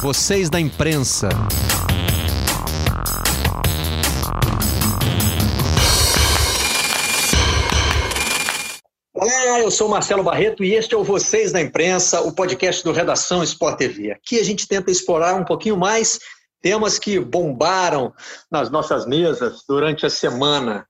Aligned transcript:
Vocês 0.00 0.48
da 0.48 0.60
imprensa. 0.60 1.28
Olá, 9.12 9.60
eu 9.60 9.72
sou 9.72 9.88
Marcelo 9.88 10.22
Barreto 10.22 10.62
e 10.62 10.74
este 10.74 10.94
é 10.94 10.96
o 10.96 11.02
Vocês 11.02 11.50
da 11.50 11.60
Imprensa, 11.60 12.20
o 12.20 12.32
podcast 12.32 12.84
do 12.84 12.92
Redação 12.92 13.42
Sport 13.42 13.76
TV. 13.76 14.12
Aqui 14.12 14.38
a 14.38 14.44
gente 14.44 14.68
tenta 14.68 14.88
explorar 14.88 15.34
um 15.34 15.44
pouquinho 15.44 15.76
mais 15.76 16.20
temas 16.62 16.96
que 16.96 17.18
bombaram 17.18 18.14
nas 18.48 18.70
nossas 18.70 19.04
mesas 19.04 19.64
durante 19.68 20.06
a 20.06 20.10
semana. 20.10 20.86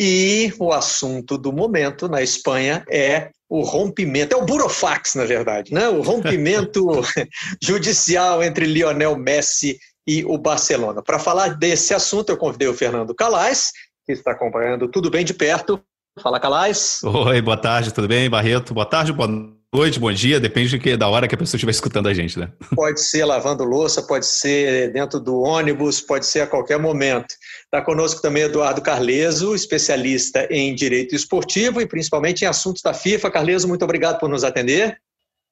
E 0.00 0.50
o 0.58 0.72
assunto 0.72 1.36
do 1.36 1.52
momento 1.52 2.08
na 2.08 2.22
Espanha 2.22 2.86
é 2.88 3.30
o 3.50 3.62
rompimento, 3.62 4.32
é 4.32 4.38
o 4.38 4.46
burofax, 4.46 5.16
na 5.16 5.24
verdade, 5.24 5.74
né? 5.74 5.88
o 5.88 6.00
rompimento 6.00 6.86
judicial 7.60 8.44
entre 8.44 8.64
Lionel 8.64 9.16
Messi 9.16 9.76
e 10.06 10.24
o 10.24 10.38
Barcelona. 10.38 11.02
Para 11.02 11.18
falar 11.18 11.58
desse 11.58 11.92
assunto, 11.92 12.30
eu 12.30 12.36
convidei 12.36 12.68
o 12.68 12.74
Fernando 12.74 13.12
Calais, 13.12 13.72
que 14.06 14.12
está 14.12 14.30
acompanhando 14.30 14.88
tudo 14.88 15.10
bem 15.10 15.24
de 15.24 15.34
perto. 15.34 15.82
Fala, 16.22 16.38
Calais. 16.38 17.00
Oi, 17.02 17.42
boa 17.42 17.56
tarde, 17.56 17.92
tudo 17.92 18.06
bem, 18.06 18.30
Barreto? 18.30 18.72
Boa 18.72 18.86
tarde, 18.86 19.12
boa 19.12 19.28
noite, 19.72 20.00
bom 20.00 20.12
dia, 20.12 20.40
depende 20.40 20.70
de 20.70 20.78
que, 20.78 20.96
da 20.96 21.08
hora 21.08 21.28
que 21.28 21.34
a 21.34 21.38
pessoa 21.38 21.56
estiver 21.56 21.70
escutando 21.70 22.08
a 22.08 22.14
gente, 22.14 22.38
né? 22.38 22.50
Pode 22.74 23.00
ser 23.00 23.24
lavando 23.24 23.64
louça, 23.64 24.02
pode 24.02 24.26
ser 24.26 24.92
dentro 24.92 25.20
do 25.20 25.40
ônibus, 25.40 26.00
pode 26.00 26.26
ser 26.26 26.40
a 26.40 26.46
qualquer 26.46 26.78
momento. 26.78 27.34
Está 27.64 27.80
conosco 27.80 28.20
também 28.20 28.42
Eduardo 28.42 28.82
Carleso, 28.82 29.54
especialista 29.54 30.46
em 30.50 30.74
direito 30.74 31.14
esportivo 31.14 31.80
e 31.80 31.86
principalmente 31.86 32.42
em 32.42 32.46
assuntos 32.46 32.82
da 32.82 32.92
FIFA. 32.92 33.30
Carleso, 33.30 33.68
muito 33.68 33.84
obrigado 33.84 34.18
por 34.18 34.28
nos 34.28 34.44
atender. 34.44 34.98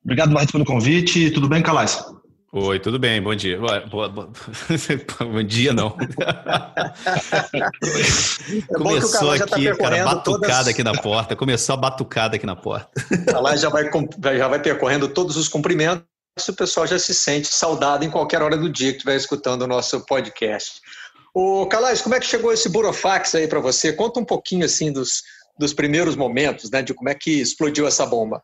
Obrigado, 0.05 0.33
Barreto, 0.33 0.53
pelo 0.53 0.65
convite. 0.65 1.31
Tudo 1.31 1.49
bem, 1.49 1.63
Calais? 1.63 1.99
Oi, 2.51 2.81
tudo 2.81 2.99
bem, 2.99 3.21
bom 3.21 3.35
dia. 3.35 3.59
Boa, 3.59 3.81
boa, 3.81 4.09
boa. 4.09 4.31
bom 5.21 5.43
dia, 5.43 5.71
não. 5.75 5.95
é 7.53 8.75
Começou 8.75 9.37
tá 9.37 9.45
aqui, 9.45 9.69
tá 9.69 9.77
cara, 9.77 10.03
batucada 10.03 10.47
todas... 10.47 10.69
aqui 10.69 10.83
na 10.83 10.95
porta. 10.95 11.37
Começou 11.37 11.75
a 11.75 11.77
batucada 11.77 12.37
aqui 12.37 12.47
na 12.47 12.57
porta. 12.57 12.89
Lá 13.39 13.55
já 13.55 13.69
vai, 13.69 13.85
já 14.39 14.49
vai 14.49 14.63
percorrendo 14.63 15.09
todos 15.09 15.37
os 15.37 15.47
cumprimentos. 15.47 16.07
O 16.49 16.55
pessoal 16.55 16.87
já 16.87 16.99
se 16.99 17.15
sente 17.15 17.49
saudado 17.49 18.03
em 18.07 18.11
qualquer 18.11 18.41
hora 18.41 18.57
do 18.57 18.71
dia 18.71 18.93
que 18.93 18.97
estiver 18.97 19.17
escutando 19.17 19.63
o 19.63 19.67
nosso 19.67 20.01
podcast. 20.07 20.81
O 21.35 21.67
Calais, 21.67 22.01
como 22.01 22.15
é 22.15 22.21
que 22.21 22.27
chegou 22.27 22.51
esse 22.51 22.71
burofax 22.71 23.35
aí 23.35 23.47
para 23.47 23.61
você? 23.61 23.93
Conta 23.93 24.21
um 24.21 24.25
pouquinho 24.25 24.65
assim 24.65 24.91
dos, 24.91 25.23
dos 25.59 25.75
primeiros 25.75 26.17
momentos, 26.17 26.71
né, 26.71 26.81
de 26.81 26.95
como 26.95 27.11
é 27.11 27.15
que 27.15 27.43
explodiu 27.43 27.87
essa 27.87 28.07
bomba. 28.07 28.43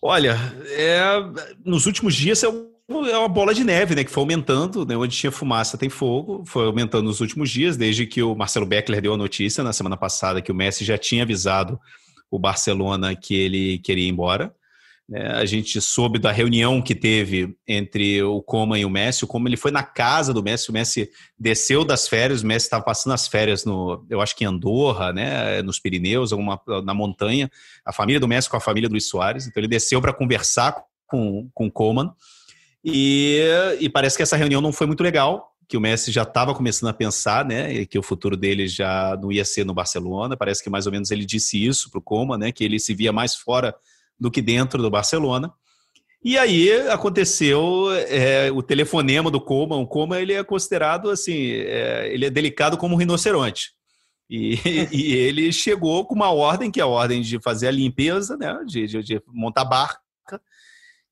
Olha, 0.00 0.38
é, 0.68 1.04
nos 1.62 1.84
últimos 1.84 2.14
dias 2.14 2.42
é 2.42 2.48
um 2.48 2.77
é 2.88 3.18
uma 3.18 3.28
bola 3.28 3.52
de 3.52 3.64
neve, 3.64 3.94
né? 3.94 4.02
Que 4.02 4.10
foi 4.10 4.22
aumentando, 4.22 4.86
né? 4.86 4.96
Onde 4.96 5.14
tinha 5.14 5.30
fumaça 5.30 5.76
tem 5.76 5.90
fogo, 5.90 6.42
foi 6.46 6.66
aumentando 6.66 7.04
nos 7.04 7.20
últimos 7.20 7.50
dias, 7.50 7.76
desde 7.76 8.06
que 8.06 8.22
o 8.22 8.34
Marcelo 8.34 8.64
Beckler 8.64 9.02
deu 9.02 9.12
a 9.12 9.16
notícia 9.16 9.62
na 9.62 9.72
semana 9.72 9.96
passada 9.96 10.40
que 10.40 10.50
o 10.50 10.54
Messi 10.54 10.84
já 10.84 10.96
tinha 10.96 11.22
avisado 11.22 11.78
o 12.30 12.38
Barcelona 12.38 13.14
que 13.14 13.34
ele 13.34 13.78
queria 13.78 14.04
ir 14.04 14.08
embora. 14.08 14.54
É, 15.10 15.26
a 15.28 15.44
gente 15.46 15.80
soube 15.80 16.18
da 16.18 16.30
reunião 16.30 16.82
que 16.82 16.94
teve 16.94 17.56
entre 17.66 18.22
o 18.22 18.42
Coman 18.42 18.78
e 18.78 18.84
o 18.84 18.90
Messi. 18.90 19.24
O 19.24 19.26
Coman 19.26 19.48
ele 19.48 19.56
foi 19.56 19.70
na 19.70 19.82
casa 19.82 20.34
do 20.34 20.42
Messi. 20.42 20.68
O 20.68 20.72
Messi 20.72 21.10
desceu 21.38 21.82
das 21.82 22.06
férias. 22.06 22.42
O 22.42 22.46
Messi 22.46 22.66
estava 22.66 22.84
passando 22.84 23.14
as 23.14 23.26
férias 23.26 23.64
no, 23.64 24.04
eu 24.10 24.20
acho 24.20 24.36
que 24.36 24.44
em 24.44 24.46
Andorra, 24.46 25.12
né, 25.12 25.62
nos 25.62 25.80
Pirineus, 25.80 26.30
alguma, 26.30 26.60
na 26.84 26.92
montanha. 26.92 27.50
A 27.86 27.92
família 27.92 28.20
do 28.20 28.28
Messi 28.28 28.50
com 28.50 28.58
a 28.58 28.60
família 28.60 28.88
do 28.88 28.92
Luiz 28.92 29.08
Soares. 29.08 29.46
Então 29.46 29.60
ele 29.60 29.68
desceu 29.68 29.98
para 30.00 30.12
conversar 30.12 30.76
com, 31.06 31.48
com 31.54 31.66
o 31.66 31.72
Coman. 31.72 32.12
E, 32.92 33.40
e 33.80 33.88
parece 33.88 34.16
que 34.16 34.22
essa 34.22 34.36
reunião 34.36 34.60
não 34.60 34.72
foi 34.72 34.86
muito 34.86 35.02
legal, 35.02 35.52
que 35.68 35.76
o 35.76 35.80
Messi 35.80 36.10
já 36.10 36.22
estava 36.22 36.54
começando 36.54 36.88
a 36.88 36.94
pensar, 36.94 37.44
né, 37.44 37.84
que 37.84 37.98
o 37.98 38.02
futuro 38.02 38.36
dele 38.36 38.66
já 38.66 39.18
não 39.20 39.30
ia 39.30 39.44
ser 39.44 39.64
no 39.64 39.74
Barcelona. 39.74 40.36
Parece 40.36 40.62
que 40.62 40.70
mais 40.70 40.86
ou 40.86 40.92
menos 40.92 41.10
ele 41.10 41.26
disse 41.26 41.62
isso 41.62 41.90
para 41.90 41.98
o 41.98 42.02
Coman, 42.02 42.38
né, 42.38 42.50
que 42.50 42.64
ele 42.64 42.78
se 42.78 42.94
via 42.94 43.12
mais 43.12 43.34
fora 43.34 43.74
do 44.18 44.30
que 44.30 44.40
dentro 44.40 44.82
do 44.82 44.90
Barcelona. 44.90 45.52
E 46.24 46.36
aí 46.36 46.72
aconteceu 46.88 47.86
é, 48.08 48.50
o 48.50 48.62
telefonema 48.62 49.30
do 49.30 49.40
Coma. 49.40 49.76
O 49.76 49.86
Coma 49.86 50.18
ele 50.18 50.32
é 50.32 50.42
considerado 50.42 51.10
assim, 51.10 51.52
é, 51.52 52.08
ele 52.12 52.26
é 52.26 52.30
delicado 52.30 52.76
como 52.76 52.94
um 52.94 52.98
rinoceronte. 52.98 53.70
E, 54.28 54.58
e, 54.90 55.14
ele 55.14 55.52
chegou 55.52 56.04
com 56.04 56.14
uma 56.14 56.30
ordem, 56.30 56.70
que 56.70 56.80
é 56.80 56.82
a 56.82 56.86
ordem 56.86 57.22
de 57.22 57.40
fazer 57.40 57.68
a 57.68 57.72
limpeza, 57.72 58.36
né, 58.36 58.58
de, 58.66 58.86
de, 58.86 59.02
de 59.02 59.22
montar 59.28 59.64
barca. 59.64 60.00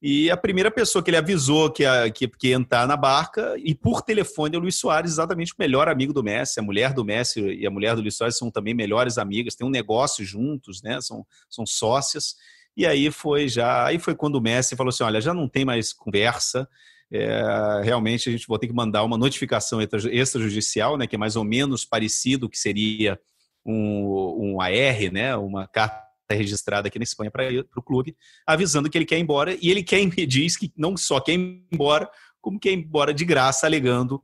E 0.01 0.31
a 0.31 0.37
primeira 0.37 0.71
pessoa 0.71 1.03
que 1.03 1.11
ele 1.11 1.17
avisou 1.17 1.71
que 1.71 1.83
ia, 1.83 2.11
que, 2.11 2.29
que 2.29 2.49
ia 2.49 2.57
entrar 2.57 2.87
na 2.87 2.97
barca, 2.97 3.55
e 3.59 3.75
por 3.75 4.03
telefone, 4.03 4.55
é 4.55 4.59
o 4.59 4.61
Luiz 4.61 4.77
Soares, 4.77 5.13
exatamente 5.13 5.53
o 5.53 5.57
melhor 5.59 5.89
amigo 5.89 6.13
do 6.13 6.23
Messi. 6.23 6.61
A 6.61 6.63
mulher 6.63 6.93
do 6.93 7.05
Messi 7.05 7.41
e 7.41 7.67
a 7.67 7.71
mulher 7.71 7.95
do 7.95 8.03
Luiz 8.03 8.17
Soares 8.17 8.37
são 8.37 8.51
também 8.51 8.75
melhores 8.75 9.17
amigas, 9.17 9.55
têm 9.55 9.67
um 9.67 9.71
negócio 9.71 10.25
juntos, 10.25 10.83
né? 10.83 11.01
São, 11.01 11.27
são 11.49 11.65
sócias. 11.65 12.37
E 12.77 12.87
aí 12.87 13.11
foi 13.11 13.49
já, 13.49 13.87
aí 13.87 13.99
foi 13.99 14.15
quando 14.15 14.37
o 14.37 14.41
Messi 14.41 14.77
falou 14.77 14.91
assim, 14.91 15.03
olha, 15.03 15.21
já 15.21 15.33
não 15.33 15.49
tem 15.49 15.65
mais 15.65 15.95
conversa, 15.95 16.69
é, 17.11 17.81
realmente 17.83 18.29
a 18.29 18.33
gente 18.33 18.47
vai 18.47 18.59
ter 18.59 18.67
que 18.67 18.75
mandar 18.75 19.03
uma 19.03 19.17
notificação 19.17 19.81
extrajudicial, 19.81 20.99
né, 20.99 21.07
que 21.07 21.15
é 21.15 21.19
mais 21.19 21.37
ou 21.37 21.45
menos 21.45 21.85
parecido 21.85 22.49
que 22.49 22.59
seria 22.59 23.19
um, 23.65 24.55
um 24.55 24.61
AR, 24.61 25.13
né, 25.13 25.37
uma 25.37 25.67
carta 25.67 26.06
registrada 26.35 26.89
aqui 26.89 26.99
na 26.99 27.05
Espanha 27.05 27.31
para 27.31 27.49
o 27.77 27.83
clube, 27.83 28.17
avisando 28.47 28.91
que 28.91 28.99
ele 28.99 29.05
quer 29.05 29.19
ir 29.19 29.23
embora, 29.23 29.57
e 29.61 29.71
ele 29.71 29.83
quer, 29.83 30.05
diz 30.27 30.57
que 30.57 30.73
não 30.77 30.97
só 30.97 31.21
quer 31.21 31.33
ir 31.33 31.65
embora, 31.73 32.09
como 32.41 32.59
quer 32.59 32.71
ir 32.71 32.79
embora 32.79 33.13
de 33.15 33.25
graça, 33.25 33.67
alegando 33.67 34.23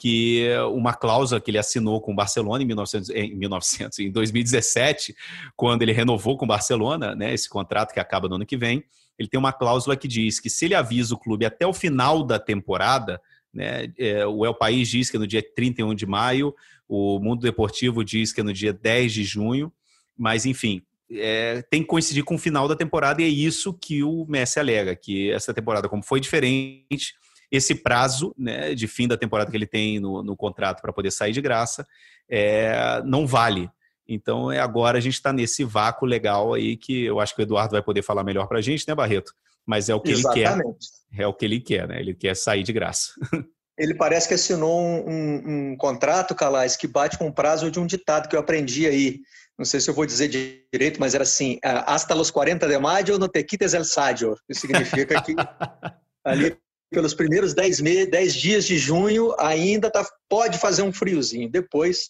que 0.00 0.48
uma 0.72 0.94
cláusula 0.94 1.38
que 1.42 1.50
ele 1.50 1.58
assinou 1.58 2.00
com 2.00 2.12
o 2.12 2.14
Barcelona 2.14 2.62
em, 2.62 2.66
1900, 2.66 3.10
em 3.10 3.36
1900, 3.36 3.98
em 3.98 4.10
2017, 4.10 5.14
quando 5.54 5.82
ele 5.82 5.92
renovou 5.92 6.38
com 6.38 6.46
o 6.46 6.48
Barcelona, 6.48 7.14
né, 7.14 7.34
esse 7.34 7.50
contrato 7.50 7.92
que 7.92 8.00
acaba 8.00 8.26
no 8.26 8.36
ano 8.36 8.46
que 8.46 8.56
vem, 8.56 8.82
ele 9.18 9.28
tem 9.28 9.38
uma 9.38 9.52
cláusula 9.52 9.94
que 9.98 10.08
diz 10.08 10.40
que 10.40 10.48
se 10.48 10.64
ele 10.64 10.74
avisa 10.74 11.14
o 11.14 11.18
clube 11.18 11.44
até 11.44 11.66
o 11.66 11.74
final 11.74 12.24
da 12.24 12.38
temporada, 12.38 13.20
né, 13.52 13.92
é, 13.98 14.26
o 14.26 14.46
El 14.46 14.54
País 14.54 14.88
diz 14.88 15.10
que 15.10 15.18
é 15.18 15.20
no 15.20 15.26
dia 15.26 15.44
31 15.54 15.94
de 15.94 16.06
maio, 16.06 16.54
o 16.88 17.20
Mundo 17.20 17.42
Deportivo 17.42 18.02
diz 18.02 18.32
que 18.32 18.40
é 18.40 18.44
no 18.44 18.54
dia 18.54 18.72
10 18.72 19.12
de 19.12 19.22
junho, 19.22 19.70
mas 20.16 20.46
enfim, 20.46 20.82
é, 21.12 21.62
tem 21.70 21.82
que 21.82 21.88
coincidir 21.88 22.24
com 22.24 22.34
o 22.34 22.38
final 22.38 22.68
da 22.68 22.76
temporada 22.76 23.20
e 23.22 23.24
é 23.24 23.28
isso 23.28 23.72
que 23.74 24.02
o 24.02 24.24
Messi 24.28 24.58
alega, 24.58 24.94
que 24.94 25.30
essa 25.30 25.52
temporada, 25.52 25.88
como 25.88 26.02
foi 26.02 26.20
diferente, 26.20 27.14
esse 27.50 27.74
prazo 27.74 28.34
né, 28.38 28.74
de 28.74 28.86
fim 28.86 29.08
da 29.08 29.16
temporada 29.16 29.50
que 29.50 29.56
ele 29.56 29.66
tem 29.66 29.98
no, 29.98 30.22
no 30.22 30.36
contrato 30.36 30.80
para 30.80 30.92
poder 30.92 31.10
sair 31.10 31.32
de 31.32 31.40
graça 31.40 31.86
é, 32.28 33.02
não 33.04 33.26
vale. 33.26 33.68
Então, 34.08 34.50
é 34.50 34.60
agora 34.60 34.98
a 34.98 35.00
gente 35.00 35.14
está 35.14 35.32
nesse 35.32 35.64
vácuo 35.64 36.06
legal 36.06 36.54
aí 36.54 36.76
que 36.76 37.04
eu 37.04 37.20
acho 37.20 37.34
que 37.34 37.42
o 37.42 37.44
Eduardo 37.44 37.72
vai 37.72 37.82
poder 37.82 38.02
falar 38.02 38.24
melhor 38.24 38.46
para 38.46 38.58
a 38.58 38.62
gente, 38.62 38.86
né, 38.86 38.94
Barreto? 38.94 39.32
Mas 39.66 39.88
é 39.88 39.94
o 39.94 40.00
que 40.00 40.12
Exatamente. 40.12 40.48
ele 40.48 41.16
quer. 41.16 41.22
É 41.22 41.26
o 41.26 41.34
que 41.34 41.44
ele 41.44 41.60
quer, 41.60 41.88
né? 41.88 42.00
Ele 42.00 42.14
quer 42.14 42.34
sair 42.34 42.62
de 42.62 42.72
graça. 42.72 43.12
Ele 43.78 43.94
parece 43.94 44.28
que 44.28 44.34
assinou 44.34 44.78
um, 44.78 45.08
um, 45.08 45.70
um 45.72 45.76
contrato, 45.76 46.34
Calais, 46.34 46.76
que 46.76 46.86
bate 46.86 47.16
com 47.16 47.28
o 47.28 47.32
prazo 47.32 47.70
de 47.70 47.80
um 47.80 47.86
ditado 47.86 48.28
que 48.28 48.36
eu 48.36 48.40
aprendi 48.40 48.86
aí. 48.86 49.20
Não 49.60 49.66
sei 49.66 49.78
se 49.78 49.90
eu 49.90 49.94
vou 49.94 50.06
dizer 50.06 50.28
direito, 50.72 50.98
mas 50.98 51.14
era 51.14 51.22
assim: 51.22 51.58
hasta 51.62 52.14
los 52.14 52.30
40 52.30 52.66
de 52.66 52.78
maio 52.78 53.18
no 53.18 53.28
te 53.28 53.44
quites 53.44 53.74
el 53.74 53.84
sadio. 53.84 54.34
Isso 54.48 54.62
significa 54.62 55.20
que 55.20 55.34
ali 56.24 56.56
pelos 56.90 57.12
primeiros 57.12 57.52
10, 57.52 57.82
meses, 57.82 58.10
10 58.10 58.34
dias 58.34 58.64
de 58.64 58.78
junho 58.78 59.34
ainda 59.38 59.90
tá, 59.90 60.02
pode 60.30 60.56
fazer 60.56 60.80
um 60.80 60.90
friozinho. 60.90 61.50
Depois 61.50 62.08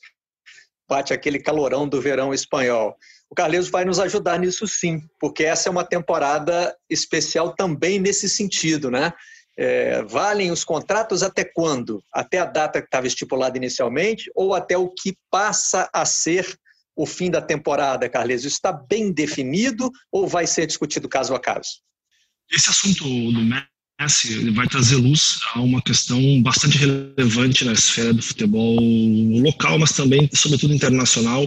bate 0.88 1.12
aquele 1.12 1.40
calorão 1.40 1.88
do 1.88 2.00
verão 2.00 2.32
espanhol. 2.32 2.96
O 3.28 3.34
Carlos 3.34 3.68
vai 3.68 3.84
nos 3.84 3.98
ajudar 3.98 4.38
nisso 4.38 4.68
sim, 4.68 5.00
porque 5.18 5.42
essa 5.42 5.68
é 5.68 5.72
uma 5.72 5.84
temporada 5.84 6.72
especial 6.88 7.56
também 7.56 7.98
nesse 7.98 8.28
sentido, 8.28 8.92
né? 8.92 9.12
É, 9.58 10.04
valem 10.04 10.52
os 10.52 10.62
contratos 10.62 11.24
até 11.24 11.44
quando? 11.44 12.00
Até 12.12 12.38
a 12.38 12.44
data 12.44 12.80
que 12.80 12.86
estava 12.86 13.08
estipulada 13.08 13.56
inicialmente 13.58 14.30
ou 14.36 14.54
até 14.54 14.78
o 14.78 14.88
que 14.88 15.18
passa 15.28 15.90
a 15.92 16.06
ser 16.06 16.46
o 17.00 17.06
fim 17.06 17.30
da 17.30 17.40
temporada, 17.40 18.08
Carles? 18.08 18.44
Está 18.44 18.72
bem 18.72 19.10
definido 19.10 19.90
ou 20.12 20.28
vai 20.28 20.46
ser 20.46 20.66
discutido 20.66 21.08
caso 21.08 21.34
a 21.34 21.40
caso? 21.40 21.80
Esse 22.50 22.68
assunto 22.68 23.04
do 23.04 23.40
ele 24.24 24.50
vai 24.52 24.66
trazer 24.66 24.96
luz 24.96 25.40
a 25.54 25.60
uma 25.60 25.82
questão 25.82 26.42
bastante 26.42 26.78
relevante 26.78 27.66
na 27.66 27.72
esfera 27.72 28.14
do 28.14 28.22
futebol 28.22 28.78
local, 29.42 29.78
mas 29.78 29.92
também, 29.92 30.28
sobretudo, 30.32 30.72
internacional, 30.72 31.46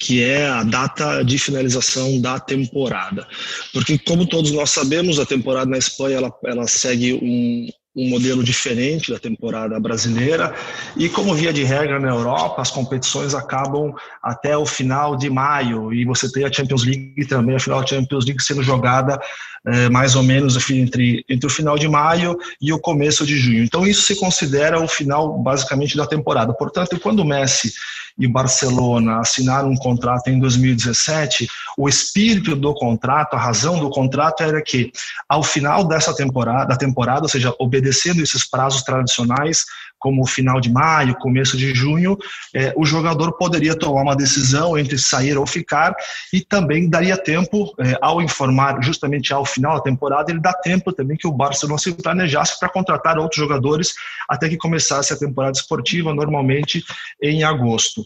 que 0.00 0.20
é 0.20 0.48
a 0.48 0.64
data 0.64 1.22
de 1.22 1.38
finalização 1.38 2.20
da 2.20 2.40
temporada. 2.40 3.26
Porque, 3.72 3.98
como 3.98 4.26
todos 4.26 4.50
nós 4.50 4.70
sabemos, 4.70 5.20
a 5.20 5.26
temporada 5.26 5.70
na 5.70 5.78
Espanha 5.78 6.16
ela, 6.16 6.32
ela 6.44 6.66
segue 6.66 7.14
um, 7.14 7.68
um 7.94 8.08
modelo 8.08 8.42
diferente 8.42 9.12
da 9.12 9.18
temporada 9.18 9.78
brasileira. 9.78 10.54
E 10.96 11.08
como 11.08 11.34
via 11.34 11.52
de 11.52 11.62
regra 11.62 12.00
na 12.00 12.08
Europa 12.08 12.62
as 12.62 12.70
competições 12.70 13.34
acabam 13.34 13.94
até 14.22 14.56
o 14.56 14.64
final 14.64 15.16
de 15.16 15.28
maio. 15.28 15.92
E 15.92 16.04
você 16.04 16.30
tem 16.30 16.44
a 16.44 16.52
Champions 16.52 16.84
League 16.84 17.26
também 17.26 17.54
a 17.54 17.60
final 17.60 17.80
da 17.80 17.86
Champions 17.86 18.24
League 18.24 18.42
sendo 18.42 18.62
jogada 18.62 19.20
é, 19.66 19.88
mais 19.88 20.16
ou 20.16 20.22
menos 20.22 20.58
entre, 20.70 21.24
entre 21.28 21.46
o 21.46 21.50
final 21.50 21.78
de 21.78 21.88
maio 21.88 22.36
e 22.60 22.72
o 22.72 22.78
começo 22.78 23.24
de 23.24 23.36
junho. 23.36 23.62
Então, 23.62 23.86
isso 23.86 24.02
se 24.02 24.16
considera 24.16 24.80
o 24.80 24.88
final, 24.88 25.38
basicamente, 25.38 25.96
da 25.96 26.06
temporada. 26.06 26.52
Portanto, 26.52 26.98
quando 26.98 27.20
o 27.20 27.24
Messi 27.24 27.72
e 28.18 28.26
Barcelona 28.26 29.20
assinaram 29.20 29.70
um 29.70 29.76
contrato 29.76 30.28
em 30.28 30.38
2017, 30.38 31.48
o 31.78 31.88
espírito 31.88 32.54
do 32.54 32.74
contrato, 32.74 33.34
a 33.34 33.38
razão 33.38 33.78
do 33.78 33.88
contrato 33.88 34.42
era 34.42 34.60
que, 34.60 34.92
ao 35.28 35.42
final 35.42 35.84
dessa 35.84 36.14
temporada, 36.14 36.66
da 36.66 36.76
temporada, 36.76 37.22
ou 37.22 37.28
seja, 37.28 37.54
obedecendo 37.58 38.22
esses 38.22 38.48
prazos 38.48 38.82
tradicionais, 38.82 39.64
como 40.02 40.26
final 40.26 40.60
de 40.60 40.70
maio, 40.70 41.14
começo 41.14 41.56
de 41.56 41.72
junho, 41.72 42.18
eh, 42.52 42.74
o 42.76 42.84
jogador 42.84 43.32
poderia 43.38 43.78
tomar 43.78 44.02
uma 44.02 44.16
decisão 44.16 44.76
entre 44.76 44.98
sair 44.98 45.38
ou 45.38 45.46
ficar 45.46 45.94
e 46.32 46.40
também 46.40 46.90
daria 46.90 47.16
tempo, 47.16 47.72
eh, 47.78 47.96
ao 48.02 48.20
informar 48.20 48.82
justamente 48.82 49.32
ao 49.32 49.46
final 49.46 49.76
da 49.76 49.82
temporada, 49.82 50.32
ele 50.32 50.40
dá 50.40 50.52
tempo 50.52 50.92
também 50.92 51.16
que 51.16 51.28
o 51.28 51.32
Barcelona 51.32 51.78
se 51.78 51.92
planejasse 51.92 52.58
para 52.58 52.68
contratar 52.68 53.16
outros 53.16 53.40
jogadores 53.40 53.94
até 54.28 54.48
que 54.48 54.56
começasse 54.56 55.12
a 55.12 55.16
temporada 55.16 55.56
esportiva, 55.56 56.12
normalmente 56.12 56.82
em 57.22 57.44
agosto. 57.44 58.04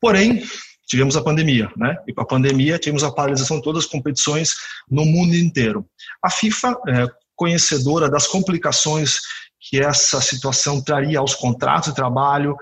Porém, 0.00 0.42
tivemos 0.86 1.14
a 1.14 1.22
pandemia, 1.22 1.70
né? 1.76 1.98
E 2.06 2.14
com 2.14 2.22
a 2.22 2.26
pandemia 2.26 2.78
tivemos 2.78 3.04
a 3.04 3.12
paralisação 3.12 3.58
de 3.58 3.62
todas 3.62 3.84
as 3.84 3.90
competições 3.90 4.54
no 4.90 5.04
mundo 5.04 5.34
inteiro. 5.34 5.84
A 6.22 6.30
FIFA, 6.30 6.76
é, 6.88 7.06
conhecedora 7.36 8.10
das 8.10 8.26
complicações 8.26 9.20
que 9.68 9.78
essa 9.80 10.20
situação 10.20 10.80
traria 10.80 11.18
aos 11.18 11.34
contratos 11.34 11.90
de 11.90 11.96
trabalho, 11.96 12.56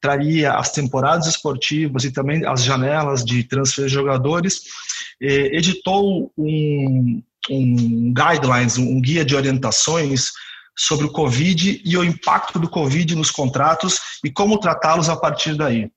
traria 0.00 0.54
às 0.54 0.70
temporadas 0.72 1.26
esportivas 1.26 2.04
e 2.04 2.10
também 2.10 2.44
às 2.46 2.62
janelas 2.62 3.24
de 3.24 3.44
transfer 3.44 3.86
de 3.86 3.92
jogadores, 3.92 4.62
editou 5.20 6.32
um, 6.36 7.22
um 7.50 8.12
guidelines, 8.12 8.76
um 8.76 9.00
guia 9.00 9.24
de 9.24 9.36
orientações 9.36 10.32
sobre 10.76 11.06
o 11.06 11.12
Covid 11.12 11.82
e 11.84 11.96
o 11.96 12.04
impacto 12.04 12.58
do 12.58 12.68
Covid 12.68 13.14
nos 13.14 13.30
contratos 13.30 13.98
e 14.24 14.30
como 14.30 14.58
tratá-los 14.58 15.08
a 15.08 15.16
partir 15.16 15.56
daí. 15.56 15.90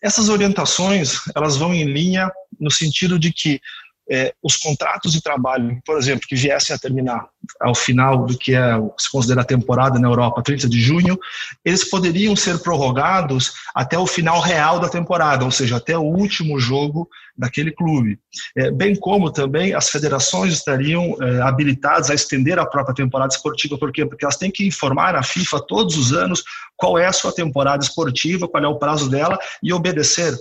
Essas 0.00 0.28
orientações 0.28 1.20
elas 1.34 1.56
vão 1.56 1.74
em 1.74 1.84
linha 1.84 2.30
no 2.58 2.70
sentido 2.70 3.18
de 3.18 3.32
que 3.32 3.60
é, 4.10 4.34
os 4.42 4.56
contratos 4.56 5.12
de 5.12 5.22
trabalho, 5.22 5.78
por 5.84 5.98
exemplo, 5.98 6.26
que 6.26 6.36
viessem 6.36 6.74
a 6.74 6.78
terminar 6.78 7.26
ao 7.60 7.74
final 7.74 8.26
do 8.26 8.36
que 8.36 8.54
é, 8.54 8.74
se 8.98 9.10
considera 9.10 9.42
a 9.42 9.44
temporada 9.44 9.98
na 9.98 10.08
Europa, 10.08 10.42
30 10.42 10.68
de 10.68 10.80
junho, 10.80 11.18
eles 11.64 11.88
poderiam 11.88 12.34
ser 12.34 12.58
prorrogados 12.58 13.52
até 13.74 13.98
o 13.98 14.06
final 14.06 14.40
real 14.40 14.80
da 14.80 14.88
temporada, 14.88 15.44
ou 15.44 15.50
seja, 15.50 15.76
até 15.76 15.96
o 15.96 16.02
último 16.02 16.58
jogo 16.58 17.08
daquele 17.36 17.70
clube. 17.70 18.18
É, 18.56 18.70
bem 18.70 18.96
como 18.96 19.30
também 19.30 19.72
as 19.72 19.88
federações 19.88 20.52
estariam 20.52 21.16
é, 21.20 21.40
habilitadas 21.42 22.10
a 22.10 22.14
estender 22.14 22.58
a 22.58 22.66
própria 22.66 22.94
temporada 22.94 23.32
esportiva, 23.32 23.78
por 23.78 23.92
quê? 23.92 24.04
Porque 24.04 24.24
elas 24.24 24.36
têm 24.36 24.50
que 24.50 24.66
informar 24.66 25.14
a 25.14 25.22
FIFA 25.22 25.60
todos 25.66 25.96
os 25.96 26.12
anos 26.12 26.42
qual 26.76 26.98
é 26.98 27.06
a 27.06 27.12
sua 27.12 27.32
temporada 27.32 27.82
esportiva, 27.82 28.48
qual 28.48 28.64
é 28.64 28.68
o 28.68 28.78
prazo 28.78 29.08
dela 29.08 29.38
e 29.62 29.72
obedecer 29.72 30.36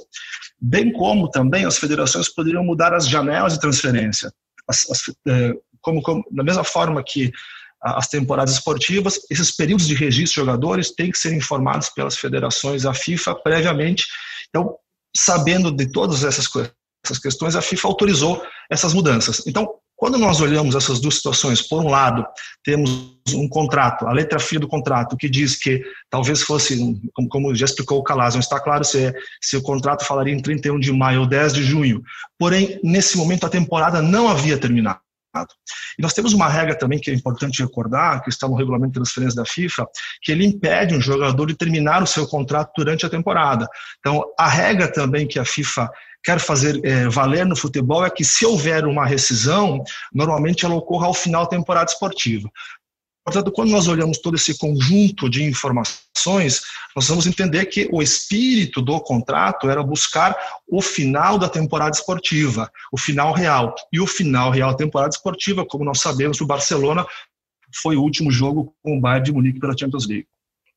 bem 0.59 0.91
como 0.91 1.29
também 1.29 1.65
as 1.65 1.77
federações 1.77 2.29
poderiam 2.29 2.63
mudar 2.63 2.93
as 2.93 3.07
janelas 3.07 3.53
de 3.53 3.59
transferência. 3.59 4.31
As, 4.67 4.89
as, 4.89 5.01
é, 5.27 5.53
como, 5.81 6.01
como, 6.01 6.23
da 6.31 6.43
mesma 6.43 6.63
forma 6.63 7.03
que 7.03 7.31
as 7.81 8.07
temporadas 8.07 8.55
esportivas, 8.55 9.19
esses 9.29 9.51
períodos 9.51 9.87
de 9.87 9.93
registro 9.93 10.41
de 10.41 10.45
jogadores 10.47 10.91
têm 10.91 11.11
que 11.11 11.19
ser 11.19 11.33
informados 11.33 11.89
pelas 11.89 12.17
federações 12.17 12.85
à 12.85 12.93
FIFA 12.93 13.35
previamente. 13.35 14.07
Então, 14.49 14.75
sabendo 15.15 15.71
de 15.71 15.91
todas 15.91 16.23
essas, 16.23 16.49
essas 17.05 17.19
questões, 17.19 17.55
a 17.55 17.61
FIFA 17.61 17.87
autorizou 17.87 18.43
essas 18.69 18.93
mudanças. 18.93 19.45
Então, 19.45 19.75
quando 19.97 20.19
nós 20.19 20.39
olhamos 20.39 20.75
essas 20.75 21.01
duas 21.01 21.15
situações, 21.15 21.59
por 21.59 21.83
um 21.83 21.89
lado, 21.89 22.23
temos 22.63 23.17
um 23.33 23.49
contrato, 23.49 24.07
a 24.07 24.13
letra 24.13 24.39
fria 24.39 24.59
do 24.59 24.67
contrato, 24.67 25.17
que 25.17 25.27
diz 25.27 25.57
que 25.57 25.81
talvez 26.07 26.43
fosse, 26.43 26.79
como, 27.31 27.53
já 27.55 27.65
explicou 27.65 27.97
o 27.97 28.03
Calaz, 28.03 28.35
não 28.35 28.39
está 28.39 28.59
claro 28.59 28.83
se, 28.83 29.05
é, 29.05 29.13
se 29.41 29.57
o 29.57 29.61
contrato 29.61 30.05
falaria 30.05 30.33
em 30.33 30.39
31 30.39 30.79
de 30.79 30.93
maio 30.93 31.21
ou 31.21 31.27
10 31.27 31.53
de 31.53 31.63
junho, 31.63 32.03
porém, 32.37 32.79
nesse 32.83 33.17
momento, 33.17 33.47
a 33.47 33.49
temporada 33.49 33.99
não 33.99 34.29
havia 34.29 34.55
terminado. 34.55 34.99
E 35.97 36.01
nós 36.01 36.13
temos 36.13 36.33
uma 36.33 36.47
regra 36.47 36.77
também 36.77 36.99
que 36.99 37.11
é 37.11 37.13
importante 37.13 37.61
recordar, 37.61 38.23
que 38.23 38.29
está 38.29 38.47
no 38.47 38.55
regulamento 38.55 38.93
de 38.93 38.99
transferência 38.99 39.35
da 39.35 39.45
FIFA, 39.45 39.85
que 40.21 40.31
ele 40.31 40.45
impede 40.45 40.95
um 40.95 41.01
jogador 41.01 41.47
de 41.47 41.55
terminar 41.55 42.01
o 42.01 42.07
seu 42.07 42.27
contrato 42.27 42.71
durante 42.77 43.05
a 43.05 43.09
temporada. 43.09 43.67
Então, 43.99 44.23
a 44.37 44.47
regra 44.47 44.91
também 44.91 45.27
que 45.27 45.39
a 45.39 45.45
FIFA 45.45 45.89
quer 46.27 46.41
fazer 46.41 46.85
é, 46.85 47.07
valer 47.07 47.45
no 47.45 47.55
futebol 47.55 48.05
é 48.05 48.09
que 48.09 48.25
se 48.25 48.45
houver 48.45 48.85
uma 48.85 49.05
rescisão, 49.05 49.81
normalmente 50.13 50.65
ela 50.65 50.75
ocorra 50.75 51.07
ao 51.07 51.13
final 51.13 51.43
da 51.43 51.51
temporada 51.51 51.89
esportiva. 51.89 52.51
Portanto, 53.23 53.49
quando 53.49 53.71
nós 53.71 53.87
olhamos 53.87 54.17
todo 54.17 54.35
esse 54.35 54.57
conjunto 54.57 55.29
de 55.29 55.41
informações, 55.45 56.63
nós 56.93 57.07
vamos 57.07 57.27
entender 57.27 57.65
que 57.67 57.87
o 57.93 58.01
espírito 58.01 58.81
do 58.81 58.99
contrato 58.99 59.69
era 59.69 59.81
buscar 59.81 60.35
o 60.67 60.81
final 60.81 61.37
da 61.37 61.47
temporada 61.47 61.95
esportiva, 61.95 62.69
o 62.91 62.97
final 62.97 63.31
real. 63.31 63.73
E 63.93 64.01
o 64.01 64.05
final 64.05 64.51
real 64.51 64.71
da 64.71 64.77
temporada 64.77 65.15
esportiva, 65.15 65.65
como 65.65 65.85
nós 65.85 66.01
sabemos, 66.01 66.41
o 66.41 66.45
Barcelona 66.45 67.05
foi 67.81 67.95
o 67.95 68.01
último 68.01 68.29
jogo 68.31 68.75
com 68.83 68.97
o 68.97 68.99
Bayern 68.99 69.23
de 69.23 69.31
Munique 69.31 69.61
pela 69.61 69.77
Champions 69.77 70.05
League. 70.05 70.27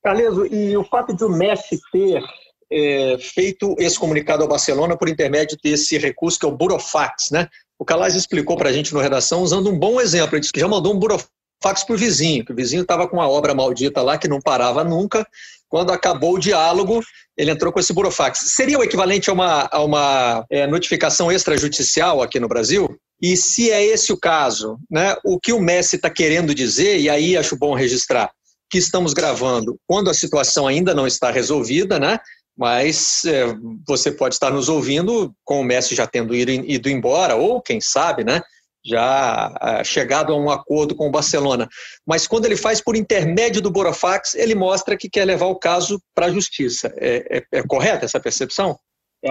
Carleso, 0.04 0.46
e 0.46 0.76
o 0.76 0.84
fato 0.84 1.12
de 1.12 1.24
o 1.24 1.28
Messi 1.28 1.80
ter 1.90 2.22
é, 2.72 3.16
feito 3.18 3.74
esse 3.78 3.98
comunicado 3.98 4.42
ao 4.42 4.48
Barcelona 4.48 4.96
por 4.96 5.08
intermédio 5.08 5.58
desse 5.62 5.98
recurso 5.98 6.38
que 6.38 6.46
é 6.46 6.48
o 6.48 6.56
Burofax, 6.56 7.30
né? 7.30 7.48
O 7.78 7.84
Calais 7.84 8.14
explicou 8.14 8.56
para 8.56 8.68
a 8.68 8.72
gente 8.72 8.92
no 8.92 9.00
redação 9.00 9.42
usando 9.42 9.70
um 9.70 9.78
bom 9.78 10.00
exemplo. 10.00 10.34
Ele 10.34 10.40
disse 10.40 10.52
que 10.52 10.60
já 10.60 10.68
mandou 10.68 10.94
um 10.94 10.98
Burofax 10.98 11.84
para 11.84 11.94
o 11.94 11.98
vizinho, 11.98 12.44
que 12.44 12.52
o 12.52 12.56
vizinho 12.56 12.82
estava 12.82 13.08
com 13.08 13.16
uma 13.16 13.28
obra 13.28 13.54
maldita 13.54 14.02
lá 14.02 14.18
que 14.18 14.28
não 14.28 14.40
parava 14.40 14.84
nunca. 14.84 15.26
Quando 15.68 15.90
acabou 15.90 16.34
o 16.34 16.38
diálogo, 16.38 17.00
ele 17.36 17.50
entrou 17.50 17.72
com 17.72 17.80
esse 17.80 17.92
Burofax. 17.92 18.40
Seria 18.54 18.78
o 18.78 18.84
equivalente 18.84 19.30
a 19.30 19.32
uma, 19.32 19.68
a 19.70 19.82
uma 19.82 20.44
é, 20.50 20.66
notificação 20.66 21.32
extrajudicial 21.32 22.20
aqui 22.20 22.38
no 22.38 22.48
Brasil? 22.48 22.98
E 23.22 23.36
se 23.36 23.70
é 23.70 23.84
esse 23.84 24.12
o 24.12 24.16
caso, 24.16 24.78
né, 24.90 25.14
o 25.24 25.38
que 25.38 25.52
o 25.52 25.60
Messi 25.60 25.96
está 25.96 26.10
querendo 26.10 26.54
dizer, 26.54 26.98
e 26.98 27.08
aí 27.08 27.36
acho 27.36 27.56
bom 27.56 27.74
registrar, 27.74 28.30
que 28.70 28.78
estamos 28.78 29.12
gravando 29.12 29.76
quando 29.86 30.10
a 30.10 30.14
situação 30.14 30.66
ainda 30.66 30.94
não 30.94 31.06
está 31.06 31.30
resolvida, 31.30 31.98
né? 31.98 32.18
Mas 32.60 33.24
é, 33.24 33.46
você 33.88 34.12
pode 34.12 34.34
estar 34.34 34.50
nos 34.50 34.68
ouvindo 34.68 35.34
com 35.42 35.62
o 35.62 35.64
Messi 35.64 35.94
já 35.94 36.06
tendo 36.06 36.34
ido, 36.34 36.50
ido 36.50 36.90
embora, 36.90 37.34
ou 37.34 37.62
quem 37.62 37.80
sabe, 37.80 38.22
né? 38.22 38.42
Já 38.84 39.50
é, 39.62 39.82
chegado 39.82 40.30
a 40.30 40.36
um 40.36 40.50
acordo 40.50 40.94
com 40.94 41.08
o 41.08 41.10
Barcelona. 41.10 41.66
Mas 42.06 42.26
quando 42.26 42.44
ele 42.44 42.58
faz 42.58 42.82
por 42.82 42.96
intermédio 42.96 43.62
do 43.62 43.70
Borofax, 43.70 44.34
ele 44.34 44.54
mostra 44.54 44.94
que 44.94 45.08
quer 45.08 45.24
levar 45.24 45.46
o 45.46 45.58
caso 45.58 45.98
para 46.14 46.26
a 46.26 46.30
justiça. 46.30 46.92
É, 46.98 47.38
é, 47.38 47.60
é 47.60 47.62
correta 47.62 48.04
essa 48.04 48.20
percepção? 48.20 48.78
É, 49.24 49.30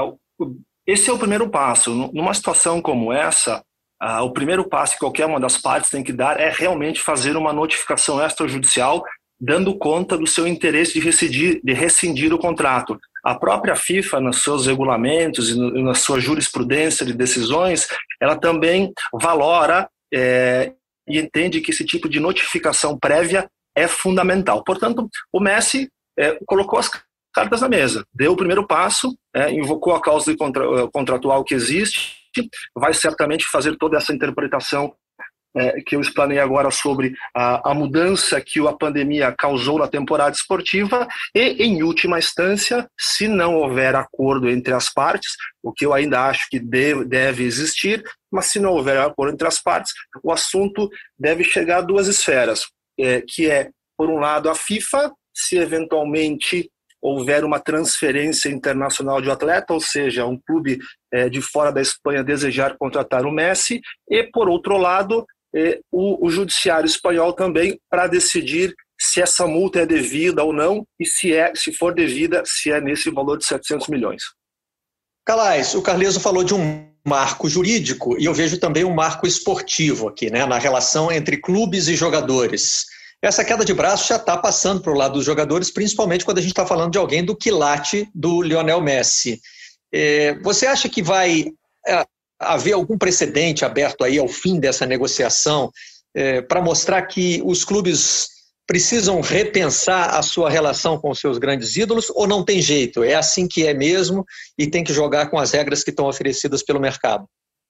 esse 0.87 1.07
é 1.07 1.13
o 1.13 1.19
primeiro 1.19 1.51
passo. 1.51 1.93
Numa 2.11 2.33
situação 2.33 2.81
como 2.81 3.13
essa, 3.13 3.63
ah, 4.01 4.23
o 4.23 4.33
primeiro 4.33 4.67
passo 4.67 4.93
que 4.93 4.99
qualquer 4.99 5.27
uma 5.27 5.39
das 5.39 5.55
partes 5.55 5.91
tem 5.91 6.03
que 6.03 6.13
dar 6.13 6.39
é 6.39 6.49
realmente 6.49 6.99
fazer 6.99 7.37
uma 7.37 7.53
notificação 7.53 8.19
extrajudicial 8.25 9.03
dando 9.39 9.77
conta 9.77 10.17
do 10.17 10.27
seu 10.27 10.45
interesse 10.45 10.93
de 10.93 10.99
rescindir, 10.99 11.61
de 11.63 11.73
rescindir 11.73 12.33
o 12.33 12.37
contrato. 12.37 12.99
A 13.23 13.35
própria 13.35 13.75
FIFA, 13.75 14.19
nos 14.19 14.43
seus 14.43 14.67
regulamentos 14.67 15.49
e 15.49 15.83
na 15.83 15.93
sua 15.93 16.19
jurisprudência 16.19 17.05
de 17.05 17.13
decisões, 17.13 17.87
ela 18.21 18.35
também 18.35 18.91
valora 19.13 19.89
é, 20.13 20.73
e 21.07 21.19
entende 21.19 21.61
que 21.61 21.71
esse 21.71 21.85
tipo 21.85 22.07
de 22.07 22.19
notificação 22.19 22.97
prévia 22.97 23.49
é 23.75 23.87
fundamental. 23.87 24.63
Portanto, 24.63 25.09
o 25.33 25.39
Messi 25.39 25.89
é, 26.17 26.37
colocou 26.45 26.79
as 26.79 26.89
cartas 27.33 27.61
na 27.61 27.69
mesa, 27.69 28.05
deu 28.13 28.33
o 28.33 28.37
primeiro 28.37 28.65
passo, 28.65 29.15
é, 29.33 29.51
invocou 29.51 29.93
a 29.93 30.01
causa 30.01 30.35
contra, 30.35 30.87
contratual 30.91 31.43
que 31.43 31.53
existe, 31.53 32.17
vai 32.75 32.93
certamente 32.93 33.45
fazer 33.45 33.75
toda 33.77 33.97
essa 33.97 34.13
interpretação 34.13 34.93
é, 35.55 35.81
que 35.81 35.95
eu 35.95 36.01
explanei 36.01 36.39
agora 36.39 36.69
sobre 36.71 37.13
a, 37.35 37.71
a, 37.71 37.73
mudança 37.73 38.39
que 38.39 38.59
a 38.67 38.73
pandemia 38.73 39.33
causou 39.37 39.79
na 39.79 39.87
temporada 39.87 40.35
esportiva 40.35 41.07
e, 41.33 41.63
em 41.63 41.81
última 41.81 42.19
instância, 42.19 42.87
se 42.99 43.27
não 43.27 43.55
houver 43.55 43.95
acordo 43.95 44.49
entre 44.49 44.73
as 44.73 44.91
partes, 44.91 45.31
o 45.63 45.73
que 45.73 45.85
eu 45.85 45.93
ainda 45.93 46.25
acho 46.25 46.47
que 46.49 46.59
deve, 46.59 47.05
deve 47.05 47.43
existir, 47.43 48.03
mas 48.31 48.47
se 48.47 48.59
não 48.59 48.73
houver 48.73 48.97
acordo 48.99 49.33
entre 49.33 49.47
as 49.47 49.59
partes, 49.61 49.91
o 50.23 50.31
assunto 50.31 50.89
deve 51.17 51.43
chegar 51.43 51.77
a 51.79 51.81
duas 51.81 52.07
esferas, 52.07 52.65
é, 52.99 53.23
que 53.27 53.49
é, 53.49 53.69
por 53.97 54.09
um 54.09 54.19
lado, 54.19 54.49
a 54.49 54.55
FIFA, 54.55 55.11
se 55.33 55.57
eventualmente 55.57 56.69
houver 57.01 57.43
uma 57.43 57.59
transferência 57.59 58.49
internacional 58.49 59.21
de 59.21 59.31
atleta, 59.31 59.73
ou 59.73 59.79
seja, 59.79 60.25
um 60.25 60.37
clube 60.37 60.79
é, 61.11 61.29
de 61.29 61.41
fora 61.41 61.71
da 61.71 61.81
Espanha 61.81 62.23
desejar 62.23 62.77
contratar 62.77 63.25
o 63.25 63.31
Messi, 63.31 63.81
e 64.09 64.23
por 64.23 64.49
outro 64.49 64.77
lado, 64.77 65.25
o, 65.91 66.27
o 66.27 66.29
judiciário 66.29 66.85
espanhol 66.85 67.33
também 67.33 67.79
para 67.89 68.07
decidir 68.07 68.75
se 68.99 69.21
essa 69.21 69.47
multa 69.47 69.79
é 69.79 69.85
devida 69.85 70.43
ou 70.43 70.51
não 70.51 70.85
e 70.99 71.05
se 71.05 71.33
é, 71.33 71.53
se 71.55 71.71
for 71.71 71.93
devida, 71.93 72.43
se 72.45 72.69
é 72.69 72.81
nesse 72.81 73.09
valor 73.09 73.37
de 73.37 73.45
700 73.45 73.87
milhões. 73.87 74.23
Calais, 75.25 75.73
o 75.73 75.81
Carleso 75.81 76.19
falou 76.19 76.43
de 76.43 76.53
um 76.53 76.89
marco 77.05 77.47
jurídico 77.47 78.19
e 78.19 78.25
eu 78.25 78.33
vejo 78.33 78.59
também 78.59 78.83
um 78.83 78.93
marco 78.93 79.25
esportivo 79.25 80.07
aqui, 80.07 80.29
né, 80.29 80.45
na 80.45 80.57
relação 80.57 81.11
entre 81.11 81.37
clubes 81.37 81.87
e 81.87 81.95
jogadores. 81.95 82.85
Essa 83.21 83.43
queda 83.43 83.63
de 83.63 83.73
braço 83.73 84.07
já 84.07 84.15
está 84.15 84.37
passando 84.37 84.81
para 84.81 84.91
o 84.91 84.97
lado 84.97 85.13
dos 85.13 85.25
jogadores, 85.25 85.71
principalmente 85.71 86.25
quando 86.25 86.37
a 86.37 86.41
gente 86.41 86.51
está 86.51 86.65
falando 86.65 86.91
de 86.91 86.97
alguém 86.97 87.23
do 87.23 87.35
quilate 87.35 88.09
do 88.13 88.41
Lionel 88.41 88.81
Messi. 88.81 89.39
É, 89.93 90.37
você 90.39 90.67
acha 90.67 90.87
que 90.87 91.01
vai 91.01 91.45
é, 91.87 92.05
haver 92.39 92.73
algum 92.73 92.97
precedente 92.97 93.65
aberto 93.65 94.03
aí 94.03 94.17
ao 94.17 94.27
fim 94.27 94.59
dessa 94.59 94.85
negociação 94.85 95.71
é, 96.15 96.41
para 96.41 96.61
mostrar 96.61 97.01
que 97.03 97.41
os 97.43 97.63
clubes 97.63 98.27
precisam 98.65 99.19
repensar 99.19 100.15
a 100.15 100.21
sua 100.21 100.49
relação 100.49 100.99
com 100.99 101.09
os 101.09 101.19
seus 101.19 101.37
grandes 101.37 101.75
ídolos 101.75 102.11
ou 102.11 102.27
não 102.27 102.45
tem 102.45 102.61
jeito? 102.61 103.03
É 103.03 103.15
assim 103.15 103.47
que 103.47 103.65
é 103.65 103.73
mesmo 103.73 104.23
e 104.57 104.67
tem 104.67 104.83
que 104.83 104.93
jogar 104.93 105.29
com 105.29 105.39
as 105.39 105.51
regras 105.51 105.83
que 105.83 105.89
estão 105.89 106.07
oferecidas 106.07 106.63
pelo 106.63 106.79
mercado? 106.79 107.25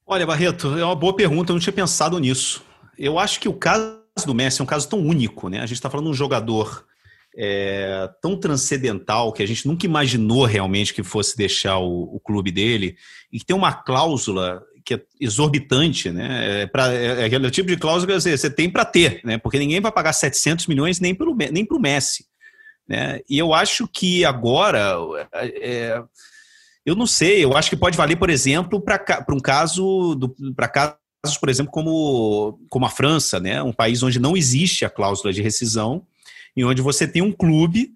Olha, 0.06 0.26
Barreto, 0.26 0.78
é 0.78 0.84
uma 0.84 0.96
boa 0.96 1.16
pergunta, 1.16 1.52
eu 1.52 1.54
não 1.54 1.62
tinha 1.62 1.74
pensado 1.74 2.20
nisso. 2.20 2.64
Eu 2.98 3.18
acho 3.18 3.40
que 3.40 3.48
o 3.48 3.54
caso 3.54 4.00
do 4.26 4.36
Messi 4.36 4.60
é 4.60 4.64
um 4.64 4.68
caso 4.68 4.90
tão 4.90 5.00
único, 5.00 5.48
né? 5.48 5.60
A 5.60 5.66
gente 5.66 5.78
está 5.78 5.90
falando 5.90 6.08
de 6.08 6.12
um 6.12 6.16
jogador 6.16 6.86
é, 7.38 8.10
tão 8.22 8.40
transcendental 8.40 9.32
que 9.32 9.44
a 9.44 9.46
gente 9.48 9.68
nunca 9.68 9.86
imaginou 9.86 10.46
realmente 10.46 10.94
que 10.94 11.04
fosse 11.04 11.38
deixar 11.38 11.78
o, 11.78 12.16
o 12.16 12.20
clube 12.20 12.52
dele 12.52 12.96
e 13.32 13.40
que 13.40 13.46
tem 13.46 13.56
uma 13.56 13.74
cláusula 13.74 14.62
que 14.84 14.96
é 14.96 15.02
exorbitante, 15.22 16.10
né? 16.10 16.62
É, 16.62 16.68
pra, 16.68 16.92
é, 16.92 17.22
é 17.22 17.26
aquele 17.26 17.52
tipo 17.52 17.70
de 17.70 17.78
cláusula 17.78 18.12
que 18.12 18.38
você, 18.38 18.50
tem 18.50 18.70
para 18.70 18.84
ter, 18.84 19.22
né? 19.24 19.38
Porque 19.38 19.60
ninguém 19.60 19.80
vai 19.80 19.92
pagar 19.92 20.14
700 20.14 20.66
milhões 20.68 21.00
nem 21.00 21.14
para 21.14 21.28
nem 21.52 21.68
o 21.70 21.80
Messi, 21.80 22.26
né? 22.88 23.20
E 23.30 23.38
eu 23.38 23.54
acho 23.54 23.88
que 23.88 24.26
agora, 24.26 24.96
é, 25.32 26.02
eu 26.84 26.96
não 26.96 27.06
sei, 27.06 27.44
eu 27.44 27.56
acho 27.56 27.70
que 27.70 27.76
pode 27.76 27.98
valer, 27.98 28.16
por 28.16 28.32
exemplo, 28.32 28.82
para 28.82 29.24
um 29.30 29.40
caso 29.40 30.18
para 30.56 30.68
casos, 30.68 31.38
por 31.40 31.50
exemplo, 31.50 31.72
como, 31.72 32.60
como 32.68 32.86
a 32.86 32.90
França, 32.90 33.40
né? 33.40 33.62
Um 33.62 33.74
país 33.74 34.02
onde 34.02 34.20
não 34.20 34.36
existe 34.36 34.86
a 34.86 34.90
cláusula 34.90 35.32
de 35.32 35.44
rescisão 35.44 36.04
e 36.56 36.64
onde 36.64 36.82
você 36.82 37.08
tem 37.08 37.22
um 37.22 37.32
clube 37.32 37.92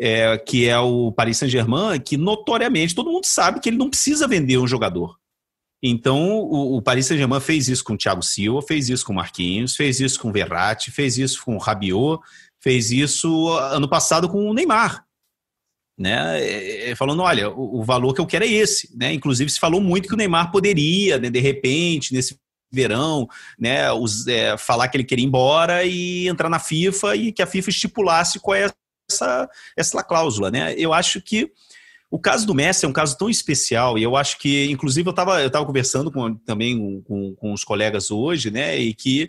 é, 0.00 0.38
que 0.38 0.68
é 0.68 0.78
o 0.78 1.10
Paris 1.12 1.38
Saint-Germain, 1.38 1.98
que 1.98 2.16
notoriamente 2.16 2.94
todo 2.94 3.10
mundo 3.10 3.24
sabe 3.24 3.60
que 3.60 3.68
ele 3.68 3.76
não 3.76 3.90
precisa 3.90 4.28
vender 4.28 4.58
um 4.58 4.66
jogador. 4.66 5.16
Então, 5.82 6.38
o, 6.38 6.76
o 6.76 6.82
Paris 6.82 7.06
Saint-Germain 7.06 7.40
fez 7.40 7.68
isso 7.68 7.84
com 7.84 7.94
o 7.94 7.98
Thiago 7.98 8.22
Silva, 8.22 8.62
fez 8.62 8.88
isso 8.88 9.04
com 9.04 9.12
o 9.12 9.16
Marquinhos, 9.16 9.76
fez 9.76 10.00
isso 10.00 10.18
com 10.20 10.30
o 10.30 10.32
Verratti, 10.32 10.90
fez 10.90 11.18
isso 11.18 11.44
com 11.44 11.54
o 11.54 11.58
Rabiot, 11.58 12.20
fez 12.60 12.90
isso 12.90 13.48
ano 13.48 13.88
passado 13.88 14.28
com 14.28 14.48
o 14.48 14.54
Neymar. 14.54 15.04
Né, 15.96 16.40
é, 16.40 16.90
é, 16.90 16.94
falando, 16.94 17.22
olha, 17.22 17.50
o, 17.50 17.80
o, 17.80 17.82
valor 17.82 18.14
que 18.14 18.20
eu 18.20 18.26
quero 18.26 18.44
é 18.44 18.48
esse. 18.48 18.96
Né? 18.96 19.12
Inclusive, 19.12 19.50
se 19.50 19.58
falou 19.58 19.80
muito 19.80 20.06
que 20.06 20.14
o 20.14 20.16
Neymar 20.16 20.52
poderia, 20.52 21.18
né, 21.18 21.28
de 21.28 21.40
repente, 21.40 22.14
nesse 22.14 22.38
verão, 22.70 23.28
né, 23.58 23.90
os, 23.92 24.26
é, 24.26 24.56
falar 24.56 24.88
que 24.88 24.96
ele 24.96 25.04
queria 25.04 25.24
ir 25.24 25.28
embora 25.28 25.84
e 25.84 26.28
entrar 26.28 26.48
na 26.48 26.58
FIFA 26.58 27.16
e 27.16 27.32
que 27.32 27.42
a 27.42 27.46
FIFA 27.46 27.70
estipulasse 27.70 28.38
qual 28.38 28.54
é 28.54 28.70
essa, 29.10 29.48
essa 29.76 30.02
cláusula. 30.02 30.50
Né? 30.50 30.74
Eu 30.76 30.92
acho 30.92 31.20
que 31.20 31.50
o 32.10 32.18
caso 32.18 32.46
do 32.46 32.54
Messi 32.54 32.84
é 32.84 32.88
um 32.88 32.92
caso 32.92 33.16
tão 33.18 33.28
especial 33.28 33.98
e 33.98 34.02
eu 34.02 34.16
acho 34.16 34.38
que, 34.38 34.70
inclusive, 34.70 35.06
eu 35.06 35.10
estava 35.10 35.42
eu 35.42 35.50
tava 35.50 35.66
conversando 35.66 36.10
com, 36.10 36.34
também 36.34 37.02
com, 37.02 37.34
com 37.34 37.52
os 37.52 37.64
colegas 37.64 38.10
hoje, 38.10 38.50
né? 38.50 38.78
E 38.78 38.94
que 38.94 39.28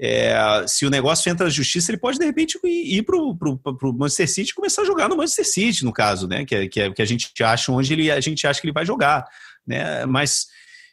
é, 0.00 0.64
se 0.68 0.86
o 0.86 0.90
negócio 0.90 1.28
entra 1.30 1.44
na 1.44 1.50
justiça, 1.50 1.90
ele 1.90 1.98
pode, 1.98 2.18
de 2.18 2.24
repente, 2.24 2.58
ir 2.64 3.02
para 3.02 3.16
o 3.16 3.92
Manchester 3.94 4.28
City 4.28 4.50
e 4.50 4.54
começar 4.54 4.82
a 4.82 4.84
jogar 4.84 5.08
no 5.08 5.16
Manchester 5.16 5.48
City, 5.48 5.84
no 5.84 5.92
caso, 5.92 6.28
né? 6.28 6.44
Que, 6.44 6.54
é, 6.54 6.68
que, 6.68 6.80
é, 6.80 6.92
que 6.92 7.02
a 7.02 7.04
gente 7.04 7.32
acha 7.42 7.72
onde 7.72 7.92
ele, 7.94 8.10
a 8.10 8.20
gente 8.20 8.46
acha 8.46 8.60
que 8.60 8.66
ele 8.66 8.74
vai 8.74 8.84
jogar. 8.84 9.26
Né? 9.66 10.04
Mas 10.06 10.48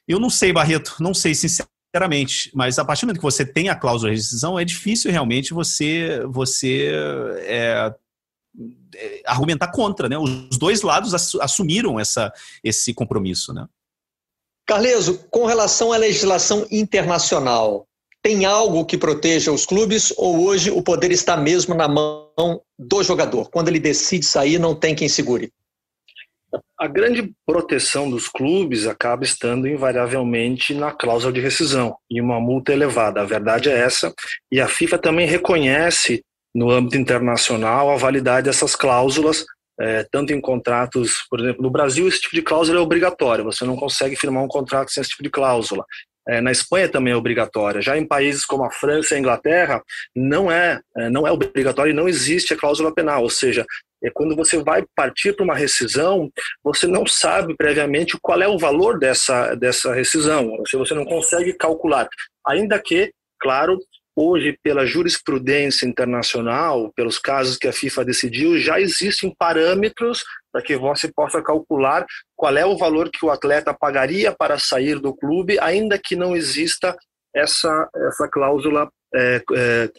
eu 0.08 0.20
não 0.20 0.30
sei, 0.30 0.54
Barreto, 0.54 0.96
não 1.00 1.14
sei 1.14 1.36
sinceramente, 1.36 1.75
mas 2.54 2.80
a 2.80 2.86
partir 2.86 3.02
do 3.02 3.08
momento 3.08 3.20
que 3.20 3.24
você 3.24 3.46
tem 3.46 3.70
a 3.70 3.76
cláusula 3.76 4.12
de 4.12 4.18
rescisão, 4.18 4.60
é 4.60 4.66
difícil 4.66 5.12
realmente 5.12 5.54
você, 5.54 6.22
você 6.28 6.92
é, 7.40 7.94
é, 8.96 9.22
argumentar 9.26 9.68
contra, 9.72 10.10
né? 10.10 10.18
Os 10.18 10.58
dois 10.58 10.82
lados 10.82 11.14
assumiram 11.40 12.00
essa, 12.00 12.32
esse 12.64 12.94
compromisso, 12.94 13.54
né? 13.54 13.68
Carleso, 14.66 15.20
com 15.30 15.46
relação 15.46 15.94
à 15.94 15.98
legislação 15.98 16.66
internacional, 16.72 17.88
tem 18.24 18.46
algo 18.46 18.84
que 18.84 18.98
proteja 18.98 19.52
os 19.52 19.66
clubes 19.66 20.12
ou 20.18 20.44
hoje 20.46 20.72
o 20.72 20.82
poder 20.82 21.12
está 21.12 21.38
mesmo 21.38 21.76
na 21.76 21.88
mão 21.88 22.60
do 22.78 23.04
jogador? 23.04 23.52
Quando 23.52 23.68
ele 23.68 23.80
decide 23.80 24.26
sair, 24.26 24.58
não 24.58 24.74
tem 24.74 24.96
quem 24.96 25.08
segure? 25.08 25.54
A 26.80 26.88
grande 26.88 27.32
proteção 27.46 28.10
dos 28.10 28.28
clubes 28.28 28.88
acaba 28.88 29.24
estando 29.24 29.68
invariavelmente 29.68 30.74
na 30.74 30.92
cláusula 30.92 31.32
de 31.32 31.40
rescisão 31.40 31.96
e 32.10 32.22
uma 32.22 32.40
multa 32.40 32.74
elevada. 32.74 33.22
A 33.22 33.26
verdade 33.26 33.70
é 33.70 33.78
essa. 33.78 34.14
E 34.52 34.60
a 34.60 34.68
FIFA 34.68 34.98
também 34.98 35.28
reconhece 35.28 36.22
no 36.54 36.72
âmbito 36.72 36.98
internacional 36.98 37.92
a 37.92 37.98
validade 37.98 38.46
dessas 38.46 38.76
cláusulas, 38.76 39.46
é, 39.80 40.06
tanto 40.10 40.32
em 40.32 40.40
contratos, 40.40 41.26
por 41.30 41.40
exemplo, 41.42 41.62
no 41.62 41.70
Brasil 41.70 42.08
esse 42.08 42.22
tipo 42.22 42.36
de 42.36 42.42
cláusula 42.42 42.80
é 42.80 42.82
obrigatória, 42.82 43.44
você 43.44 43.66
não 43.66 43.76
consegue 43.76 44.16
firmar 44.16 44.42
um 44.42 44.48
contrato 44.48 44.90
sem 44.90 45.02
esse 45.02 45.10
tipo 45.10 45.24
de 45.24 45.30
cláusula. 45.30 45.84
É, 46.28 46.42
na 46.42 46.52
Espanha 46.52 46.90
também 46.90 47.14
é 47.14 47.16
obrigatória. 47.16 47.82
Já 47.82 47.98
em 47.98 48.08
países 48.08 48.46
como 48.46 48.64
a 48.64 48.72
França 48.72 49.14
e 49.14 49.18
a 49.18 49.20
Inglaterra, 49.20 49.84
não 50.16 50.52
é, 50.52 50.80
é 50.98 51.10
não 51.10 51.28
é 51.28 51.32
obrigatório 51.32 51.92
e 51.92 51.96
não 51.96 52.08
existe 52.08 52.54
a 52.54 52.58
cláusula 52.58 52.94
penal. 52.94 53.22
Ou 53.22 53.30
seja, 53.30 53.64
é 54.06 54.12
quando 54.12 54.36
você 54.36 54.62
vai 54.62 54.84
partir 54.96 55.34
para 55.34 55.44
uma 55.44 55.56
rescisão, 55.56 56.30
você 56.64 56.88
não 56.88 57.06
sabe 57.06 57.56
previamente 57.56 58.18
qual 58.22 58.42
é 58.42 58.48
o 58.48 58.58
valor 58.58 59.00
dessa, 59.00 59.56
dessa 59.56 59.94
rescisão. 59.94 60.52
Se 60.68 60.78
você 60.78 60.94
não 60.94 61.06
consegue 61.06 61.54
calcular. 61.54 62.08
Ainda 62.48 62.80
que, 62.80 63.12
claro, 63.40 63.80
Hoje, 64.18 64.58
pela 64.64 64.86
jurisprudência 64.86 65.86
internacional, 65.86 66.90
pelos 66.96 67.20
casos 67.20 67.58
que 67.58 67.68
a 67.68 67.74
FIFA 67.74 68.06
decidiu, 68.06 68.58
já 68.58 68.80
existem 68.80 69.36
parâmetros 69.38 70.24
para 70.54 70.62
que 70.62 70.78
você 70.78 71.12
possa 71.14 71.42
calcular 71.42 72.06
qual 72.34 72.56
é 72.56 72.66
o 72.66 72.78
valor 72.78 73.10
que 73.12 73.26
o 73.26 73.30
atleta 73.30 73.74
pagaria 73.74 74.32
para 74.32 74.58
sair 74.58 75.02
do 75.02 75.14
clube, 75.14 75.60
ainda 75.60 76.00
que 76.02 76.16
não 76.16 76.34
exista 76.34 76.96
essa, 77.36 77.90
essa 78.08 78.30
cláusula 78.30 78.90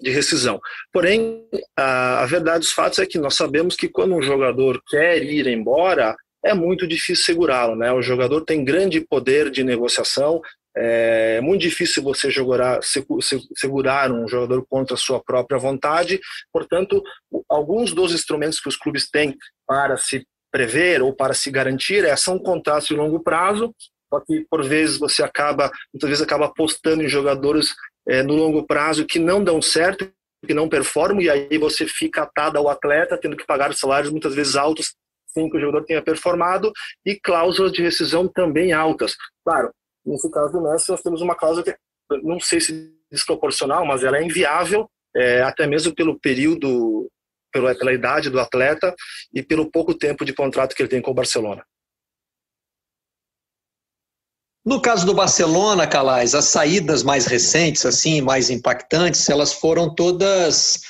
de 0.01 0.11
rescisão. 0.11 0.61
Porém, 0.93 1.45
a, 1.77 2.23
a 2.23 2.27
verdade 2.27 2.61
dos 2.61 2.73
fatos 2.73 2.99
é 2.99 3.07
que 3.07 3.19
nós 3.19 3.35
sabemos 3.35 3.77
que 3.77 3.89
quando 3.89 4.15
um 4.15 4.23
jogador 4.23 4.81
quer 4.89 5.23
ir 5.23 5.47
embora, 5.47 6.15
é 6.45 6.55
muito 6.55 6.87
difícil 6.87 7.25
segurá-lo. 7.25 7.77
Né? 7.77 7.93
O 7.93 8.03
jogador 8.03 8.45
tem 8.45 8.65
grande 8.65 9.01
poder 9.01 9.51
de 9.51 9.65
negociação, 9.65 10.41
é 10.77 11.41
muito 11.41 11.63
difícil 11.63 12.03
você 12.03 12.31
jogar, 12.31 12.81
segurar 13.57 14.13
um 14.13 14.29
jogador 14.29 14.65
contra 14.69 14.95
a 14.95 14.99
sua 14.99 15.23
própria 15.23 15.59
vontade. 15.59 16.21
Portanto, 16.53 17.03
alguns 17.49 17.95
dos 17.95 18.13
instrumentos 18.13 18.61
que 18.61 18.69
os 18.69 18.77
clubes 18.77 19.09
têm 19.11 19.35
para 19.67 19.97
se 19.97 20.27
prever 20.53 21.03
ou 21.03 21.15
para 21.15 21.33
se 21.33 21.51
garantir 21.51 22.05
é, 22.05 22.15
são 22.15 22.39
contratos 22.39 22.89
de 22.89 22.95
longo 22.95 23.23
prazo, 23.23 23.75
só 24.13 24.21
que 24.21 24.47
por 24.51 24.65
vezes 24.65 24.99
você 24.99 25.23
acaba, 25.23 25.71
muitas 25.93 26.09
vezes 26.09 26.23
acaba 26.23 26.47
apostando 26.47 27.03
em 27.03 27.09
jogadores 27.09 27.75
é, 28.09 28.23
no 28.23 28.35
longo 28.35 28.67
prazo 28.67 29.07
que 29.07 29.19
não 29.19 29.43
dão 29.43 29.61
certo, 29.61 30.11
que 30.47 30.55
não 30.55 30.69
performam, 30.69 31.21
e 31.21 31.31
aí 31.31 31.59
você 31.59 31.87
fica 31.87 32.23
atado 32.23 32.59
ao 32.59 32.69
atleta, 32.69 33.19
tendo 33.19 33.37
que 33.37 33.47
pagar 33.47 33.75
salários 33.75 34.11
muitas 34.11 34.35
vezes 34.35 34.57
altos 34.57 34.95
sem 35.29 35.51
que 35.51 35.57
o 35.57 35.61
jogador 35.61 35.85
tenha 35.85 36.01
performado, 36.01 36.73
e 37.05 37.15
cláusulas 37.15 37.71
de 37.71 37.83
rescisão 37.83 38.27
também 38.27 38.73
altas. 38.73 39.15
Claro, 39.45 39.71
Nesse 40.07 40.31
caso 40.31 40.53
do 40.53 40.63
Messi, 40.63 40.89
nós 40.89 41.03
temos 41.03 41.21
uma 41.21 41.35
cláusula 41.35 41.65
que, 41.65 41.77
não 42.23 42.39
sei 42.39 42.61
se 42.61 42.95
desproporcional, 43.11 43.85
mas 43.85 44.05
ela 44.05 44.19
é 44.19 44.23
inviável, 44.23 44.89
é, 45.15 45.43
até 45.43 45.67
mesmo 45.67 45.93
pelo 45.95 46.19
período, 46.19 47.09
pela, 47.53 47.75
pela 47.75 47.93
idade 47.93 48.31
do 48.31 48.39
atleta 48.39 48.95
e 49.35 49.43
pelo 49.43 49.71
pouco 49.71 49.95
tempo 49.95 50.25
de 50.25 50.33
contrato 50.33 50.75
que 50.75 50.83
ele 50.83 50.89
tem 50.89 51.03
com 51.03 51.11
o 51.11 51.15
Barcelona. 51.15 51.65
No 54.67 54.81
caso 54.81 55.07
do 55.07 55.15
Barcelona, 55.15 55.87
Calais, 55.87 56.35
as 56.35 56.47
saídas 56.47 57.05
mais 57.05 57.25
recentes, 57.25 57.87
assim, 57.87 58.21
mais 58.21 58.51
impactantes, 58.51 59.31
elas 59.31 59.53
foram 59.53 59.95
todas 59.95 60.81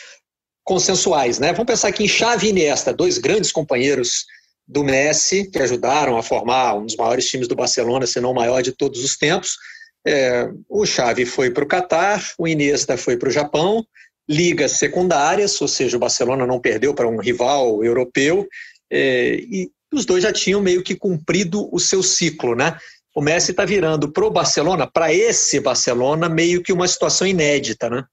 consensuais, 0.65 1.39
né? 1.39 1.53
Vamos 1.53 1.67
pensar 1.67 1.89
aqui 1.89 2.05
em 2.05 2.09
Xavi 2.09 2.47
e 2.47 2.51
Iniesta, 2.51 2.91
dois 2.91 3.19
grandes 3.19 3.53
companheiros 3.53 4.25
do 4.67 4.83
Messi, 4.83 5.51
que 5.51 5.59
ajudaram 5.59 6.17
a 6.17 6.23
formar 6.23 6.75
um 6.75 6.87
dos 6.87 6.97
maiores 6.97 7.29
times 7.29 7.47
do 7.47 7.55
Barcelona, 7.55 8.07
se 8.07 8.19
não 8.19 8.31
o 8.31 8.35
maior 8.35 8.63
de 8.63 8.73
todos 8.73 9.05
os 9.05 9.15
tempos. 9.15 9.59
É, 10.07 10.49
o 10.71 10.87
Xavi 10.87 11.27
foi 11.27 11.51
para 11.51 11.65
o 11.65 11.69
Catar, 11.69 12.25
o 12.39 12.49
Iniesta 12.49 12.97
foi 12.97 13.19
para 13.19 13.29
o 13.29 13.33
Japão, 13.33 13.87
ligas 14.27 14.73
secundárias, 14.73 15.61
ou 15.61 15.69
seja, 15.69 15.99
o 15.99 16.01
Barcelona 16.01 16.47
não 16.47 16.59
perdeu 16.59 16.95
para 16.95 17.07
um 17.07 17.19
rival 17.19 17.85
europeu, 17.85 18.49
é, 18.91 19.35
e 19.35 19.71
os 19.93 20.07
dois 20.07 20.23
já 20.23 20.33
tinham 20.33 20.63
meio 20.63 20.83
que 20.83 20.97
cumprido 20.97 21.69
o 21.71 21.79
seu 21.79 22.03
ciclo, 22.03 22.55
né? 22.55 22.77
O 23.17 23.23
Messi 23.23 23.53
está 23.53 23.65
virando 23.65 24.13
para 24.13 24.27
o 24.27 24.31
Barcelona, 24.31 24.87
para 24.87 25.11
esse 25.11 25.59
Barcelona, 25.59 26.29
meio 26.29 26.63
que 26.63 26.71
uma 26.71 26.87
situação 26.87 27.27
inédita, 27.27 27.89
né? 27.89 28.05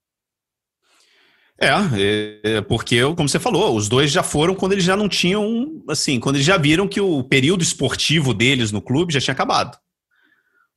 É, 1.60 2.40
é, 2.42 2.60
porque, 2.62 3.02
como 3.14 3.28
você 3.28 3.38
falou, 3.38 3.76
os 3.76 3.86
dois 3.86 4.10
já 4.10 4.22
foram 4.22 4.54
quando 4.54 4.72
eles 4.72 4.84
já 4.84 4.96
não 4.96 5.06
tinham, 5.06 5.84
assim, 5.90 6.18
quando 6.18 6.36
eles 6.36 6.46
já 6.46 6.56
viram 6.56 6.88
que 6.88 7.02
o 7.02 7.22
período 7.22 7.62
esportivo 7.62 8.32
deles 8.32 8.72
no 8.72 8.80
clube 8.80 9.12
já 9.12 9.20
tinha 9.20 9.34
acabado. 9.34 9.76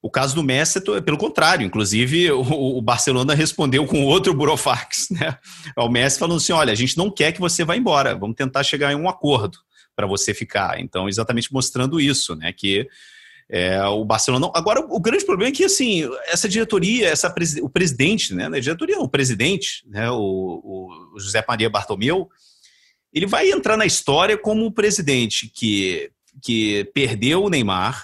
O 0.02 0.12
caso 0.12 0.36
do 0.36 0.44
Messi 0.44 0.80
é 0.80 1.02
pelo 1.02 1.18
contrário, 1.18 1.66
inclusive 1.66 2.30
o, 2.30 2.78
o 2.78 2.82
Barcelona 2.82 3.34
respondeu 3.34 3.88
com 3.88 4.04
outro 4.04 4.34
burofax 4.34 5.08
né, 5.10 5.38
ao 5.74 5.90
Messi 5.90 6.20
falando 6.20 6.38
assim, 6.38 6.52
olha, 6.52 6.74
a 6.74 6.76
gente 6.76 6.98
não 6.98 7.10
quer 7.10 7.32
que 7.32 7.40
você 7.40 7.64
vá 7.64 7.78
embora, 7.78 8.14
vamos 8.14 8.36
tentar 8.36 8.64
chegar 8.64 8.92
em 8.92 8.96
um 8.96 9.08
acordo 9.08 9.58
para 9.96 10.06
você 10.06 10.34
ficar. 10.34 10.82
Então, 10.82 11.08
exatamente 11.08 11.52
mostrando 11.52 11.98
isso, 11.98 12.36
né, 12.36 12.52
que 12.52 12.88
é, 13.50 13.82
o 13.86 14.04
Barcelona. 14.04 14.50
Agora, 14.54 14.82
o 14.82 15.00
grande 15.00 15.26
problema 15.26 15.50
é 15.50 15.56
que 15.56 15.64
assim, 15.64 16.10
essa 16.28 16.50
diretoria, 16.50 17.08
essa 17.08 17.34
o 17.62 17.70
presidente, 17.70 18.34
né? 18.34 18.46
A 18.48 18.60
diretoria, 18.60 19.00
o 19.00 19.10
presidente, 19.10 19.84
né? 19.88 20.10
O, 20.12 20.18
o, 21.14 21.20
José 21.20 21.44
Maria 21.48 21.70
Bartomeu, 21.70 22.30
ele 23.14 23.26
vai 23.26 23.50
entrar 23.50 23.78
na 23.78 23.86
história 23.86 24.38
como 24.38 24.66
o 24.66 24.72
presidente 24.72 25.50
que, 25.54 26.12
que 26.42 26.90
perdeu 26.94 27.44
o 27.44 27.50
Neymar, 27.50 28.04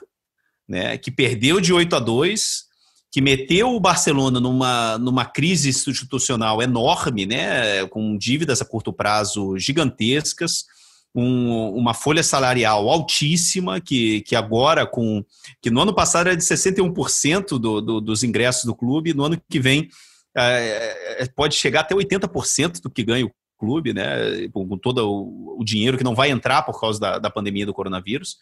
né? 0.68 0.98
Que 0.98 1.12
perdeu 1.12 1.60
de 1.60 1.74
8 1.74 1.96
a 1.96 2.00
2 2.00 2.74
que 3.14 3.22
meteu 3.22 3.76
o 3.76 3.80
Barcelona 3.80 4.40
numa, 4.40 4.98
numa 4.98 5.24
crise 5.24 5.70
institucional 5.70 6.64
enorme, 6.64 7.28
né, 7.28 7.86
com 7.86 8.18
dívidas 8.18 8.60
a 8.60 8.66
curto 8.66 8.92
prazo 8.92 9.56
gigantescas, 9.56 10.66
um, 11.14 11.70
uma 11.70 11.94
folha 11.94 12.24
salarial 12.24 12.90
altíssima, 12.90 13.80
que, 13.80 14.22
que 14.22 14.36
agora, 14.36 14.86
com 14.86 15.24
que 15.62 15.70
no 15.70 15.82
ano 15.82 15.94
passado 15.94 16.28
era 16.28 16.38
de 16.38 16.44
61% 16.44 17.60
do, 17.60 17.82
do, 17.82 18.02
dos 18.02 18.24
ingressos 18.24 18.66
do 18.66 18.76
clube, 18.76 19.14
no 19.14 19.24
ano 19.24 19.42
que 19.50 19.60
vem 19.60 19.90
é, 20.36 21.28
pode 21.36 21.56
chegar 21.56 21.82
até 21.82 21.94
80% 21.94 22.82
do 22.82 22.90
que 22.90 23.04
ganha 23.04 23.26
o 23.26 23.32
clube, 23.60 23.94
né, 23.94 24.48
com 24.52 24.78
todo 24.78 25.08
o, 25.08 25.60
o, 25.60 25.64
dinheiro 25.64 25.98
que 25.98 26.04
não 26.04 26.16
vai 26.16 26.32
entrar 26.32 26.64
por 26.64 26.80
causa 26.80 27.00
da, 27.00 27.20
da 27.20 27.30
pandemia 27.30 27.66
do 27.66 27.74
coronavírus. 27.74 28.38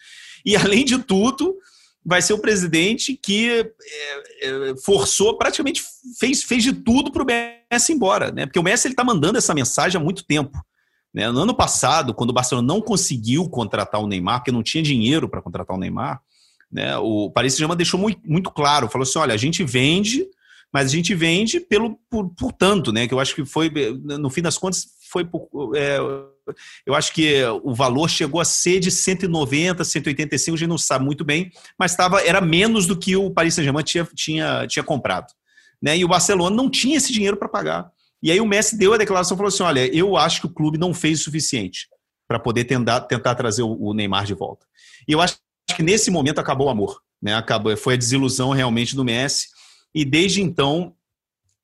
E, 0.45 0.55
além 0.55 0.85
de 0.85 0.97
tudo, 0.97 1.55
vai 2.03 2.21
ser 2.21 2.33
o 2.33 2.39
presidente 2.39 3.15
que 3.21 3.49
é, 3.49 3.71
é, 4.41 4.75
forçou, 4.83 5.37
praticamente 5.37 5.83
fez, 6.19 6.43
fez 6.43 6.63
de 6.63 6.73
tudo 6.73 7.11
para 7.11 7.23
o 7.23 7.25
Messi 7.25 7.93
embora, 7.93 8.31
né? 8.31 8.45
Porque 8.45 8.57
o 8.59 8.63
Messi 8.63 8.87
está 8.87 9.03
mandando 9.03 9.37
essa 9.37 9.53
mensagem 9.53 9.99
há 9.99 10.03
muito 10.03 10.25
tempo. 10.25 10.57
Né? 11.13 11.29
No 11.29 11.41
ano 11.41 11.53
passado, 11.53 12.13
quando 12.13 12.29
o 12.29 12.33
Barcelona 12.33 12.67
não 12.67 12.81
conseguiu 12.81 13.49
contratar 13.49 14.01
o 14.01 14.07
Neymar, 14.07 14.39
porque 14.39 14.51
não 14.51 14.63
tinha 14.63 14.83
dinheiro 14.83 15.27
para 15.27 15.41
contratar 15.41 15.75
o 15.75 15.79
Neymar, 15.79 16.21
né? 16.71 16.97
o 16.97 17.29
Paris 17.29 17.53
Saint-Germain 17.53 17.77
deixou 17.77 17.99
muito, 17.99 18.21
muito, 18.25 18.49
claro, 18.51 18.87
falou 18.87 19.03
assim, 19.03 19.19
olha, 19.19 19.33
a 19.33 19.37
gente 19.37 19.63
vende, 19.63 20.25
mas 20.71 20.87
a 20.87 20.95
gente 20.95 21.13
vende 21.13 21.59
pelo, 21.59 21.99
por, 22.09 22.29
por 22.29 22.53
tanto, 22.53 22.93
né? 22.93 23.07
que 23.07 23.13
eu 23.13 23.19
acho 23.19 23.35
que 23.35 23.43
foi, 23.43 23.69
no 24.01 24.29
fim 24.29 24.41
das 24.41 24.57
contas, 24.57 24.87
foi 25.09 25.25
por, 25.25 25.49
é, 25.75 25.97
eu 26.85 26.95
acho 26.95 27.13
que 27.13 27.43
o 27.63 27.73
valor 27.73 28.09
chegou 28.09 28.39
a 28.39 28.45
ser 28.45 28.79
de 28.79 28.89
190, 28.89 29.83
185, 29.83 30.55
a 30.55 30.57
gente 30.57 30.69
não 30.69 30.77
sabe 30.77 31.03
muito 31.03 31.25
bem, 31.25 31.51
mas 31.77 31.95
tava, 31.95 32.21
era 32.21 32.39
menos 32.39 32.87
do 32.87 32.97
que 32.97 33.17
o 33.17 33.29
Paris 33.29 33.53
Saint-Germain 33.53 33.83
tinha, 33.83 34.07
tinha, 34.15 34.67
tinha 34.67 34.83
comprado. 34.83 35.27
Né? 35.81 35.97
E 35.97 36.05
o 36.05 36.07
Barcelona 36.07 36.55
não 36.55 36.69
tinha 36.69 36.95
esse 36.95 37.11
dinheiro 37.11 37.35
para 37.35 37.49
pagar. 37.49 37.91
E 38.21 38.31
aí 38.31 38.39
o 38.39 38.45
Messi 38.45 38.77
deu 38.77 38.93
a 38.93 38.97
declaração 38.97 39.35
e 39.35 39.37
falou 39.37 39.47
assim: 39.47 39.63
olha, 39.63 39.93
eu 39.95 40.15
acho 40.15 40.41
que 40.41 40.47
o 40.47 40.53
clube 40.53 40.77
não 40.77 40.93
fez 40.93 41.21
o 41.21 41.23
suficiente 41.23 41.87
para 42.27 42.39
poder 42.39 42.65
tentar, 42.65 43.01
tentar 43.01 43.35
trazer 43.35 43.63
o, 43.63 43.93
Neymar 43.93 44.25
de 44.25 44.33
volta. 44.33 44.65
E 45.07 45.11
eu 45.11 45.19
acho 45.19 45.37
que 45.75 45.83
nesse 45.83 46.09
momento 46.11 46.39
acabou 46.39 46.67
o 46.67 46.69
amor. 46.69 47.01
Né? 47.21 47.35
Acabou, 47.35 47.75
foi 47.75 47.95
a 47.95 47.97
desilusão 47.97 48.51
realmente 48.51 48.95
do 48.95 49.03
Messi. 49.03 49.47
E 49.93 50.05
desde 50.05 50.41
então 50.41 50.93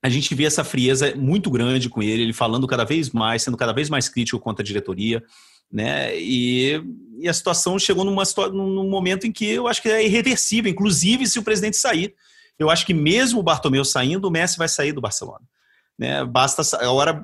a 0.04 0.10
gente 0.10 0.34
vê 0.36 0.46
essa 0.46 0.64
frieza 0.64 1.16
muito 1.16 1.50
grande 1.50 1.90
com 1.90 2.04
ele, 2.04 2.22
ele 2.22 2.34
falando 2.34 2.68
cada 2.68 2.84
vez 2.84 3.10
mais, 3.12 3.44
sendo 3.44 3.58
cada 3.58 3.74
vez 3.74 3.90
mais 3.90 4.10
crítico 4.10 4.40
contra 4.40 4.62
a 4.62 4.66
diretoria. 4.66 5.24
Né? 5.72 6.20
E, 6.20 6.82
e 7.20 7.30
a 7.30 7.34
situação 7.34 7.80
chegou 7.80 8.04
numa, 8.04 8.24
num 8.52 8.90
momento 8.90 9.26
em 9.26 9.32
que 9.32 9.46
eu 9.46 9.68
acho 9.68 9.82
que 9.82 9.90
é 9.90 10.06
irreversível, 10.06 10.72
inclusive 10.72 11.26
se 11.28 11.40
o 11.40 11.44
presidente 11.44 11.78
sair. 11.78 12.14
Eu 12.60 12.70
acho 12.70 12.86
que 12.86 12.94
mesmo 12.94 13.40
o 13.40 13.44
Bartomeu 13.44 13.86
saindo, 13.86 14.28
o 14.28 14.32
Messi 14.32 14.58
vai 14.58 14.68
sair 14.68 14.92
do 14.92 15.02
Barcelona 15.02 15.46
né? 15.98 16.24
Basta 16.26 16.62
agora 16.78 17.22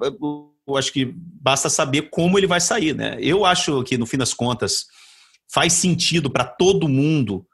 eu 0.68 0.78
acho 0.78 0.94
que 0.94 1.14
basta 1.16 1.70
saber 1.70 2.04
como 2.10 2.38
ele 2.38 2.48
vai 2.48 2.62
sair, 2.62 2.96
né? 2.96 3.18
Eu 3.20 3.46
acho 3.46 3.84
que 3.84 3.98
no 3.98 4.06
fim 4.06 4.18
das 4.18 4.34
contas 4.34 4.86
faz 5.52 5.74
sentido 5.74 6.30
para 6.30 6.46
todo 6.46 6.88
mundo 6.88 7.46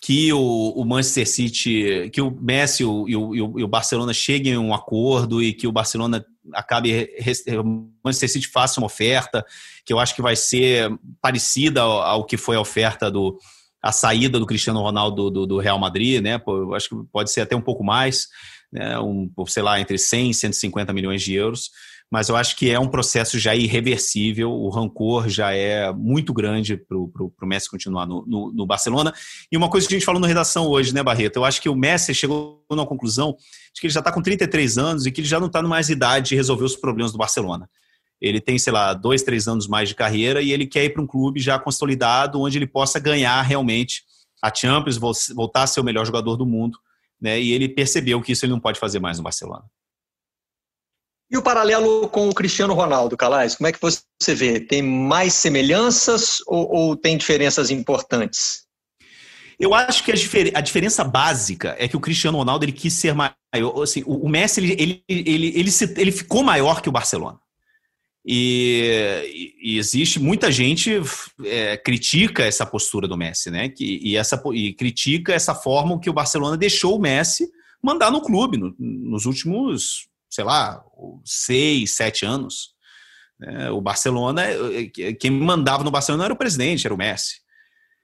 que 0.00 0.32
o, 0.32 0.72
o, 0.76 0.84
Manchester 0.84 1.28
City, 1.28 2.10
que 2.12 2.20
o 2.20 2.30
Messi 2.30 2.84
o, 2.84 3.08
e, 3.08 3.16
o, 3.16 3.34
e 3.34 3.64
o 3.64 3.68
Barcelona 3.68 4.12
cheguem 4.12 4.54
a 4.54 4.60
um 4.60 4.72
acordo 4.72 5.42
e 5.42 5.52
que 5.52 5.66
o 5.66 5.72
Barcelona 5.72 6.24
acabe, 6.54 7.10
o 7.58 7.90
Manchester 8.04 8.30
City 8.30 8.48
faça 8.48 8.80
uma 8.80 8.86
oferta, 8.86 9.44
que 9.84 9.92
eu 9.92 9.98
acho 9.98 10.14
que 10.14 10.22
vai 10.22 10.36
ser 10.36 10.90
parecida 11.20 11.80
ao, 11.80 12.02
ao 12.02 12.24
que 12.24 12.36
foi 12.36 12.56
a 12.56 12.60
oferta 12.60 13.10
do 13.10 13.38
a 13.80 13.92
saída 13.92 14.40
do 14.40 14.46
Cristiano 14.46 14.80
Ronaldo 14.80 15.30
do, 15.30 15.46
do 15.46 15.58
Real 15.58 15.78
Madrid, 15.78 16.20
né? 16.20 16.40
eu 16.46 16.74
acho 16.74 16.88
que 16.88 16.96
pode 17.12 17.30
ser 17.30 17.42
até 17.42 17.54
um 17.54 17.60
pouco 17.60 17.84
mais 17.84 18.26
né, 18.72 18.98
um, 19.00 19.30
sei 19.46 19.62
lá, 19.62 19.80
entre 19.80 19.98
100 19.98 20.30
e 20.30 20.34
150 20.34 20.92
milhões 20.92 21.22
de 21.22 21.34
euros, 21.34 21.70
mas 22.10 22.28
eu 22.28 22.36
acho 22.36 22.56
que 22.56 22.70
é 22.70 22.80
um 22.80 22.88
processo 22.88 23.38
já 23.38 23.54
irreversível, 23.54 24.50
o 24.50 24.70
rancor 24.70 25.28
já 25.28 25.52
é 25.52 25.92
muito 25.92 26.32
grande 26.32 26.76
para 26.76 26.96
o 26.96 27.32
Messi 27.42 27.70
continuar 27.70 28.06
no, 28.06 28.24
no, 28.26 28.52
no, 28.52 28.66
Barcelona. 28.66 29.12
E 29.52 29.56
uma 29.56 29.68
coisa 29.68 29.86
que 29.86 29.94
a 29.94 29.98
gente 29.98 30.06
falou 30.06 30.20
na 30.20 30.26
redação 30.26 30.66
hoje, 30.66 30.94
né, 30.94 31.02
Barreto? 31.02 31.36
Eu 31.36 31.44
acho 31.44 31.60
que 31.60 31.68
o 31.68 31.74
Messi 31.74 32.14
chegou 32.14 32.64
na 32.70 32.86
conclusão 32.86 33.36
de 33.74 33.80
que 33.80 33.86
ele 33.86 33.92
já 33.92 34.00
está 34.00 34.10
com 34.10 34.22
33 34.22 34.78
anos 34.78 35.04
e 35.04 35.12
que 35.12 35.20
ele 35.20 35.28
já 35.28 35.38
não 35.38 35.48
está 35.48 35.62
mais 35.62 35.90
idade 35.90 36.30
de 36.30 36.34
resolver 36.34 36.64
os 36.64 36.76
problemas 36.76 37.12
do 37.12 37.18
Barcelona. 37.18 37.68
Ele 38.20 38.40
tem, 38.40 38.58
sei 38.58 38.72
lá, 38.72 38.94
dois, 38.94 39.22
três 39.22 39.46
anos 39.46 39.68
mais 39.68 39.90
de 39.90 39.94
carreira 39.94 40.40
e 40.40 40.50
ele 40.50 40.66
quer 40.66 40.84
ir 40.84 40.90
para 40.90 41.02
um 41.02 41.06
clube 41.06 41.40
já 41.40 41.58
consolidado, 41.58 42.40
onde 42.40 42.56
ele 42.56 42.66
possa 42.66 42.98
ganhar 42.98 43.40
realmente 43.42 44.02
a 44.42 44.52
Champions, 44.52 44.98
voltar 45.34 45.64
a 45.64 45.66
ser 45.66 45.80
o 45.80 45.84
melhor 45.84 46.06
jogador 46.06 46.36
do 46.36 46.46
mundo 46.46 46.78
né? 47.20 47.40
E 47.40 47.52
ele 47.52 47.68
percebeu 47.68 48.20
que 48.22 48.32
isso 48.32 48.44
ele 48.44 48.52
não 48.52 48.60
pode 48.60 48.78
fazer 48.78 49.00
mais 49.00 49.18
no 49.18 49.24
Barcelona. 49.24 49.64
E 51.30 51.36
o 51.36 51.42
paralelo 51.42 52.08
com 52.08 52.28
o 52.28 52.34
Cristiano 52.34 52.72
Ronaldo, 52.72 53.16
Calais, 53.16 53.54
como 53.54 53.66
é 53.68 53.72
que 53.72 53.78
você 53.80 54.34
vê? 54.34 54.60
Tem 54.60 54.80
mais 54.80 55.34
semelhanças 55.34 56.38
ou, 56.46 56.72
ou 56.72 56.96
tem 56.96 57.18
diferenças 57.18 57.70
importantes? 57.70 58.66
Eu 59.60 59.74
acho 59.74 60.04
que 60.04 60.12
a, 60.12 60.14
difer 60.14 60.52
a, 60.54 60.60
diferença 60.60 61.04
básica 61.04 61.74
é 61.78 61.88
que 61.88 61.96
o 61.96 62.00
Cristiano 62.00 62.38
Ronaldo 62.38 62.64
ele 62.64 62.72
quis 62.72 62.94
ser 62.94 63.12
maior. 63.12 63.34
Assim, 63.82 64.02
o, 64.06 64.24
o 64.24 64.28
Messi 64.28 64.60
ele, 64.60 64.76
ele, 64.78 65.04
ele, 65.08 65.58
ele, 65.58 65.70
se, 65.70 65.92
ele 66.00 66.12
ficou 66.12 66.42
maior 66.42 66.80
que 66.80 66.88
o 66.88 66.92
Barcelona. 66.92 67.38
E, 68.30 69.54
e, 69.58 69.78
existe 69.78 70.20
muita 70.20 70.52
gente 70.52 71.00
é, 71.46 71.78
critica 71.78 72.44
essa 72.44 72.66
postura 72.66 73.08
do 73.08 73.16
Messi, 73.16 73.50
né? 73.50 73.70
Que, 73.70 73.98
e, 74.02 74.18
essa, 74.18 74.38
e 74.52 74.74
critica 74.74 75.32
essa 75.32 75.54
forma 75.54 75.98
que 75.98 76.10
o 76.10 76.12
Barcelona 76.12 76.54
deixou 76.54 76.94
o 76.94 77.00
Messi 77.00 77.48
mandar 77.82 78.10
no 78.10 78.20
clube 78.20 78.58
no, 78.58 78.74
nos 78.78 79.24
últimos, 79.24 80.08
sei 80.28 80.44
lá, 80.44 80.84
seis, 81.24 81.92
sete 81.92 82.26
anos. 82.26 82.74
Né? 83.40 83.70
O 83.70 83.80
Barcelona, 83.80 84.42
quem 85.18 85.30
mandava 85.30 85.82
no 85.82 85.90
Barcelona 85.90 86.26
era 86.26 86.34
o 86.34 86.38
presidente, 86.38 86.86
era 86.86 86.94
o 86.94 86.98
Messi. 86.98 87.36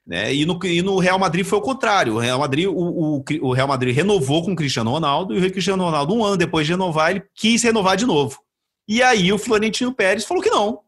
Né? 0.06 0.34
E, 0.34 0.46
no, 0.46 0.58
e 0.64 0.80
no 0.80 0.98
Real 1.00 1.18
Madrid 1.18 1.44
foi 1.44 1.58
o 1.58 1.62
contrário. 1.62 2.14
O 2.14 2.18
Real 2.18 2.38
Madrid, 2.38 2.66
o, 2.66 2.72
o, 2.72 3.24
o 3.42 3.52
Real 3.52 3.68
Madrid 3.68 3.94
renovou 3.94 4.42
com 4.42 4.52
o 4.52 4.56
Cristiano 4.56 4.90
Ronaldo 4.90 5.34
e 5.34 5.46
o 5.46 5.52
Cristiano 5.52 5.84
Ronaldo, 5.84 6.14
um 6.14 6.24
ano 6.24 6.38
depois 6.38 6.66
de 6.66 6.72
renovar, 6.72 7.10
ele 7.10 7.22
quis 7.34 7.62
renovar 7.62 7.98
de 7.98 8.06
novo. 8.06 8.42
E 8.86 9.02
aí 9.02 9.32
o 9.32 9.38
Florentino 9.38 9.94
Pérez 9.94 10.24
falou 10.24 10.42
que 10.42 10.50
não. 10.50 10.80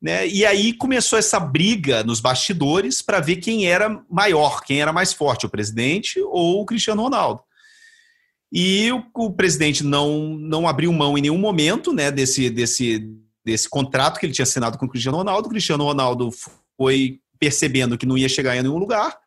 Né? 0.00 0.28
E 0.28 0.44
aí 0.44 0.72
começou 0.72 1.18
essa 1.18 1.40
briga 1.40 2.04
nos 2.04 2.20
bastidores 2.20 3.00
para 3.00 3.20
ver 3.20 3.36
quem 3.36 3.66
era 3.66 4.04
maior, 4.10 4.62
quem 4.62 4.80
era 4.80 4.92
mais 4.92 5.12
forte, 5.12 5.46
o 5.46 5.50
presidente 5.50 6.20
ou 6.20 6.60
o 6.60 6.66
Cristiano 6.66 7.02
Ronaldo. 7.02 7.42
E 8.52 8.92
o, 8.92 9.04
o 9.14 9.32
presidente 9.32 9.82
não, 9.82 10.36
não 10.36 10.68
abriu 10.68 10.92
mão 10.92 11.16
em 11.16 11.22
nenhum 11.22 11.38
momento 11.38 11.92
né, 11.92 12.10
desse, 12.10 12.50
desse, 12.50 13.10
desse 13.44 13.68
contrato 13.68 14.20
que 14.20 14.26
ele 14.26 14.32
tinha 14.32 14.44
assinado 14.44 14.78
com 14.78 14.86
o 14.86 14.88
Cristiano 14.88 15.18
Ronaldo. 15.18 15.48
O 15.48 15.50
Cristiano 15.50 15.84
Ronaldo 15.84 16.30
foi 16.76 17.20
percebendo 17.38 17.98
que 17.98 18.06
não 18.06 18.16
ia 18.16 18.28
chegar 18.28 18.56
em 18.56 18.62
nenhum 18.62 18.78
lugar. 18.78 19.18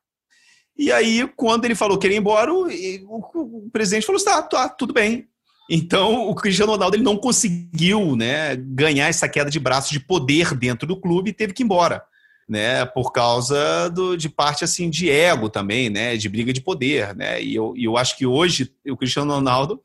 E 0.78 0.92
aí, 0.92 1.28
quando 1.36 1.66
ele 1.66 1.76
falou 1.76 1.98
que 1.98 2.08
ia 2.08 2.16
embora, 2.16 2.54
o, 2.54 2.68
o, 2.68 3.66
o 3.66 3.70
presidente 3.70 4.06
falou: 4.06 4.24
tá, 4.24 4.42
tá, 4.42 4.70
tudo 4.70 4.94
bem, 4.94 5.28
então, 5.70 6.28
o 6.28 6.34
Cristiano 6.34 6.72
Ronaldo 6.72 6.96
ele 6.96 7.04
não 7.04 7.16
conseguiu 7.16 8.16
né, 8.16 8.56
ganhar 8.56 9.08
essa 9.08 9.30
queda 9.30 9.52
de 9.52 9.60
braço 9.60 9.94
de 9.94 10.00
poder 10.00 10.56
dentro 10.56 10.88
do 10.88 11.00
clube 11.00 11.30
e 11.30 11.34
teve 11.34 11.54
que 11.54 11.62
ir 11.62 11.66
embora. 11.66 12.04
Né, 12.48 12.84
por 12.84 13.12
causa 13.12 13.90
do, 13.90 14.18
de 14.18 14.28
parte 14.28 14.64
assim 14.64 14.90
de 14.90 15.08
ego 15.08 15.50
também, 15.50 15.88
né, 15.88 16.18
de 16.18 16.28
briga 16.28 16.52
de 16.52 16.60
poder, 16.60 17.16
né, 17.16 17.40
e 17.40 17.54
eu, 17.54 17.76
eu 17.78 17.96
acho 17.96 18.18
que 18.18 18.26
hoje 18.26 18.74
o 18.88 18.98
Cristiano 18.98 19.32
Ronaldo, 19.32 19.80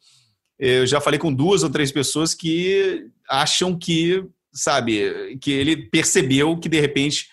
eu 0.58 0.86
já 0.86 0.98
falei 0.98 1.20
com 1.20 1.30
duas 1.30 1.62
ou 1.62 1.68
três 1.68 1.92
pessoas 1.92 2.32
que 2.32 3.04
acham 3.28 3.78
que, 3.78 4.24
sabe, 4.50 5.36
que 5.42 5.50
ele 5.50 5.76
percebeu 5.76 6.56
que 6.56 6.70
de 6.70 6.80
repente 6.80 7.26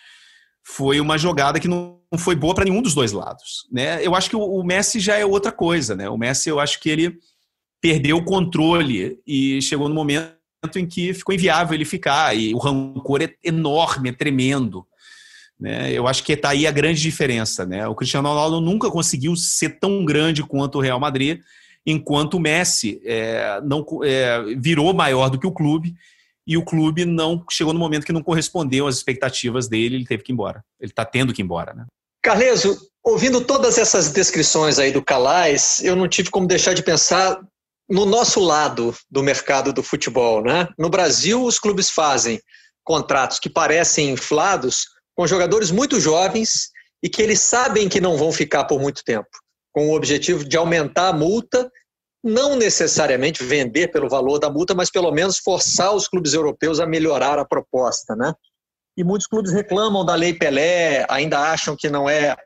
foi 0.65 0.99
uma 0.99 1.17
jogada 1.17 1.61
que 1.61 1.67
não 1.69 2.01
foi 2.17 2.35
boa 2.35 2.53
para 2.53 2.65
nenhum 2.65 2.81
dos 2.81 2.93
dois 2.93 3.13
lados, 3.13 3.69
né? 3.71 4.05
Eu 4.05 4.13
acho 4.13 4.29
que 4.29 4.35
o, 4.35 4.43
o 4.43 4.65
Messi 4.65 4.99
já 4.99 5.15
é 5.15 5.25
outra 5.25 5.53
coisa, 5.53 5.95
né? 5.95 6.09
O 6.09 6.17
Messi 6.17 6.49
eu 6.49 6.59
acho 6.59 6.77
que 6.81 6.89
ele 6.89 7.17
perdeu 7.81 8.17
o 8.17 8.23
controle 8.23 9.19
e 9.25 9.61
chegou 9.61 9.89
no 9.89 9.95
momento 9.95 10.31
em 10.75 10.85
que 10.85 11.13
ficou 11.13 11.33
inviável 11.33 11.73
ele 11.73 11.85
ficar. 11.85 12.37
E 12.37 12.53
o 12.53 12.59
rancor 12.59 13.23
é 13.23 13.33
enorme, 13.43 14.09
é 14.09 14.13
tremendo. 14.13 14.85
Né? 15.59 15.91
Eu 15.91 16.07
acho 16.07 16.23
que 16.23 16.33
está 16.33 16.49
aí 16.49 16.67
a 16.67 16.71
grande 16.71 17.01
diferença. 17.01 17.65
Né? 17.65 17.87
O 17.87 17.95
Cristiano 17.95 18.29
Ronaldo 18.29 18.61
nunca 18.61 18.89
conseguiu 18.89 19.35
ser 19.35 19.79
tão 19.79 20.05
grande 20.05 20.43
quanto 20.43 20.77
o 20.77 20.81
Real 20.81 20.99
Madrid, 20.99 21.39
enquanto 21.85 22.35
o 22.35 22.39
Messi 22.39 23.01
é, 23.03 23.59
não 23.63 23.85
é, 24.03 24.55
virou 24.57 24.93
maior 24.93 25.29
do 25.29 25.39
que 25.39 25.47
o 25.47 25.51
clube 25.51 25.95
e 26.45 26.57
o 26.57 26.65
clube 26.65 27.05
não 27.05 27.43
chegou 27.49 27.73
no 27.73 27.79
momento 27.79 28.05
que 28.05 28.11
não 28.11 28.23
correspondeu 28.23 28.87
às 28.87 28.95
expectativas 28.95 29.67
dele, 29.67 29.95
ele 29.95 30.05
teve 30.05 30.23
que 30.23 30.31
ir 30.31 30.33
embora. 30.33 30.63
Ele 30.79 30.91
está 30.91 31.05
tendo 31.05 31.33
que 31.33 31.41
ir 31.41 31.45
embora, 31.45 31.73
né? 31.73 31.85
Carleso, 32.23 32.77
ouvindo 33.03 33.41
todas 33.41 33.77
essas 33.77 34.11
descrições 34.11 34.77
aí 34.77 34.91
do 34.91 35.01
Calais, 35.01 35.81
eu 35.83 35.95
não 35.95 36.07
tive 36.07 36.29
como 36.29 36.47
deixar 36.47 36.73
de 36.73 36.83
pensar 36.83 37.41
no 37.91 38.05
nosso 38.05 38.39
lado 38.39 38.95
do 39.09 39.21
mercado 39.21 39.73
do 39.73 39.83
futebol, 39.83 40.41
né? 40.41 40.67
No 40.79 40.89
Brasil, 40.89 41.43
os 41.43 41.59
clubes 41.59 41.89
fazem 41.89 42.41
contratos 42.85 43.37
que 43.37 43.49
parecem 43.49 44.11
inflados 44.11 44.85
com 45.13 45.27
jogadores 45.27 45.71
muito 45.71 45.99
jovens 45.99 46.69
e 47.03 47.09
que 47.09 47.21
eles 47.21 47.41
sabem 47.41 47.89
que 47.89 47.99
não 47.99 48.17
vão 48.17 48.31
ficar 48.31 48.63
por 48.63 48.79
muito 48.79 49.03
tempo, 49.03 49.27
com 49.73 49.89
o 49.89 49.95
objetivo 49.95 50.45
de 50.45 50.55
aumentar 50.55 51.09
a 51.09 51.13
multa 51.13 51.69
não 52.23 52.55
necessariamente 52.55 53.43
vender 53.43 53.89
pelo 53.89 54.07
valor 54.07 54.39
da 54.39 54.49
multa, 54.49 54.73
mas 54.73 54.89
pelo 54.91 55.11
menos 55.11 55.39
forçar 55.39 55.93
os 55.93 56.07
clubes 56.07 56.33
europeus 56.33 56.79
a 56.79 56.85
melhorar 56.85 57.39
a 57.39 57.45
proposta, 57.45 58.15
né? 58.15 58.33
E 58.95 59.03
muitos 59.03 59.27
clubes 59.27 59.51
reclamam 59.51 60.05
da 60.05 60.15
Lei 60.15 60.33
Pelé, 60.33 61.05
ainda 61.09 61.39
acham 61.39 61.75
que 61.75 61.89
não 61.89 62.07
é 62.07 62.37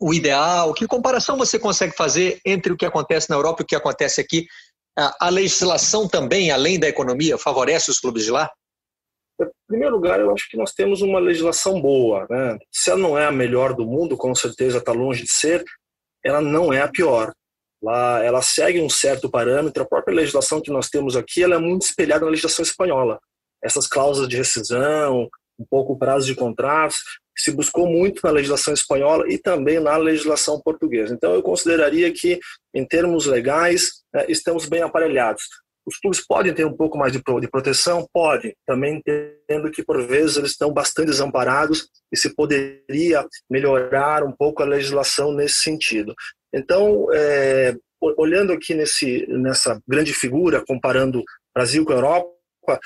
o 0.00 0.12
ideal. 0.12 0.72
Que 0.74 0.86
comparação 0.86 1.36
você 1.36 1.58
consegue 1.58 1.96
fazer 1.96 2.40
entre 2.44 2.72
o 2.72 2.76
que 2.76 2.86
acontece 2.86 3.30
na 3.30 3.36
Europa 3.36 3.62
e 3.62 3.64
o 3.64 3.66
que 3.66 3.76
acontece 3.76 4.20
aqui? 4.20 4.46
A 5.20 5.28
legislação 5.28 6.08
também, 6.08 6.50
além 6.50 6.78
da 6.78 6.88
economia, 6.88 7.36
favorece 7.36 7.90
os 7.90 8.00
clubes 8.00 8.24
de 8.24 8.30
lá? 8.30 8.50
Em 9.38 9.46
primeiro 9.68 9.94
lugar, 9.94 10.18
eu 10.18 10.32
acho 10.32 10.48
que 10.48 10.56
nós 10.56 10.72
temos 10.72 11.02
uma 11.02 11.18
legislação 11.18 11.80
boa. 11.80 12.26
Né? 12.30 12.58
Se 12.72 12.90
ela 12.90 13.00
não 13.00 13.18
é 13.18 13.26
a 13.26 13.32
melhor 13.32 13.74
do 13.74 13.84
mundo, 13.84 14.16
com 14.16 14.34
certeza 14.34 14.78
está 14.78 14.92
longe 14.92 15.22
de 15.22 15.30
ser, 15.30 15.62
ela 16.24 16.40
não 16.40 16.72
é 16.72 16.80
a 16.80 16.88
pior. 16.88 17.32
Lá, 17.82 18.24
ela 18.24 18.40
segue 18.40 18.80
um 18.80 18.88
certo 18.88 19.30
parâmetro. 19.30 19.82
A 19.82 19.86
própria 19.86 20.14
legislação 20.14 20.62
que 20.62 20.70
nós 20.70 20.88
temos 20.88 21.14
aqui 21.14 21.42
ela 21.42 21.56
é 21.56 21.58
muito 21.58 21.82
espelhada 21.82 22.24
na 22.24 22.30
legislação 22.30 22.62
espanhola. 22.62 23.18
Essas 23.62 23.86
cláusulas 23.86 24.28
de 24.28 24.36
rescisão, 24.36 25.28
um 25.58 25.64
pouco 25.68 25.92
o 25.92 25.98
prazo 25.98 26.26
de 26.26 26.34
contratos, 26.34 26.98
se 27.36 27.52
buscou 27.52 27.86
muito 27.86 28.20
na 28.24 28.30
legislação 28.30 28.72
espanhola 28.72 29.24
e 29.28 29.38
também 29.38 29.78
na 29.78 29.96
legislação 29.96 30.60
portuguesa. 30.60 31.14
Então, 31.14 31.34
eu 31.34 31.42
consideraria 31.42 32.10
que, 32.12 32.40
em 32.74 32.86
termos 32.86 33.26
legais, 33.26 34.02
é, 34.14 34.30
estamos 34.30 34.66
bem 34.66 34.82
aparelhados. 34.82 35.42
Os 35.86 35.98
clubes 35.98 36.26
podem 36.26 36.52
ter 36.52 36.66
um 36.66 36.76
pouco 36.76 36.98
mais 36.98 37.12
de, 37.12 37.22
de 37.22 37.48
proteção? 37.48 38.08
Pode. 38.12 38.56
Também 38.66 38.96
entendo 38.96 39.70
que, 39.70 39.84
por 39.84 40.04
vezes, 40.04 40.36
eles 40.36 40.50
estão 40.50 40.72
bastante 40.72 41.08
desamparados 41.08 41.88
e 42.12 42.16
se 42.16 42.34
poderia 42.34 43.24
melhorar 43.48 44.24
um 44.24 44.32
pouco 44.32 44.62
a 44.62 44.66
legislação 44.66 45.32
nesse 45.32 45.60
sentido. 45.60 46.14
Então, 46.52 47.06
é, 47.12 47.76
olhando 48.00 48.52
aqui 48.52 48.74
nesse, 48.74 49.26
nessa 49.28 49.80
grande 49.86 50.12
figura, 50.12 50.64
comparando 50.66 51.22
Brasil 51.54 51.84
com 51.84 51.92
a 51.92 51.96
Europa, 51.96 52.80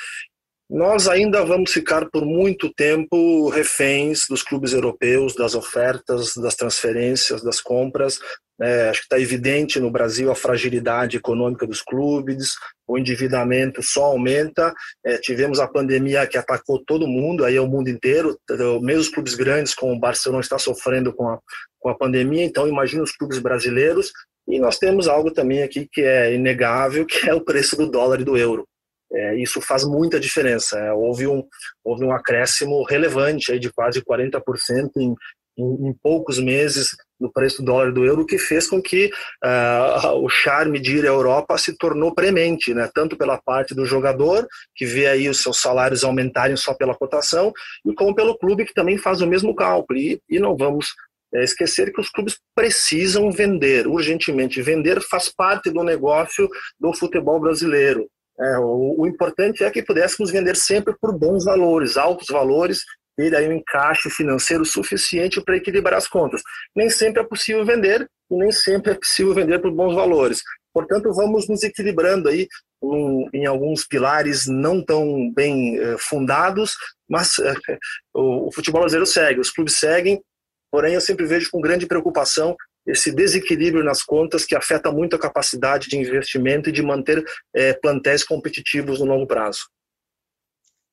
nós 0.70 1.08
ainda 1.08 1.44
vamos 1.44 1.72
ficar 1.72 2.08
por 2.10 2.24
muito 2.24 2.72
tempo 2.72 3.48
reféns 3.48 4.26
dos 4.28 4.40
clubes 4.40 4.72
europeus, 4.72 5.34
das 5.34 5.56
ofertas, 5.56 6.32
das 6.36 6.54
transferências, 6.54 7.42
das 7.42 7.60
compras. 7.60 8.20
É, 8.62 8.88
acho 8.88 9.00
que 9.00 9.06
está 9.06 9.18
evidente 9.18 9.80
no 9.80 9.90
Brasil 9.90 10.30
a 10.30 10.34
fragilidade 10.36 11.16
econômica 11.16 11.66
dos 11.66 11.82
clubes, 11.82 12.52
o 12.86 12.96
endividamento 12.96 13.82
só 13.82 14.04
aumenta. 14.04 14.72
É, 15.04 15.18
tivemos 15.18 15.58
a 15.58 15.66
pandemia 15.66 16.24
que 16.24 16.38
atacou 16.38 16.80
todo 16.86 17.08
mundo, 17.08 17.44
aí 17.44 17.56
é 17.56 17.60
o 17.60 17.66
mundo 17.66 17.90
inteiro. 17.90 18.38
Mesmo 18.80 19.00
os 19.00 19.08
clubes 19.08 19.34
grandes, 19.34 19.74
como 19.74 19.94
o 19.94 19.98
Barcelona, 19.98 20.40
está 20.40 20.56
sofrendo 20.56 21.12
com 21.12 21.28
a, 21.30 21.40
com 21.80 21.88
a 21.88 21.96
pandemia. 21.96 22.44
Então, 22.44 22.68
imagina 22.68 23.02
os 23.02 23.16
clubes 23.16 23.40
brasileiros. 23.40 24.12
E 24.46 24.60
nós 24.60 24.78
temos 24.78 25.08
algo 25.08 25.32
também 25.32 25.64
aqui 25.64 25.88
que 25.90 26.02
é 26.02 26.32
inegável, 26.32 27.04
que 27.06 27.28
é 27.28 27.34
o 27.34 27.40
preço 27.40 27.76
do 27.76 27.90
dólar 27.90 28.20
e 28.20 28.24
do 28.24 28.36
euro. 28.36 28.69
É, 29.12 29.36
isso 29.36 29.60
faz 29.60 29.84
muita 29.84 30.20
diferença. 30.20 30.78
É, 30.78 30.92
houve, 30.92 31.26
um, 31.26 31.44
houve 31.84 32.04
um 32.04 32.12
acréscimo 32.12 32.82
relevante 32.84 33.52
aí 33.52 33.58
de 33.58 33.72
quase 33.72 34.02
40% 34.02 34.90
em, 34.96 35.14
em, 35.58 35.88
em, 35.88 35.94
poucos 36.02 36.38
meses 36.38 36.90
no 37.18 37.30
preço 37.30 37.58
do 37.58 37.66
dólar 37.66 37.88
e 37.88 37.92
do 37.92 38.04
euro, 38.04 38.24
que 38.24 38.38
fez 38.38 38.66
com 38.68 38.80
que 38.80 39.10
uh, 39.44 40.16
o 40.22 40.28
charme 40.28 40.78
de 40.80 40.98
ir 40.98 41.04
à 41.04 41.08
Europa 41.08 41.58
se 41.58 41.76
tornou 41.76 42.14
premente, 42.14 42.72
né? 42.72 42.88
tanto 42.94 43.16
pela 43.16 43.36
parte 43.36 43.74
do 43.74 43.84
jogador, 43.84 44.46
que 44.74 44.86
vê 44.86 45.06
aí 45.06 45.28
os 45.28 45.42
seus 45.42 45.60
salários 45.60 46.02
aumentarem 46.02 46.56
só 46.56 46.72
pela 46.72 46.94
cotação, 46.94 47.52
e 47.84 47.92
como 47.92 48.14
pelo 48.14 48.38
clube, 48.38 48.64
que 48.64 48.72
também 48.72 48.96
faz 48.96 49.20
o 49.20 49.26
mesmo 49.26 49.54
cálculo. 49.54 49.98
E, 49.98 50.20
e 50.30 50.38
não 50.38 50.56
vamos 50.56 50.94
é 51.32 51.44
esquecer 51.44 51.92
que 51.92 52.00
os 52.00 52.10
clubes 52.10 52.38
precisam 52.54 53.30
vender 53.30 53.86
urgentemente. 53.86 54.60
Vender 54.62 55.00
faz 55.00 55.28
parte 55.28 55.70
do 55.70 55.84
negócio 55.84 56.48
do 56.78 56.92
futebol 56.92 57.38
brasileiro. 57.38 58.08
É, 58.40 58.58
o, 58.58 58.94
o, 58.98 59.06
importante 59.06 59.62
é 59.62 59.70
que 59.70 59.82
pudéssemos 59.82 60.30
vender 60.30 60.56
sempre 60.56 60.94
por 60.98 61.16
bons 61.16 61.44
valores, 61.44 61.96
altos 61.96 62.28
valores, 62.28 62.80
ter 63.16 63.34
aí 63.34 63.46
um 63.48 63.52
encaixe 63.52 64.08
financeiro 64.08 64.64
suficiente 64.64 65.42
para 65.42 65.56
equilibrar 65.56 65.98
as 65.98 66.08
contas. 66.08 66.40
Nem 66.74 66.88
sempre 66.88 67.20
é 67.20 67.24
possível 67.24 67.64
vender 67.66 68.08
e 68.30 68.36
nem 68.36 68.50
sempre 68.50 68.92
é 68.92 68.94
possível 68.94 69.34
vender 69.34 69.58
por 69.58 69.70
bons 69.70 69.94
valores. 69.94 70.42
Portanto, 70.72 71.12
vamos 71.12 71.48
nos 71.48 71.62
equilibrando 71.62 72.28
aí 72.28 72.48
um, 72.82 73.28
em 73.34 73.44
alguns 73.44 73.86
pilares 73.86 74.46
não 74.46 74.82
tão 74.82 75.30
bem 75.32 75.78
eh, 75.78 75.96
fundados, 75.98 76.76
mas 77.08 77.38
eh, 77.40 77.54
o, 78.14 78.48
o 78.48 78.52
futebol 78.52 78.80
brasileiro 78.80 79.06
segue, 79.06 79.40
os 79.40 79.50
clubes 79.50 79.78
seguem, 79.78 80.22
porém 80.70 80.94
eu 80.94 81.00
sempre 81.00 81.26
vejo 81.26 81.50
com 81.50 81.60
grande 81.60 81.86
preocupação 81.86 82.56
esse 82.90 83.12
desequilíbrio 83.12 83.84
nas 83.84 84.02
contas 84.02 84.44
que 84.44 84.54
afeta 84.54 84.90
muito 84.90 85.16
a 85.16 85.18
capacidade 85.18 85.88
de 85.88 85.96
investimento 85.96 86.68
e 86.68 86.72
de 86.72 86.82
manter 86.82 87.24
é, 87.54 87.72
plantéis 87.72 88.24
competitivos 88.24 89.00
no 89.00 89.06
longo 89.06 89.26
prazo. 89.26 89.60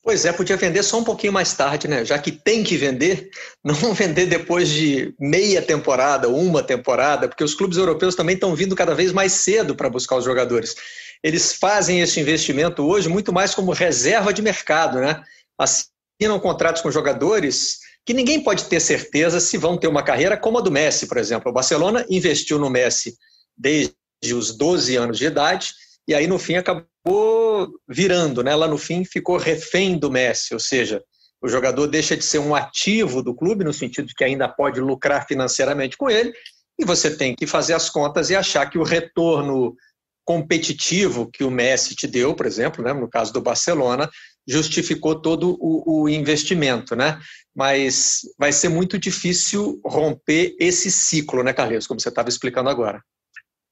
Pois 0.07 0.23
é, 0.23 0.31
podia 0.31 0.55
vender 0.55 0.83
só 0.83 0.99
um 0.99 1.03
pouquinho 1.03 1.33
mais 1.33 1.53
tarde, 1.53 1.85
né? 1.85 2.05
Já 2.05 2.17
que 2.17 2.31
tem 2.31 2.63
que 2.63 2.77
vender, 2.77 3.29
não 3.61 3.93
vender 3.93 4.25
depois 4.27 4.69
de 4.69 5.13
meia 5.19 5.61
temporada, 5.61 6.29
uma 6.29 6.63
temporada, 6.63 7.27
porque 7.27 7.43
os 7.43 7.53
clubes 7.53 7.77
europeus 7.77 8.15
também 8.15 8.35
estão 8.35 8.55
vindo 8.55 8.75
cada 8.75 8.95
vez 8.95 9.11
mais 9.11 9.33
cedo 9.33 9.75
para 9.75 9.89
buscar 9.89 10.15
os 10.15 10.23
jogadores. 10.23 10.75
Eles 11.21 11.53
fazem 11.53 11.99
esse 11.99 12.21
investimento 12.21 12.85
hoje 12.85 13.09
muito 13.09 13.33
mais 13.33 13.53
como 13.53 13.73
reserva 13.73 14.31
de 14.31 14.41
mercado, 14.41 14.99
né? 14.99 15.21
Assinam 15.59 16.39
contratos 16.39 16.81
com 16.81 16.89
jogadores 16.89 17.79
que 18.07 18.13
ninguém 18.13 18.41
pode 18.41 18.63
ter 18.69 18.79
certeza 18.79 19.37
se 19.41 19.57
vão 19.57 19.77
ter 19.77 19.89
uma 19.89 20.01
carreira 20.01 20.37
como 20.37 20.57
a 20.57 20.61
do 20.61 20.71
Messi, 20.71 21.07
por 21.07 21.17
exemplo. 21.17 21.51
O 21.51 21.53
Barcelona 21.53 22.05
investiu 22.09 22.57
no 22.57 22.69
Messi 22.69 23.17
desde 23.55 23.93
os 24.33 24.55
12 24.55 24.95
anos 24.95 25.17
de 25.17 25.25
idade 25.25 25.73
e 26.07 26.15
aí 26.15 26.25
no 26.25 26.39
fim 26.39 26.55
acabou 26.55 27.69
virando, 27.85 28.41
né? 28.41 28.55
Lá 28.55 28.65
no 28.65 28.77
fim 28.77 29.03
ficou 29.03 29.35
refém 29.35 29.99
do 29.99 30.09
Messi, 30.09 30.53
ou 30.53 30.59
seja, 30.59 31.03
o 31.41 31.49
jogador 31.49 31.85
deixa 31.85 32.15
de 32.15 32.23
ser 32.23 32.39
um 32.39 32.55
ativo 32.55 33.21
do 33.21 33.35
clube 33.35 33.65
no 33.65 33.73
sentido 33.73 34.07
de 34.07 34.15
que 34.15 34.23
ainda 34.23 34.47
pode 34.47 34.79
lucrar 34.79 35.27
financeiramente 35.27 35.97
com 35.97 36.09
ele 36.09 36.31
e 36.79 36.85
você 36.85 37.13
tem 37.13 37.35
que 37.35 37.45
fazer 37.45 37.73
as 37.73 37.89
contas 37.89 38.29
e 38.29 38.37
achar 38.37 38.69
que 38.69 38.77
o 38.77 38.83
retorno 38.83 39.75
competitivo 40.23 41.29
que 41.29 41.43
o 41.43 41.51
Messi 41.51 41.93
te 41.93 42.07
deu, 42.07 42.33
por 42.33 42.45
exemplo, 42.45 42.81
né, 42.81 42.93
no 42.93 43.09
caso 43.09 43.33
do 43.33 43.41
Barcelona, 43.41 44.09
justificou 44.47 45.19
todo 45.19 45.57
o, 45.59 46.03
o, 46.03 46.09
investimento, 46.09 46.95
né? 46.95 47.19
Mas 47.55 48.21
vai 48.37 48.51
ser 48.51 48.69
muito 48.69 48.97
difícil 48.97 49.81
romper 49.85 50.55
esse 50.59 50.89
ciclo, 50.89 51.43
né, 51.43 51.53
Carlos? 51.53 51.85
Como 51.85 51.99
você 51.99 52.09
estava 52.09 52.29
explicando 52.29 52.69
agora. 52.69 53.01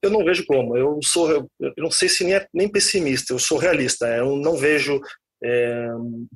Eu 0.03 0.11
não 0.11 0.23
vejo 0.23 0.45
como. 0.45 0.77
Eu 0.77 0.99
sou, 1.01 1.31
eu 1.31 1.73
não 1.77 1.89
sei 1.89 2.09
se 2.09 2.23
nem, 2.23 2.35
é, 2.35 2.47
nem 2.53 2.67
pessimista. 2.67 3.33
Eu 3.33 3.39
sou 3.39 3.57
realista. 3.57 4.05
Eu 4.07 4.35
não 4.35 4.55
vejo 4.57 4.99
é, 5.43 5.87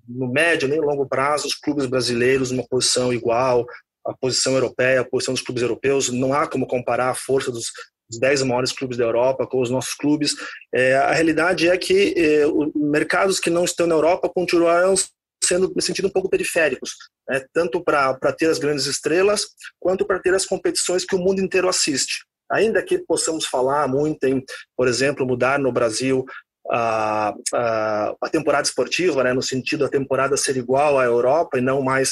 no 0.08 0.32
médio 0.32 0.67
nem 0.67 0.80
longo 0.80 1.08
prazo 1.08 1.47
os 1.47 1.56
clubes 1.56 1.86
brasileiros 1.86 2.52
numa 2.52 2.67
posição 2.67 3.13
igual 3.13 3.65
à 4.06 4.13
posição 4.13 4.54
europeia, 4.54 5.02
a 5.02 5.06
posição 5.06 5.34
dos 5.34 5.43
clubes 5.43 5.62
europeus. 5.62 6.10
Não 6.10 6.34
há 6.34 6.47
como 6.47 6.65
comparar 6.65 7.10
a 7.10 7.15
força 7.15 7.52
dos, 7.52 7.71
os 8.10 8.19
10 8.19 8.43
maiores 8.43 8.72
clubes 8.72 8.98
da 8.98 9.04
Europa 9.04 9.45
com 9.48 9.62
os 9.62 9.69
nossos 9.69 9.93
clubes. 9.93 10.36
É, 10.74 10.95
a 10.95 11.12
realidade 11.12 11.69
é 11.69 11.78
que 11.78 12.13
é, 12.17 12.45
mercados 12.76 13.39
que 13.39 13.50
não 13.50 13.63
estão 13.63 13.86
na 13.86 13.95
Europa 13.95 14.30
continuarão 14.34 14.95
sendo, 15.43 15.72
no 15.74 15.82
sentido, 15.82 16.08
um 16.08 16.12
pouco 16.12 16.30
periféricos, 16.30 16.91
né? 17.28 17.43
tanto 17.54 17.84
para 17.84 18.15
ter 18.38 18.50
as 18.50 18.60
grandes 18.60 18.86
estrelas, 18.86 19.48
quanto 19.80 20.06
para 20.06 20.19
ter 20.19 20.34
as 20.34 20.45
competições 20.45 21.06
que 21.06 21.15
o 21.15 21.19
mundo 21.19 21.41
inteiro 21.41 21.69
assiste. 21.69 22.26
Ainda 22.52 22.84
que 22.84 23.00
possamos 23.00 23.45
falar 23.45 23.88
muito 23.88 24.24
em, 24.26 24.43
por 24.76 24.88
exemplo, 24.88 25.26
mudar 25.26 25.60
no 25.60 25.72
Brasil 25.72 26.26
a, 26.69 27.34
a, 27.54 28.15
a 28.22 28.30
temporada 28.30 28.67
esportiva, 28.67 29.24
né? 29.24 29.34
no 29.34 29.41
sentido 29.41 29.86
da 29.86 29.89
temporada 29.89 30.38
ser 30.38 30.58
igual 30.58 31.00
à 31.00 31.06
Europa 31.06 31.58
e 31.58 31.62
não 31.62 31.82
mais 31.82 32.12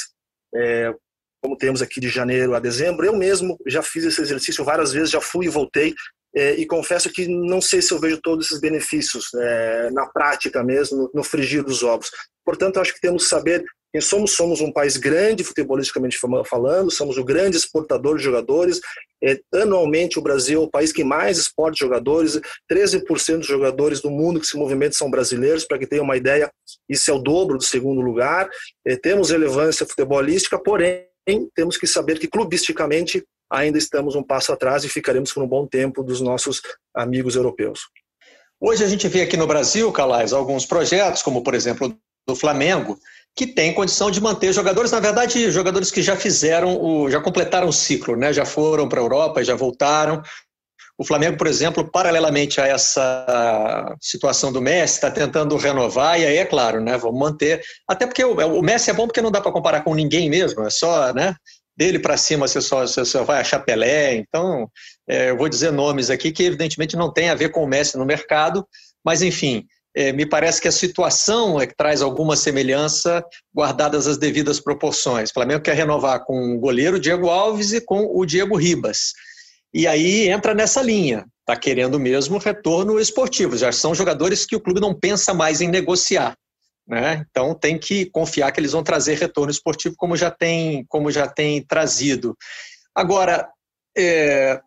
é, 0.54 0.92
como 1.40 1.56
temos 1.56 1.82
aqui 1.82 2.00
de 2.00 2.08
janeiro 2.08 2.54
a 2.54 2.58
dezembro. 2.60 3.06
Eu 3.06 3.16
mesmo 3.16 3.58
já 3.66 3.82
fiz 3.82 4.04
esse 4.04 4.20
exercício 4.20 4.64
várias 4.64 4.92
vezes, 4.92 5.10
já 5.10 5.20
fui 5.20 5.46
e 5.46 5.50
voltei, 5.50 5.94
é, 6.34 6.54
e 6.54 6.66
confesso 6.66 7.10
que 7.10 7.26
não 7.26 7.60
sei 7.60 7.80
se 7.80 7.92
eu 7.92 7.98
vejo 7.98 8.20
todos 8.22 8.46
esses 8.46 8.60
benefícios 8.60 9.32
é, 9.34 9.90
na 9.90 10.06
prática 10.06 10.62
mesmo, 10.62 10.96
no, 10.96 11.10
no 11.14 11.24
frigir 11.24 11.64
dos 11.64 11.82
ovos. 11.82 12.10
Portanto, 12.44 12.78
acho 12.78 12.94
que 12.94 13.00
temos 13.00 13.24
que 13.24 13.30
saber 13.30 13.64
Quem 13.90 14.02
somos? 14.02 14.32
Somos 14.32 14.60
um 14.60 14.70
país 14.70 14.98
grande, 14.98 15.42
futebolisticamente 15.42 16.18
falando, 16.44 16.90
somos 16.90 17.16
o 17.16 17.24
grande 17.24 17.56
exportador 17.56 18.18
de 18.18 18.22
jogadores. 18.22 18.80
É, 19.24 19.40
anualmente, 19.54 20.18
o 20.18 20.22
Brasil 20.22 20.62
é 20.62 20.64
o 20.64 20.70
país 20.70 20.92
que 20.92 21.02
mais 21.02 21.38
exporta 21.38 21.78
jogadores. 21.78 22.38
13% 22.70 23.38
dos 23.38 23.46
jogadores 23.46 24.02
do 24.02 24.10
mundo 24.10 24.38
que 24.38 24.46
se 24.46 24.56
movimentam 24.56 24.98
são 24.98 25.10
brasileiros, 25.10 25.64
para 25.64 25.78
que 25.78 25.86
tenha 25.86 26.02
uma 26.02 26.16
ideia, 26.16 26.50
isso 26.88 27.10
é 27.10 27.14
o 27.14 27.18
dobro 27.18 27.56
do 27.56 27.64
segundo 27.64 28.02
lugar. 28.02 28.48
Temos 29.02 29.30
relevância 29.30 29.86
futebolística, 29.86 30.62
porém, 30.62 31.07
temos 31.54 31.76
que 31.76 31.86
saber 31.86 32.18
que 32.18 32.28
clubisticamente 32.28 33.24
ainda 33.50 33.78
estamos 33.78 34.14
um 34.14 34.22
passo 34.22 34.52
atrás 34.52 34.84
e 34.84 34.88
ficaremos 34.88 35.32
por 35.32 35.42
um 35.42 35.48
bom 35.48 35.66
tempo 35.66 36.02
dos 36.02 36.20
nossos 36.20 36.60
amigos 36.94 37.36
europeus. 37.36 37.88
Hoje 38.60 38.84
a 38.84 38.88
gente 38.88 39.06
vê 39.08 39.22
aqui 39.22 39.36
no 39.36 39.46
Brasil, 39.46 39.90
Calais, 39.92 40.32
alguns 40.32 40.66
projetos, 40.66 41.22
como 41.22 41.42
por 41.42 41.54
exemplo 41.54 41.96
do 42.26 42.34
Flamengo, 42.34 42.98
que 43.36 43.46
tem 43.46 43.72
condição 43.72 44.10
de 44.10 44.20
manter 44.20 44.52
jogadores, 44.52 44.90
na 44.90 45.00
verdade, 45.00 45.50
jogadores 45.50 45.90
que 45.90 46.02
já 46.02 46.16
fizeram, 46.16 46.76
o, 46.82 47.08
já 47.08 47.20
completaram 47.20 47.68
o 47.68 47.72
ciclo, 47.72 48.16
né? 48.16 48.32
já 48.32 48.44
foram 48.44 48.88
para 48.88 49.00
a 49.00 49.04
Europa, 49.04 49.44
já 49.44 49.54
voltaram. 49.54 50.22
O 50.98 51.04
Flamengo, 51.04 51.38
por 51.38 51.46
exemplo, 51.46 51.88
paralelamente 51.88 52.60
a 52.60 52.66
essa 52.66 53.96
situação 54.00 54.52
do 54.52 54.60
Messi, 54.60 54.94
está 54.94 55.08
tentando 55.08 55.56
renovar, 55.56 56.20
e 56.20 56.26
aí 56.26 56.38
é 56.38 56.44
claro, 56.44 56.80
né? 56.80 56.98
Vamos 56.98 57.20
manter. 57.20 57.62
Até 57.86 58.04
porque 58.04 58.24
o, 58.24 58.60
Messi 58.60 58.90
é 58.90 58.92
bom 58.92 59.06
porque 59.06 59.22
não 59.22 59.30
dá 59.30 59.40
para 59.40 59.52
comparar 59.52 59.82
com 59.82 59.94
ninguém 59.94 60.28
mesmo, 60.28 60.64
é 60.64 60.70
só, 60.70 61.14
né? 61.14 61.36
Dele 61.76 62.00
para 62.00 62.16
cima 62.16 62.48
você 62.48 62.60
só, 62.60 62.80
você 62.80 63.04
só 63.04 63.22
vai 63.22 63.40
achar 63.40 63.60
Pelé. 63.60 64.16
Então, 64.16 64.68
é, 65.08 65.30
eu 65.30 65.36
vou 65.36 65.48
dizer 65.48 65.70
nomes 65.70 66.10
aqui 66.10 66.32
que 66.32 66.42
evidentemente 66.42 66.96
não 66.96 67.12
tem 67.12 67.30
a 67.30 67.36
ver 67.36 67.50
com 67.50 67.62
o 67.62 67.68
Messi 67.68 67.96
no 67.96 68.04
mercado, 68.04 68.66
mas 69.04 69.22
enfim, 69.22 69.64
é, 69.94 70.12
me 70.12 70.26
parece 70.26 70.60
que 70.60 70.66
a 70.66 70.72
situação 70.72 71.60
é 71.60 71.66
que 71.68 71.76
traz 71.76 72.02
alguma 72.02 72.34
semelhança, 72.34 73.24
guardadas 73.54 74.08
as 74.08 74.18
devidas 74.18 74.58
proporções. 74.58 75.30
O 75.30 75.34
Flamengo 75.34 75.62
quer 75.62 75.76
renovar 75.76 76.24
com 76.24 76.56
o 76.56 76.58
goleiro 76.58 76.98
Diego 76.98 77.28
Alves 77.28 77.72
e 77.72 77.80
com 77.80 78.08
o 78.12 78.26
Diego 78.26 78.56
Ribas. 78.56 79.12
E 79.72 79.86
aí 79.86 80.28
entra 80.28 80.54
nessa 80.54 80.82
linha, 80.82 81.26
está 81.40 81.56
querendo 81.56 82.00
mesmo 82.00 82.38
retorno 82.38 82.98
esportivo. 82.98 83.56
Já 83.56 83.72
são 83.72 83.94
jogadores 83.94 84.46
que 84.46 84.56
o 84.56 84.60
clube 84.60 84.80
não 84.80 84.94
pensa 84.94 85.34
mais 85.34 85.60
em 85.60 85.68
negociar. 85.68 86.36
Né? 86.86 87.26
Então 87.30 87.54
tem 87.54 87.78
que 87.78 88.06
confiar 88.06 88.50
que 88.50 88.60
eles 88.60 88.72
vão 88.72 88.82
trazer 88.82 89.18
retorno 89.18 89.50
esportivo 89.50 89.94
como 89.96 90.16
já 90.16 90.30
tem, 90.30 90.86
como 90.88 91.10
já 91.10 91.28
tem 91.28 91.62
trazido. 91.62 92.34
Agora, 92.94 93.46
é, 93.96 94.58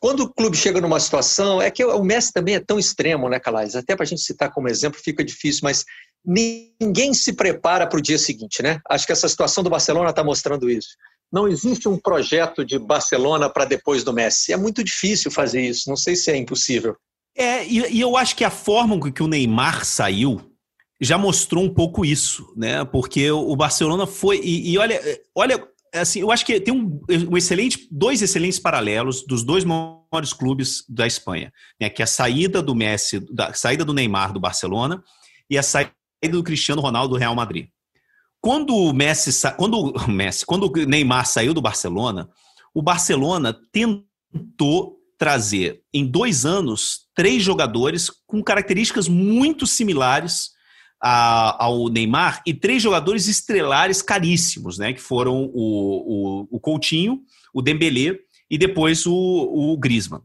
quando 0.00 0.20
o 0.20 0.32
clube 0.32 0.56
chega 0.56 0.80
numa 0.80 0.98
situação, 0.98 1.60
é 1.60 1.70
que 1.70 1.84
o 1.84 2.02
Messi 2.02 2.32
também 2.32 2.54
é 2.54 2.60
tão 2.60 2.78
extremo, 2.78 3.28
né, 3.28 3.38
Calais? 3.38 3.76
Até 3.76 3.94
para 3.94 4.02
a 4.04 4.06
gente 4.06 4.22
citar 4.22 4.50
como 4.50 4.68
exemplo 4.68 4.98
fica 4.98 5.22
difícil, 5.22 5.60
mas 5.62 5.84
ninguém 6.24 7.12
se 7.14 7.34
prepara 7.34 7.86
para 7.86 7.98
o 7.98 8.02
dia 8.02 8.18
seguinte, 8.18 8.62
né? 8.62 8.80
Acho 8.88 9.06
que 9.06 9.12
essa 9.12 9.28
situação 9.28 9.62
do 9.62 9.70
Barcelona 9.70 10.10
está 10.10 10.24
mostrando 10.24 10.70
isso. 10.70 10.96
Não 11.32 11.48
existe 11.48 11.88
um 11.88 11.98
projeto 11.98 12.64
de 12.64 12.78
Barcelona 12.78 13.48
para 13.48 13.64
depois 13.64 14.04
do 14.04 14.12
Messi. 14.12 14.52
É 14.52 14.56
muito 14.56 14.84
difícil 14.84 15.30
fazer 15.30 15.62
isso. 15.62 15.88
Não 15.88 15.96
sei 15.96 16.14
se 16.14 16.30
é 16.30 16.36
impossível. 16.36 16.94
É, 17.36 17.66
e, 17.66 17.94
e 17.94 18.00
eu 18.00 18.16
acho 18.16 18.36
que 18.36 18.44
a 18.44 18.50
forma 18.50 18.98
com 18.98 19.10
que 19.10 19.22
o 19.22 19.28
Neymar 19.28 19.84
saiu 19.84 20.40
já 21.00 21.18
mostrou 21.18 21.64
um 21.64 21.72
pouco 21.72 22.04
isso, 22.04 22.52
né? 22.56 22.84
Porque 22.84 23.30
o 23.30 23.56
Barcelona 23.56 24.06
foi. 24.06 24.40
E, 24.42 24.72
e 24.72 24.78
olha, 24.78 25.00
olha 25.34 25.66
assim, 26.00 26.20
eu 26.20 26.30
acho 26.30 26.46
que 26.46 26.60
tem 26.60 26.72
um, 26.72 27.00
um, 27.30 27.36
excelente, 27.36 27.88
dois 27.90 28.22
excelentes 28.22 28.58
paralelos 28.58 29.24
dos 29.26 29.42
dois 29.42 29.64
maiores 29.64 30.32
clubes 30.32 30.84
da 30.88 31.06
Espanha, 31.06 31.52
né, 31.80 31.90
que 31.90 32.02
é 32.02 32.04
a 32.04 32.06
saída 32.06 32.62
do 32.62 32.74
Messi, 32.74 33.20
da 33.30 33.52
saída 33.52 33.84
do 33.84 33.92
Neymar 33.92 34.32
do 34.32 34.40
Barcelona 34.40 35.02
e 35.50 35.58
a 35.58 35.62
saída 35.62 35.92
do 36.30 36.42
Cristiano 36.42 36.80
Ronaldo 36.80 37.14
do 37.14 37.18
Real 37.18 37.34
Madrid. 37.34 37.68
Quando 38.42 38.74
o 38.74 38.92
Messi, 38.92 39.30
quando 39.56 39.78
o 39.78 40.08
Messi, 40.10 40.44
quando 40.44 40.66
o 40.66 40.86
Neymar 40.86 41.26
saiu 41.26 41.54
do 41.54 41.62
Barcelona, 41.62 42.28
o 42.74 42.82
Barcelona 42.82 43.56
tentou 43.70 44.98
trazer 45.16 45.80
em 45.94 46.04
dois 46.04 46.44
anos 46.44 47.06
três 47.14 47.44
jogadores 47.44 48.10
com 48.26 48.42
características 48.42 49.06
muito 49.06 49.64
similares 49.64 50.50
a, 51.00 51.64
ao 51.64 51.88
Neymar 51.88 52.42
e 52.44 52.52
três 52.52 52.82
jogadores 52.82 53.28
estrelares 53.28 54.02
caríssimos, 54.02 54.78
né? 54.78 54.92
Que 54.92 55.00
foram 55.00 55.44
o, 55.54 56.42
o, 56.42 56.48
o 56.50 56.60
Coutinho, 56.60 57.20
o 57.54 57.62
Dembélé 57.62 58.18
e 58.50 58.58
depois 58.58 59.06
o, 59.06 59.14
o 59.14 59.76
Griezmann. 59.76 60.22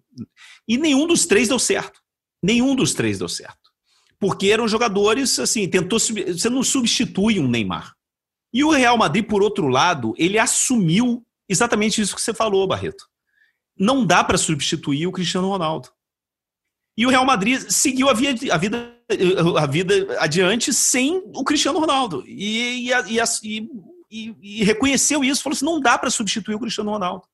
E 0.68 0.78
nenhum 0.78 1.06
dos 1.06 1.28
três 1.28 1.50
deu 1.50 1.60
certo. 1.60 2.00
Nenhum 2.42 2.76
dos 2.76 2.96
três 2.96 3.20
deu 3.20 3.30
certo. 3.30 3.68
Porque 4.20 4.48
eram 4.48 4.68
jogadores, 4.68 5.38
assim, 5.38 5.68
tentou. 5.68 6.00
Você 6.00 6.50
não 6.50 6.64
substitui 6.64 7.40
um 7.40 7.48
Neymar. 7.48 7.97
E 8.54 8.64
o 8.64 8.70
Real 8.70 8.98
Madrid, 8.98 9.26
por 9.26 9.42
outro 9.42 9.68
lado, 9.68 10.14
ele 10.18 10.40
assumiu 10.40 11.26
exatamente 11.48 12.02
isso 12.02 12.16
que 12.16 12.22
você 12.22 12.34
falou, 12.34 12.68
Barreto. 12.68 13.06
Não 13.78 14.06
dá 14.06 14.24
para 14.24 14.38
substituir 14.38 15.08
o 15.08 15.12
Cristiano 15.12 15.50
Ronaldo. 15.50 15.90
E 16.98 17.06
o 17.06 17.10
Real 17.10 17.26
Madrid 17.26 17.62
seguiu 17.70 18.10
a, 18.10 18.14
via, 18.14 18.34
a, 18.52 18.58
vida, 18.58 18.98
a 19.58 19.66
vida 19.68 20.18
adiante 20.20 20.74
sem 20.74 21.22
o 21.36 21.44
Cristiano 21.44 21.80
Ronaldo. 21.80 22.24
E, 22.26 22.90
e, 22.90 23.70
e, 24.10 24.36
e 24.42 24.64
reconheceu 24.64 25.24
isso, 25.24 25.44
falou 25.44 25.56
assim: 25.56 25.66
não 25.66 25.80
dá 25.80 25.98
para 25.98 26.10
substituir 26.10 26.56
o 26.56 26.60
Cristiano 26.60 26.92
Ronaldo. 26.92 27.28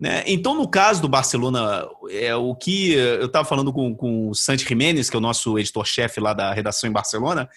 Né? 0.00 0.22
Então, 0.26 0.54
no 0.54 0.68
caso 0.68 1.02
do 1.02 1.08
Barcelona, 1.08 1.86
é 2.08 2.34
o 2.34 2.54
que 2.54 2.92
eu 2.92 3.26
estava 3.26 3.46
falando 3.46 3.72
com, 3.72 3.94
com 3.94 4.30
o 4.30 4.34
Santi 4.34 4.66
Jiménez, 4.66 5.10
que 5.10 5.16
é 5.16 5.18
o 5.18 5.22
nosso 5.22 5.58
editor-chefe 5.58 6.20
lá 6.20 6.32
da 6.32 6.52
redação 6.52 6.88
em 6.88 6.92
Barcelona, 6.92 7.50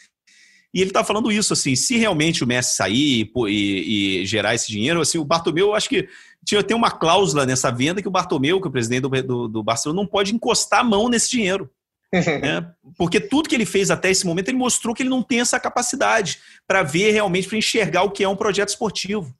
e 0.73 0.79
ele 0.79 0.89
está 0.89 1.03
falando 1.03 1.31
isso, 1.31 1.51
assim, 1.51 1.75
se 1.75 1.97
realmente 1.97 2.43
o 2.43 2.47
Messi 2.47 2.75
sair 2.75 3.29
e, 3.47 4.21
e, 4.21 4.25
gerar 4.25 4.55
esse 4.55 4.71
dinheiro, 4.71 5.01
assim, 5.01 5.17
o 5.17 5.25
Bartomeu, 5.25 5.67
eu 5.67 5.75
acho 5.75 5.89
que 5.89 6.07
tinha, 6.45 6.63
tem 6.63 6.75
uma 6.75 6.89
cláusula 6.89 7.45
nessa 7.45 7.69
venda 7.69 8.01
que 8.01 8.07
o 8.07 8.11
Bartomeu, 8.11 8.59
que 8.59 8.67
é 8.67 8.69
o 8.69 8.71
presidente 8.71 9.01
do, 9.01 9.09
do, 9.09 9.47
do 9.47 9.63
Barcelona, 9.63 10.01
não 10.01 10.07
pode 10.07 10.33
encostar 10.33 10.79
a 10.79 10.83
mão 10.83 11.09
nesse 11.09 11.29
dinheiro. 11.29 11.69
né? 12.13 12.69
Porque 12.97 13.19
tudo 13.19 13.47
que 13.47 13.55
ele 13.55 13.65
fez 13.65 13.91
até 13.91 14.09
esse 14.09 14.25
momento, 14.25 14.49
ele 14.49 14.57
mostrou 14.57 14.93
que 14.93 15.03
ele 15.03 15.09
não 15.09 15.23
tem 15.23 15.41
essa 15.41 15.59
capacidade 15.59 16.39
para 16.67 16.83
ver 16.83 17.11
realmente, 17.11 17.47
para 17.47 17.57
enxergar 17.57 18.03
o 18.03 18.11
que 18.11 18.23
é 18.23 18.27
um 18.27 18.35
projeto 18.35 18.69
esportivo. 18.69 19.33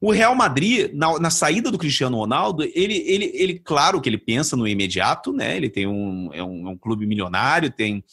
O 0.00 0.12
Real 0.12 0.34
Madrid, 0.34 0.92
na, 0.94 1.18
na, 1.18 1.30
saída 1.30 1.70
do 1.70 1.78
Cristiano 1.78 2.16
Ronaldo, 2.16 2.62
ele, 2.62 2.98
ele, 3.06 3.32
ele, 3.34 3.58
claro 3.58 4.00
que 4.00 4.08
ele 4.08 4.18
pensa 4.18 4.56
no 4.56 4.68
imediato, 4.68 5.32
né? 5.32 5.56
Ele 5.56 5.68
tem 5.68 5.88
um, 5.88 6.30
é 6.32 6.42
um, 6.42 6.68
é 6.68 6.70
um 6.70 6.78
clube 6.78 7.04
milionário, 7.04 7.70
tem 7.70 8.04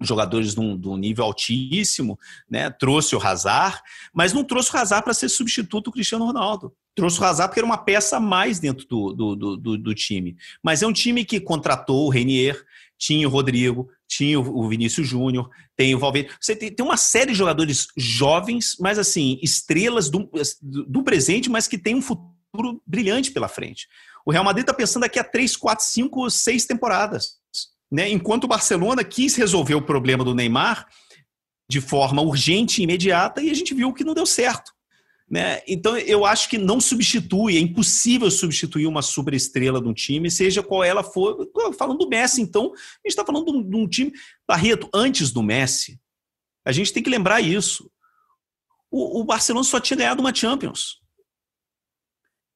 jogadores 0.00 0.54
de 0.54 0.60
um, 0.60 0.78
de 0.78 0.88
um, 0.88 0.96
nível 0.96 1.24
altíssimo, 1.24 2.18
né? 2.48 2.70
Trouxe 2.70 3.16
o 3.16 3.20
Hazard, 3.20 3.80
mas 4.12 4.32
não 4.32 4.44
trouxe 4.44 4.74
o 4.74 4.78
Hazard 4.78 5.04
para 5.04 5.14
ser 5.14 5.28
substituto 5.28 5.86
do 5.86 5.92
Cristiano 5.92 6.26
Ronaldo. 6.26 6.72
Trouxe 6.94 7.20
o 7.20 7.24
Hazard 7.24 7.50
porque 7.50 7.60
era 7.60 7.66
uma 7.66 7.78
peça 7.78 8.16
a 8.16 8.20
mais 8.20 8.58
dentro 8.58 8.86
do, 8.86 9.12
do, 9.12 9.56
do, 9.56 9.78
do, 9.78 9.94
time. 9.94 10.36
Mas 10.62 10.82
é 10.82 10.86
um 10.86 10.92
time 10.92 11.24
que 11.24 11.40
contratou 11.40 12.06
o 12.06 12.10
Renier, 12.10 12.62
tinha 12.98 13.26
o 13.26 13.30
Rodrigo, 13.30 13.90
tinha 14.06 14.38
o 14.38 14.68
Vinícius 14.68 15.06
Júnior, 15.06 15.50
tem 15.74 15.94
o 15.94 15.98
Valverde. 15.98 16.30
Você 16.40 16.54
tem, 16.54 16.70
tem 16.70 16.84
uma 16.84 16.96
série 16.96 17.32
de 17.32 17.38
jogadores 17.38 17.88
jovens, 17.96 18.76
mas 18.80 18.98
assim, 18.98 19.38
estrelas 19.42 20.08
do, 20.08 20.30
do 20.62 21.02
presente, 21.02 21.50
mas 21.50 21.68
que 21.68 21.78
tem 21.78 21.94
um 21.94 22.02
futuro 22.02 22.82
brilhante 22.86 23.30
pela 23.30 23.48
frente. 23.48 23.88
O 24.24 24.32
Real 24.32 24.44
Madrid 24.44 24.62
está 24.62 24.74
pensando 24.74 25.02
daqui 25.02 25.18
a 25.18 25.24
3, 25.24 25.56
4, 25.56 25.84
5, 25.84 26.30
6 26.30 26.66
temporadas. 26.66 27.36
Né? 27.96 28.10
Enquanto 28.10 28.44
o 28.44 28.48
Barcelona 28.48 29.02
quis 29.02 29.36
resolver 29.36 29.74
o 29.74 29.80
problema 29.80 30.22
do 30.22 30.34
Neymar 30.34 30.86
de 31.66 31.80
forma 31.80 32.20
urgente 32.20 32.82
e 32.82 32.84
imediata, 32.84 33.40
e 33.40 33.48
a 33.48 33.54
gente 33.54 33.72
viu 33.72 33.90
que 33.90 34.04
não 34.04 34.12
deu 34.12 34.26
certo. 34.26 34.70
Né? 35.26 35.62
Então, 35.66 35.96
eu 35.96 36.26
acho 36.26 36.50
que 36.50 36.58
não 36.58 36.78
substitui, 36.78 37.56
é 37.56 37.58
impossível 37.58 38.30
substituir 38.30 38.86
uma 38.86 39.00
superestrela 39.00 39.80
de 39.80 39.88
um 39.88 39.94
time, 39.94 40.30
seja 40.30 40.62
qual 40.62 40.84
ela 40.84 41.02
for. 41.02 41.50
Falando 41.78 42.00
do 42.00 42.08
Messi, 42.08 42.42
então, 42.42 42.64
a 42.64 42.68
gente 42.68 43.06
está 43.06 43.24
falando 43.24 43.46
de 43.46 43.52
um, 43.52 43.62
de 43.66 43.76
um, 43.76 43.88
time. 43.88 44.12
Barreto, 44.46 44.90
antes 44.92 45.30
do 45.32 45.42
Messi, 45.42 45.98
a 46.66 46.72
gente 46.72 46.92
tem 46.92 47.02
que 47.02 47.08
lembrar 47.08 47.40
isso. 47.40 47.90
O, 48.90 49.20
o 49.20 49.24
Barcelona 49.24 49.64
só 49.64 49.80
tinha 49.80 49.96
ganhado 49.96 50.20
uma 50.20 50.34
Champions. 50.34 51.00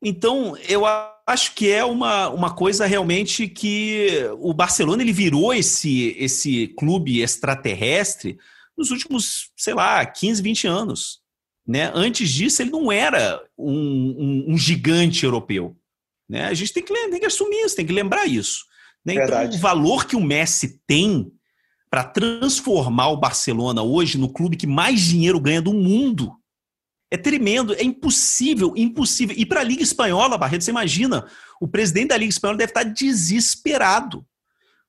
Então, 0.03 0.55
eu 0.69 0.85
acho 0.85 1.20
que 1.37 1.71
é 1.71 1.85
uma, 1.85 2.29
uma 2.29 2.55
coisa 2.55 2.87
realmente 2.87 3.47
que 3.47 4.29
o 4.39 4.53
Barcelona 4.53 5.03
ele 5.03 5.13
virou 5.13 5.55
esse, 5.55 6.17
esse 6.19 6.69
clube 6.69 7.21
extraterrestre 7.21 8.39
nos 8.77 8.91
últimos, 8.91 9.51
sei 9.57 9.75
lá, 9.75 10.05
15, 10.05 10.43
20 10.43 10.67
anos. 10.67 11.21
Né? 11.67 11.91
Antes 11.95 12.31
disso, 12.31 12.63
ele 12.63 12.71
não 12.71 12.91
era 12.91 13.41
um, 13.57 13.73
um, 13.73 14.45
um 14.53 14.59
gigante 14.59 15.25
europeu. 15.25 15.77
Né? 16.29 16.47
A 16.47 16.55
gente 16.55 16.73
tem 16.73 16.83
que, 16.83 16.93
tem 16.93 17.21
que 17.21 17.27
assumir 17.27 17.65
isso, 17.65 17.77
tem 17.77 17.87
que 17.87 17.93
lembrar 17.93 18.27
isso. 18.27 18.65
Né? 19.05 19.15
Então, 19.15 19.49
o 19.49 19.59
valor 19.59 20.07
que 20.07 20.17
o 20.17 20.21
Messi 20.21 20.81
tem 20.87 21.31
para 21.91 22.05
transformar 22.05 23.09
o 23.09 23.17
Barcelona 23.17 23.83
hoje 23.83 24.17
no 24.17 24.33
clube 24.33 24.57
que 24.57 24.67
mais 24.67 25.01
dinheiro 25.01 25.41
ganha 25.41 25.61
do 25.61 25.75
mundo 25.75 26.40
é 27.11 27.17
tremendo, 27.17 27.75
é 27.75 27.83
impossível, 27.83 28.73
impossível. 28.77 29.35
E 29.37 29.45
para 29.45 29.61
a 29.61 29.65
Liga 29.65 29.83
Espanhola, 29.83 30.39
Barreto, 30.39 30.63
você 30.63 30.71
imagina, 30.71 31.27
o 31.61 31.67
presidente 31.67 32.09
da 32.09 32.17
Liga 32.17 32.31
Espanhola 32.31 32.59
deve 32.59 32.71
estar 32.71 32.85
desesperado. 32.85 34.25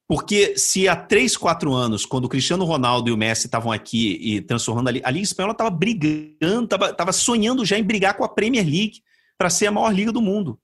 Porque 0.07 0.57
se 0.57 0.87
há 0.87 0.95
três, 0.95 1.35
quatro 1.37 1.73
anos, 1.73 2.05
quando 2.05 2.25
o 2.25 2.29
Cristiano 2.29 2.65
Ronaldo 2.65 3.09
e 3.09 3.13
o 3.13 3.17
Messi 3.17 3.47
estavam 3.47 3.71
aqui 3.71 4.19
e 4.21 4.41
transformando 4.41 4.89
ali, 4.89 5.01
a 5.03 5.09
Liga 5.09 5.23
Espanhola 5.23 5.53
estava 5.53 5.69
brigando, 5.69 6.67
estava 6.73 7.11
sonhando 7.13 7.65
já 7.65 7.79
em 7.79 7.83
brigar 7.83 8.15
com 8.15 8.23
a 8.23 8.29
Premier 8.29 8.65
League 8.65 9.01
para 9.37 9.49
ser 9.49 9.67
a 9.67 9.71
maior 9.71 9.91
liga 9.91 10.11
do 10.11 10.21
mundo. 10.21 10.59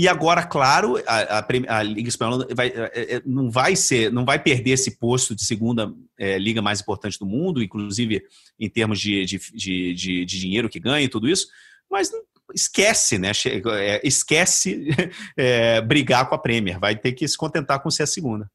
E 0.00 0.08
agora, 0.08 0.42
claro, 0.42 0.96
a, 1.06 1.40
a, 1.40 1.46
a 1.76 1.82
Liga 1.82 2.08
Espanhola 2.08 2.48
vai, 2.56 2.68
é, 2.68 3.16
é, 3.16 3.22
não 3.26 3.50
vai 3.50 3.76
ser, 3.76 4.10
não 4.10 4.24
vai 4.24 4.42
perder 4.42 4.70
esse 4.70 4.92
posto 4.92 5.34
de 5.34 5.44
segunda 5.44 5.92
é, 6.18 6.38
liga 6.38 6.62
mais 6.62 6.80
importante 6.80 7.18
do 7.18 7.26
mundo, 7.26 7.62
inclusive 7.62 8.22
em 8.58 8.70
termos 8.70 8.98
de, 8.98 9.26
de, 9.26 9.38
de, 9.52 9.92
de, 9.92 10.24
de 10.24 10.40
dinheiro 10.40 10.70
que 10.70 10.80
ganha 10.80 11.04
e 11.04 11.08
tudo 11.10 11.28
isso, 11.28 11.48
mas 11.90 12.10
esquece, 12.54 13.18
né? 13.18 13.32
É, 13.78 14.00
esquece 14.02 14.88
é, 15.36 15.82
brigar 15.82 16.26
com 16.30 16.34
a 16.34 16.38
Premier, 16.38 16.80
vai 16.80 16.96
ter 16.96 17.12
que 17.12 17.28
se 17.28 17.36
contentar 17.36 17.82
com 17.82 17.90
ser 17.90 18.04
a 18.04 18.06
segunda. 18.06 18.50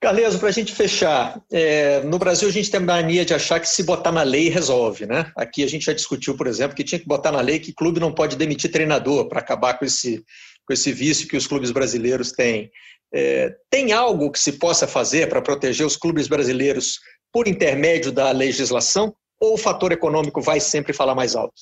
Carleso, 0.00 0.38
para 0.38 0.48
a 0.48 0.52
gente 0.52 0.72
fechar, 0.72 1.42
é, 1.52 2.00
no 2.04 2.18
Brasil 2.18 2.48
a 2.48 2.52
gente 2.52 2.70
tem 2.70 2.80
a 2.80 2.82
mania 2.82 3.22
de 3.22 3.34
achar 3.34 3.60
que 3.60 3.68
se 3.68 3.82
botar 3.82 4.10
na 4.10 4.22
lei 4.22 4.48
resolve, 4.48 5.04
né? 5.04 5.30
Aqui 5.36 5.62
a 5.62 5.66
gente 5.66 5.84
já 5.84 5.92
discutiu, 5.92 6.34
por 6.36 6.46
exemplo, 6.46 6.74
que 6.74 6.84
tinha 6.84 6.98
que 6.98 7.06
botar 7.06 7.30
na 7.30 7.40
lei 7.40 7.58
que 7.58 7.74
clube 7.74 8.00
não 8.00 8.10
pode 8.10 8.34
demitir 8.34 8.70
treinador 8.70 9.28
para 9.28 9.40
acabar 9.40 9.78
com 9.78 9.84
esse, 9.84 10.24
com 10.70 10.74
esse 10.74 10.92
vício 10.92 11.26
que 11.26 11.36
os 11.36 11.48
clubes 11.48 11.72
brasileiros 11.72 12.30
têm. 12.30 12.70
É, 13.12 13.52
tem 13.68 13.90
algo 13.90 14.30
que 14.30 14.38
se 14.38 14.52
possa 14.52 14.86
fazer 14.86 15.28
para 15.28 15.42
proteger 15.42 15.84
os 15.84 15.96
clubes 15.96 16.28
brasileiros 16.28 17.00
por 17.32 17.48
intermédio 17.48 18.12
da 18.12 18.30
legislação 18.30 19.12
ou 19.40 19.54
o 19.54 19.58
fator 19.58 19.90
econômico 19.90 20.40
vai 20.40 20.60
sempre 20.60 20.92
falar 20.92 21.16
mais 21.16 21.34
alto? 21.34 21.54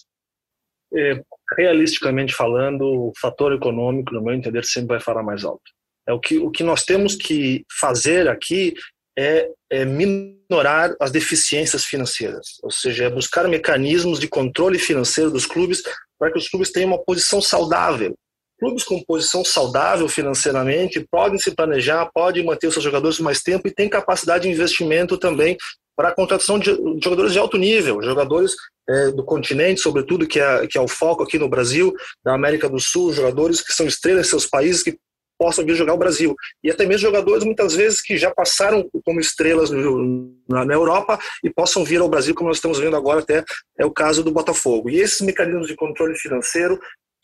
É, 0.94 1.22
realisticamente 1.56 2.34
falando, 2.34 2.82
o 2.82 3.12
fator 3.18 3.54
econômico, 3.54 4.12
no 4.12 4.22
meu 4.22 4.34
entender, 4.34 4.62
sempre 4.66 4.88
vai 4.88 5.00
falar 5.00 5.22
mais 5.22 5.42
alto. 5.42 5.62
É 6.06 6.12
o 6.12 6.20
que, 6.20 6.36
o 6.36 6.50
que 6.50 6.62
nós 6.62 6.84
temos 6.84 7.16
que 7.16 7.64
fazer 7.80 8.28
aqui 8.28 8.74
é, 9.18 9.48
é 9.70 9.84
minorar 9.86 10.94
as 11.00 11.10
deficiências 11.10 11.84
financeiras, 11.84 12.58
ou 12.62 12.70
seja, 12.70 13.04
é 13.04 13.10
buscar 13.10 13.48
mecanismos 13.48 14.20
de 14.20 14.28
controle 14.28 14.78
financeiro 14.78 15.30
dos 15.30 15.46
clubes 15.46 15.82
para 16.18 16.30
que 16.30 16.38
os 16.38 16.48
clubes 16.48 16.70
tenham 16.70 16.90
uma 16.90 17.02
posição 17.02 17.40
saudável. 17.40 18.14
Clubes 18.58 18.84
com 18.84 19.02
posição 19.04 19.44
saudável 19.44 20.08
financeiramente 20.08 21.06
podem 21.10 21.38
se 21.38 21.54
planejar, 21.54 22.10
podem 22.12 22.44
manter 22.44 22.66
os 22.66 22.74
seus 22.74 22.84
jogadores 22.84 23.20
mais 23.20 23.42
tempo 23.42 23.68
e 23.68 23.74
têm 23.74 23.88
capacidade 23.88 24.44
de 24.44 24.50
investimento 24.50 25.16
também 25.16 25.56
para 25.96 26.10
a 26.10 26.14
contratação 26.14 26.58
de 26.58 26.70
jogadores 27.02 27.32
de 27.32 27.38
alto 27.38 27.56
nível, 27.56 28.02
jogadores 28.02 28.54
é, 28.88 29.10
do 29.10 29.24
continente, 29.24 29.80
sobretudo, 29.80 30.28
que 30.28 30.38
é, 30.38 30.66
que 30.66 30.78
é 30.78 30.80
o 30.80 30.86
foco 30.86 31.24
aqui 31.24 31.38
no 31.38 31.48
Brasil, 31.48 31.92
da 32.24 32.34
América 32.34 32.68
do 32.68 32.78
Sul, 32.78 33.12
jogadores 33.12 33.60
que 33.60 33.72
são 33.72 33.86
estrelas 33.86 34.26
em 34.26 34.30
seus 34.30 34.46
países, 34.46 34.82
que 34.82 34.96
possam 35.38 35.64
vir 35.64 35.74
jogar 35.76 35.94
o 35.94 35.98
Brasil. 35.98 36.34
E 36.62 36.70
até 36.70 36.84
mesmo 36.84 37.06
jogadores, 37.06 37.44
muitas 37.44 37.74
vezes, 37.74 38.02
que 38.02 38.16
já 38.16 38.30
passaram 38.30 38.88
como 39.04 39.20
estrelas 39.20 39.70
no, 39.70 40.32
na, 40.48 40.64
na, 40.64 40.74
Europa 40.74 41.18
e 41.44 41.50
possam 41.50 41.84
vir 41.84 42.00
ao 42.00 42.08
Brasil, 42.08 42.34
como 42.34 42.48
nós 42.48 42.58
estamos 42.58 42.78
vendo 42.78 42.96
agora, 42.96 43.20
até 43.20 43.44
é 43.78 43.86
o 43.86 43.90
caso 43.90 44.22
do 44.22 44.32
Botafogo. 44.32 44.90
E 44.90 44.98
esses 44.98 45.20
mecanismos 45.20 45.68
de 45.68 45.76
controle 45.76 46.16
financeiro 46.16 46.78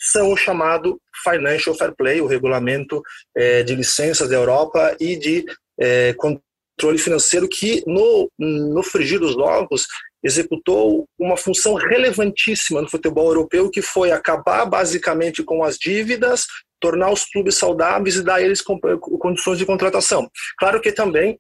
são 0.05 0.33
o 0.33 0.37
chamado 0.37 1.01
Financial 1.23 1.75
Fair 1.75 1.95
Play, 1.97 2.21
o 2.21 2.27
regulamento 2.27 3.03
é, 3.37 3.63
de 3.63 3.75
licenças 3.75 4.29
da 4.29 4.37
Europa 4.37 4.97
e 5.01 5.17
de 5.17 5.45
é, 5.81 6.15
controle 6.15 6.99
financeiro 6.99 7.49
que, 7.49 7.83
no, 7.87 8.31
no 8.39 8.83
frigir 8.83 9.19
dos 9.19 9.37
ovos, 9.37 9.87
executou 10.23 11.07
uma 11.19 11.37
função 11.37 11.75
relevantíssima 11.75 12.81
no 12.81 12.91
futebol 12.91 13.29
europeu, 13.29 13.71
que 13.71 13.83
foi 13.83 14.11
acabar 14.11 14.65
basicamente 14.67 15.43
com 15.43 15.63
as 15.63 15.77
dívidas, 15.77 16.47
tornar 16.81 17.11
os 17.11 17.25
clubes 17.25 17.57
saudáveis 17.57 18.17
e 18.17 18.23
dar 18.23 18.43
eles 18.43 18.63
condições 18.63 19.59
de 19.59 19.67
contratação. 19.67 20.29
Claro 20.59 20.81
que 20.81 20.93
também 20.93 21.39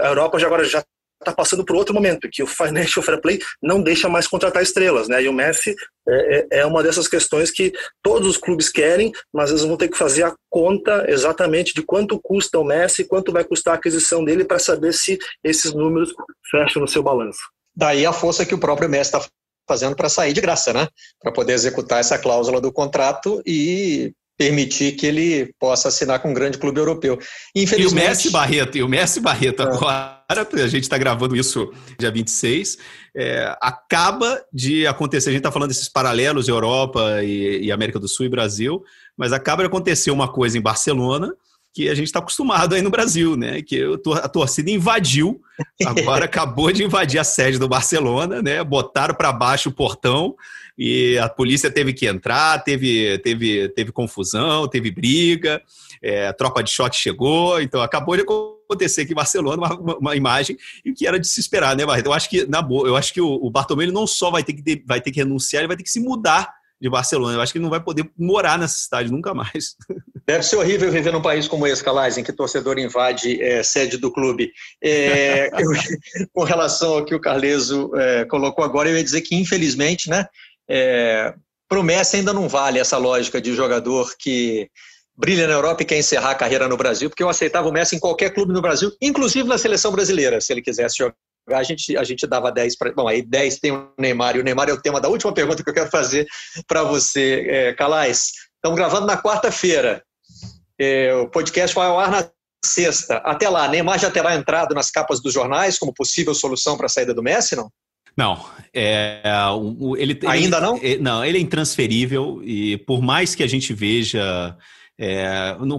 a 0.00 0.08
Europa 0.08 0.38
já 0.38 0.46
agora 0.46 0.64
já 0.64 0.84
está 1.22 1.32
passando 1.32 1.64
por 1.64 1.76
outro 1.76 1.94
momento, 1.94 2.28
que 2.30 2.42
o 2.42 2.46
financial 2.46 3.02
fair 3.02 3.20
play 3.20 3.38
não 3.62 3.82
deixa 3.82 4.08
mais 4.08 4.26
contratar 4.26 4.62
estrelas, 4.62 5.08
né? 5.08 5.22
E 5.22 5.28
o 5.28 5.32
Messi 5.32 5.74
é, 6.08 6.38
é, 6.38 6.46
é 6.60 6.66
uma 6.66 6.82
dessas 6.82 7.08
questões 7.08 7.50
que 7.50 7.72
todos 8.02 8.28
os 8.28 8.36
clubes 8.36 8.68
querem, 8.68 9.12
mas 9.32 9.50
eles 9.50 9.62
vão 9.62 9.76
ter 9.76 9.88
que 9.88 9.96
fazer 9.96 10.24
a 10.24 10.34
conta 10.50 11.04
exatamente 11.08 11.74
de 11.74 11.82
quanto 11.82 12.20
custa 12.22 12.58
o 12.58 12.64
Messi, 12.64 13.04
quanto 13.04 13.32
vai 13.32 13.44
custar 13.44 13.74
a 13.74 13.76
aquisição 13.76 14.24
dele 14.24 14.44
para 14.44 14.58
saber 14.58 14.92
se 14.92 15.18
esses 15.42 15.72
números 15.72 16.12
fecham 16.50 16.82
no 16.82 16.88
seu 16.88 17.02
balanço. 17.02 17.40
Daí 17.74 18.04
a 18.04 18.12
força 18.12 18.44
que 18.44 18.54
o 18.54 18.60
próprio 18.60 18.88
Messi 18.88 19.14
está 19.14 19.26
fazendo 19.68 19.96
para 19.96 20.08
sair 20.08 20.32
de 20.32 20.40
graça, 20.40 20.72
né? 20.72 20.88
Para 21.20 21.32
poder 21.32 21.52
executar 21.54 22.00
essa 22.00 22.18
cláusula 22.18 22.60
do 22.60 22.72
contrato 22.72 23.42
e 23.46 24.12
permitir 24.42 24.92
que 24.96 25.06
ele 25.06 25.54
possa 25.56 25.86
assinar 25.86 26.18
com 26.18 26.30
um 26.30 26.34
grande 26.34 26.58
clube 26.58 26.80
europeu. 26.80 27.16
Infelizmente... 27.54 28.00
E 28.00 28.04
o 28.04 28.08
Messi 28.08 28.30
Barreto, 28.30 28.76
e 28.76 28.82
o 28.82 28.88
Messi 28.88 29.20
Barreto 29.20 29.62
é. 29.62 29.66
agora, 29.66 30.24
a 30.28 30.66
gente 30.66 30.82
está 30.82 30.98
gravando 30.98 31.36
isso 31.36 31.72
dia 31.96 32.10
26, 32.10 32.76
é, 33.16 33.56
acaba 33.60 34.42
de 34.52 34.84
acontecer, 34.84 35.28
a 35.28 35.32
gente 35.32 35.40
está 35.40 35.52
falando 35.52 35.68
desses 35.68 35.88
paralelos 35.88 36.48
Europa 36.48 37.22
e, 37.22 37.66
e 37.66 37.70
América 37.70 38.00
do 38.00 38.08
Sul 38.08 38.26
e 38.26 38.28
Brasil, 38.28 38.82
mas 39.16 39.32
acaba 39.32 39.62
de 39.62 39.68
acontecer 39.68 40.10
uma 40.10 40.26
coisa 40.26 40.58
em 40.58 40.60
Barcelona, 40.60 41.32
que 41.72 41.88
a 41.88 41.94
gente 41.94 42.06
está 42.06 42.18
acostumado 42.18 42.74
aí 42.74 42.82
no 42.82 42.90
Brasil, 42.90 43.36
né? 43.36 43.62
Que 43.62 43.82
a 44.22 44.28
torcida 44.28 44.70
invadiu, 44.70 45.40
agora 45.86 46.24
acabou 46.26 46.70
de 46.72 46.84
invadir 46.84 47.18
a 47.18 47.24
sede 47.24 47.58
do 47.58 47.68
Barcelona, 47.68 48.42
né? 48.42 48.62
Botaram 48.62 49.14
para 49.14 49.32
baixo 49.32 49.68
o 49.68 49.72
portão 49.72 50.34
e 50.78 51.18
a 51.18 51.28
polícia 51.28 51.70
teve 51.70 51.92
que 51.92 52.06
entrar, 52.06 52.62
teve, 52.62 53.18
teve, 53.18 53.68
teve 53.70 53.92
confusão, 53.92 54.68
teve 54.68 54.90
briga, 54.90 55.62
é, 56.02 56.28
a 56.28 56.32
tropa 56.32 56.62
de 56.62 56.70
choque 56.70 56.96
chegou, 56.96 57.60
então 57.60 57.80
acabou 57.80 58.16
de 58.16 58.22
acontecer 58.22 59.02
aqui 59.02 59.12
em 59.12 59.16
Barcelona 59.16 59.76
uma, 59.76 59.96
uma, 59.96 60.16
imagem 60.16 60.56
e 60.84 60.92
que 60.92 61.06
era 61.06 61.18
de 61.18 61.28
se 61.28 61.40
esperar, 61.40 61.76
né, 61.76 61.86
Barreto? 61.86 62.06
Eu 62.06 62.12
acho 62.12 62.28
que, 62.28 62.46
na 62.46 62.60
boa, 62.60 62.88
eu 62.88 62.96
acho 62.96 63.12
que 63.12 63.20
o, 63.20 63.28
o 63.28 63.50
Bartomeu 63.50 63.92
não 63.92 64.06
só 64.06 64.30
vai 64.30 64.42
ter 64.42 64.54
que, 64.54 64.82
vai 64.86 65.00
ter 65.00 65.10
que 65.10 65.20
renunciar, 65.20 65.60
ele 65.60 65.68
vai 65.68 65.76
ter 65.76 65.84
que 65.84 65.90
se 65.90 66.00
mudar 66.00 66.52
de 66.82 66.90
Barcelona. 66.90 67.36
Eu 67.36 67.40
acho 67.40 67.52
que 67.52 67.58
ele 67.58 67.62
não 67.62 67.70
vai 67.70 67.80
poder 67.80 68.10
morar 68.18 68.58
nessa 68.58 68.74
cidade 68.74 69.10
nunca 69.10 69.32
mais. 69.32 69.76
Deve 70.26 70.42
ser 70.42 70.56
horrível 70.56 70.90
viver 70.90 71.12
num 71.12 71.22
país 71.22 71.46
como 71.46 71.66
esse, 71.66 71.82
Calais, 71.82 72.18
em 72.18 72.24
que 72.24 72.32
torcedor 72.32 72.78
invade 72.78 73.40
é, 73.40 73.62
sede 73.62 73.96
do 73.96 74.10
clube. 74.10 74.52
É, 74.82 75.48
eu, 75.62 75.70
com 76.32 76.42
relação 76.42 76.94
ao 76.94 77.04
que 77.04 77.14
o 77.14 77.20
Carleso 77.20 77.90
é, 77.94 78.24
colocou 78.24 78.64
agora, 78.64 78.88
eu 78.88 78.96
ia 78.96 79.04
dizer 79.04 79.20
que, 79.20 79.36
infelizmente, 79.36 80.10
né, 80.10 80.26
é, 80.68 81.34
promessa 81.68 82.16
ainda 82.16 82.32
não 82.32 82.48
vale 82.48 82.78
essa 82.78 82.98
lógica 82.98 83.40
de 83.40 83.54
jogador 83.54 84.14
que 84.18 84.68
brilha 85.16 85.46
na 85.46 85.54
Europa 85.54 85.82
e 85.82 85.86
quer 85.86 85.98
encerrar 85.98 86.30
a 86.30 86.34
carreira 86.34 86.68
no 86.68 86.76
Brasil, 86.76 87.08
porque 87.08 87.22
eu 87.22 87.28
aceitava 87.28 87.68
o 87.68 87.72
Messi 87.72 87.96
em 87.96 88.00
qualquer 88.00 88.32
clube 88.32 88.52
no 88.52 88.62
Brasil, 88.62 88.90
inclusive 89.00 89.48
na 89.48 89.58
seleção 89.58 89.92
brasileira, 89.92 90.40
se 90.40 90.52
ele 90.52 90.62
quisesse 90.62 90.96
jogar 90.98 91.14
a 91.50 91.62
gente, 91.62 91.96
a 91.96 92.04
gente 92.04 92.26
dava 92.26 92.52
10 92.52 92.76
para. 92.76 92.92
Bom, 92.92 93.08
aí 93.08 93.22
10 93.22 93.58
tem 93.58 93.72
o 93.72 93.92
Neymar, 93.98 94.36
e 94.36 94.40
o 94.40 94.44
Neymar 94.44 94.68
é 94.68 94.72
o 94.72 94.80
tema 94.80 95.00
da 95.00 95.08
última 95.08 95.32
pergunta 95.34 95.62
que 95.62 95.68
eu 95.68 95.74
quero 95.74 95.90
fazer 95.90 96.26
para 96.68 96.84
você, 96.84 97.46
é, 97.48 97.72
Calais. 97.74 98.30
Estamos 98.54 98.78
gravando 98.78 99.06
na 99.06 99.20
quarta-feira. 99.20 100.02
É, 100.78 101.12
o 101.14 101.28
podcast 101.28 101.74
vai 101.74 101.88
ao 101.88 101.98
ar 101.98 102.10
na 102.10 102.30
sexta. 102.64 103.16
Até 103.18 103.48
lá, 103.48 103.66
Neymar 103.66 103.98
já 103.98 104.10
terá 104.10 104.36
entrado 104.36 104.74
nas 104.74 104.90
capas 104.90 105.20
dos 105.20 105.32
jornais 105.32 105.78
como 105.78 105.92
possível 105.92 106.34
solução 106.34 106.76
para 106.76 106.86
a 106.86 106.88
saída 106.88 107.12
do 107.12 107.22
Messi, 107.22 107.56
não? 107.56 107.68
Não, 108.16 108.44
é, 108.74 109.22
ele, 109.96 110.20
ainda 110.26 110.56
ele, 110.58 110.66
não? 110.66 110.80
É, 110.82 110.98
não, 110.98 111.24
ele 111.24 111.38
é 111.38 111.40
intransferível 111.40 112.42
e 112.44 112.76
por 112.78 113.00
mais 113.00 113.34
que 113.34 113.42
a 113.42 113.46
gente 113.46 113.72
veja, 113.72 114.56
é, 114.98 115.56
não, 115.60 115.78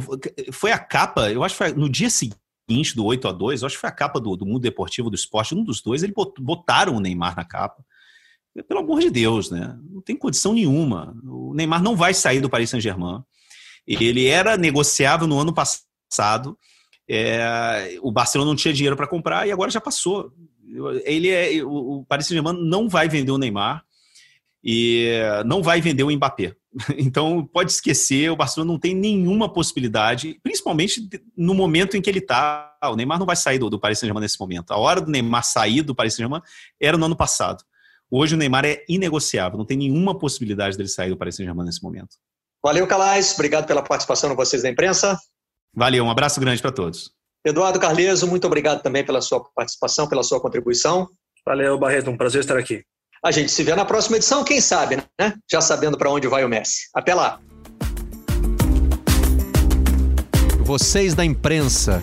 foi 0.51 0.71
a 0.71 0.79
capa, 0.79 1.31
eu 1.31 1.43
acho 1.43 1.53
que 1.55 1.63
foi 1.63 1.73
no 1.73 1.89
dia 1.89 2.09
seguinte 2.09 2.95
do 2.95 3.05
8 3.05 3.27
a 3.27 3.31
2 3.31 3.63
acho 3.63 3.75
que 3.75 3.81
foi 3.81 3.89
a 3.89 3.93
capa 3.93 4.19
do, 4.19 4.35
do 4.35 4.45
Mundo 4.45 4.61
Deportivo 4.61 5.09
do 5.09 5.15
Esporte, 5.15 5.53
um 5.53 5.63
dos 5.63 5.81
dois, 5.81 6.01
eles 6.01 6.15
botaram 6.39 6.95
o 6.95 6.99
Neymar 6.99 7.35
na 7.35 7.45
capa. 7.45 7.83
Pelo 8.67 8.81
amor 8.81 8.99
de 8.99 9.09
Deus, 9.09 9.49
né? 9.49 9.75
Não 9.89 10.01
tem 10.01 10.15
condição 10.15 10.53
nenhuma. 10.53 11.15
O 11.23 11.55
Neymar 11.55 11.81
não 11.81 11.95
vai 11.95 12.13
sair 12.13 12.39
do 12.39 12.49
Paris 12.49 12.69
Saint-Germain. 12.69 13.23
Ele 13.87 14.27
era 14.27 14.55
negociável 14.55 15.27
no 15.27 15.39
ano 15.39 15.51
passado. 15.51 16.57
É, 17.09 17.97
o 18.01 18.11
Barcelona 18.11 18.51
não 18.51 18.55
tinha 18.55 18.73
dinheiro 18.73 18.95
para 18.95 19.07
comprar 19.07 19.47
e 19.47 19.51
agora 19.51 19.71
já 19.71 19.81
passou. 19.81 20.31
Ele 21.03 21.29
é, 21.29 21.63
o 21.63 22.05
Paris 22.07 22.27
Saint-Germain 22.27 22.57
não 22.61 22.89
vai 22.89 23.07
vender 23.07 23.31
o 23.31 23.37
Neymar 23.37 23.83
e 24.63 25.11
não 25.45 25.61
vai 25.61 25.81
vender 25.81 26.03
o 26.03 26.11
Mbappé. 26.11 26.55
Então, 26.97 27.45
pode 27.45 27.71
esquecer, 27.71 28.31
o 28.31 28.35
Barcelona 28.35 28.71
não 28.71 28.79
tem 28.79 28.95
nenhuma 28.95 29.51
possibilidade, 29.51 30.39
principalmente 30.41 31.07
no 31.37 31.53
momento 31.53 31.95
em 31.95 32.01
que 32.01 32.09
ele 32.09 32.19
está. 32.19 32.75
O 32.83 32.95
Neymar 32.95 33.19
não 33.19 33.27
vai 33.27 33.35
sair 33.35 33.59
do, 33.59 33.69
do 33.69 33.79
Paris 33.79 33.99
Saint-Germain 33.99 34.21
nesse 34.21 34.39
momento. 34.39 34.71
A 34.71 34.77
hora 34.77 34.99
do 34.99 35.11
Neymar 35.11 35.43
sair 35.43 35.83
do 35.83 35.93
Paris 35.93 36.15
Saint-Germain 36.15 36.41
era 36.81 36.97
no 36.97 37.05
ano 37.05 37.15
passado. 37.15 37.63
Hoje 38.09 38.35
o 38.35 38.37
Neymar 38.37 38.65
é 38.65 38.83
inegociável, 38.87 39.57
não 39.57 39.65
tem 39.65 39.77
nenhuma 39.77 40.17
possibilidade 40.17 40.77
dele 40.77 40.89
sair 40.89 41.09
do 41.09 41.17
Paris 41.17 41.35
Saint-Germain 41.35 41.65
nesse 41.65 41.83
momento. 41.83 42.17
Valeu, 42.63 42.87
Calais. 42.87 43.33
Obrigado 43.33 43.65
pela 43.65 43.81
participação 43.81 44.29
de 44.29 44.35
vocês 44.35 44.63
da 44.63 44.69
imprensa. 44.69 45.19
Valeu, 45.75 46.05
um 46.05 46.09
abraço 46.09 46.39
grande 46.39 46.61
para 46.61 46.71
todos. 46.71 47.11
Eduardo 47.45 47.77
Carleso, 47.77 48.25
muito 48.25 48.47
obrigado 48.47 48.81
também 48.81 49.03
pela 49.03 49.19
sua 49.19 49.43
participação, 49.53 50.07
pela 50.07 50.23
sua 50.23 50.39
contribuição. 50.39 51.09
Valeu, 51.45 51.77
Barreto, 51.77 52.09
um 52.09 52.15
prazer 52.15 52.39
estar 52.39 52.57
aqui. 52.57 52.83
A 53.23 53.31
gente 53.31 53.51
se 53.51 53.63
vê 53.63 53.75
na 53.75 53.83
próxima 53.83 54.15
edição, 54.15 54.45
quem 54.45 54.61
sabe, 54.61 55.03
né? 55.19 55.33
Já 55.51 55.59
sabendo 55.59 55.97
para 55.97 56.09
onde 56.09 56.25
vai 56.27 56.45
o 56.45 56.49
Messi. 56.49 56.89
Até 56.95 57.13
lá. 57.13 57.41
Vocês 60.61 61.13
da 61.13 61.25
imprensa. 61.25 62.01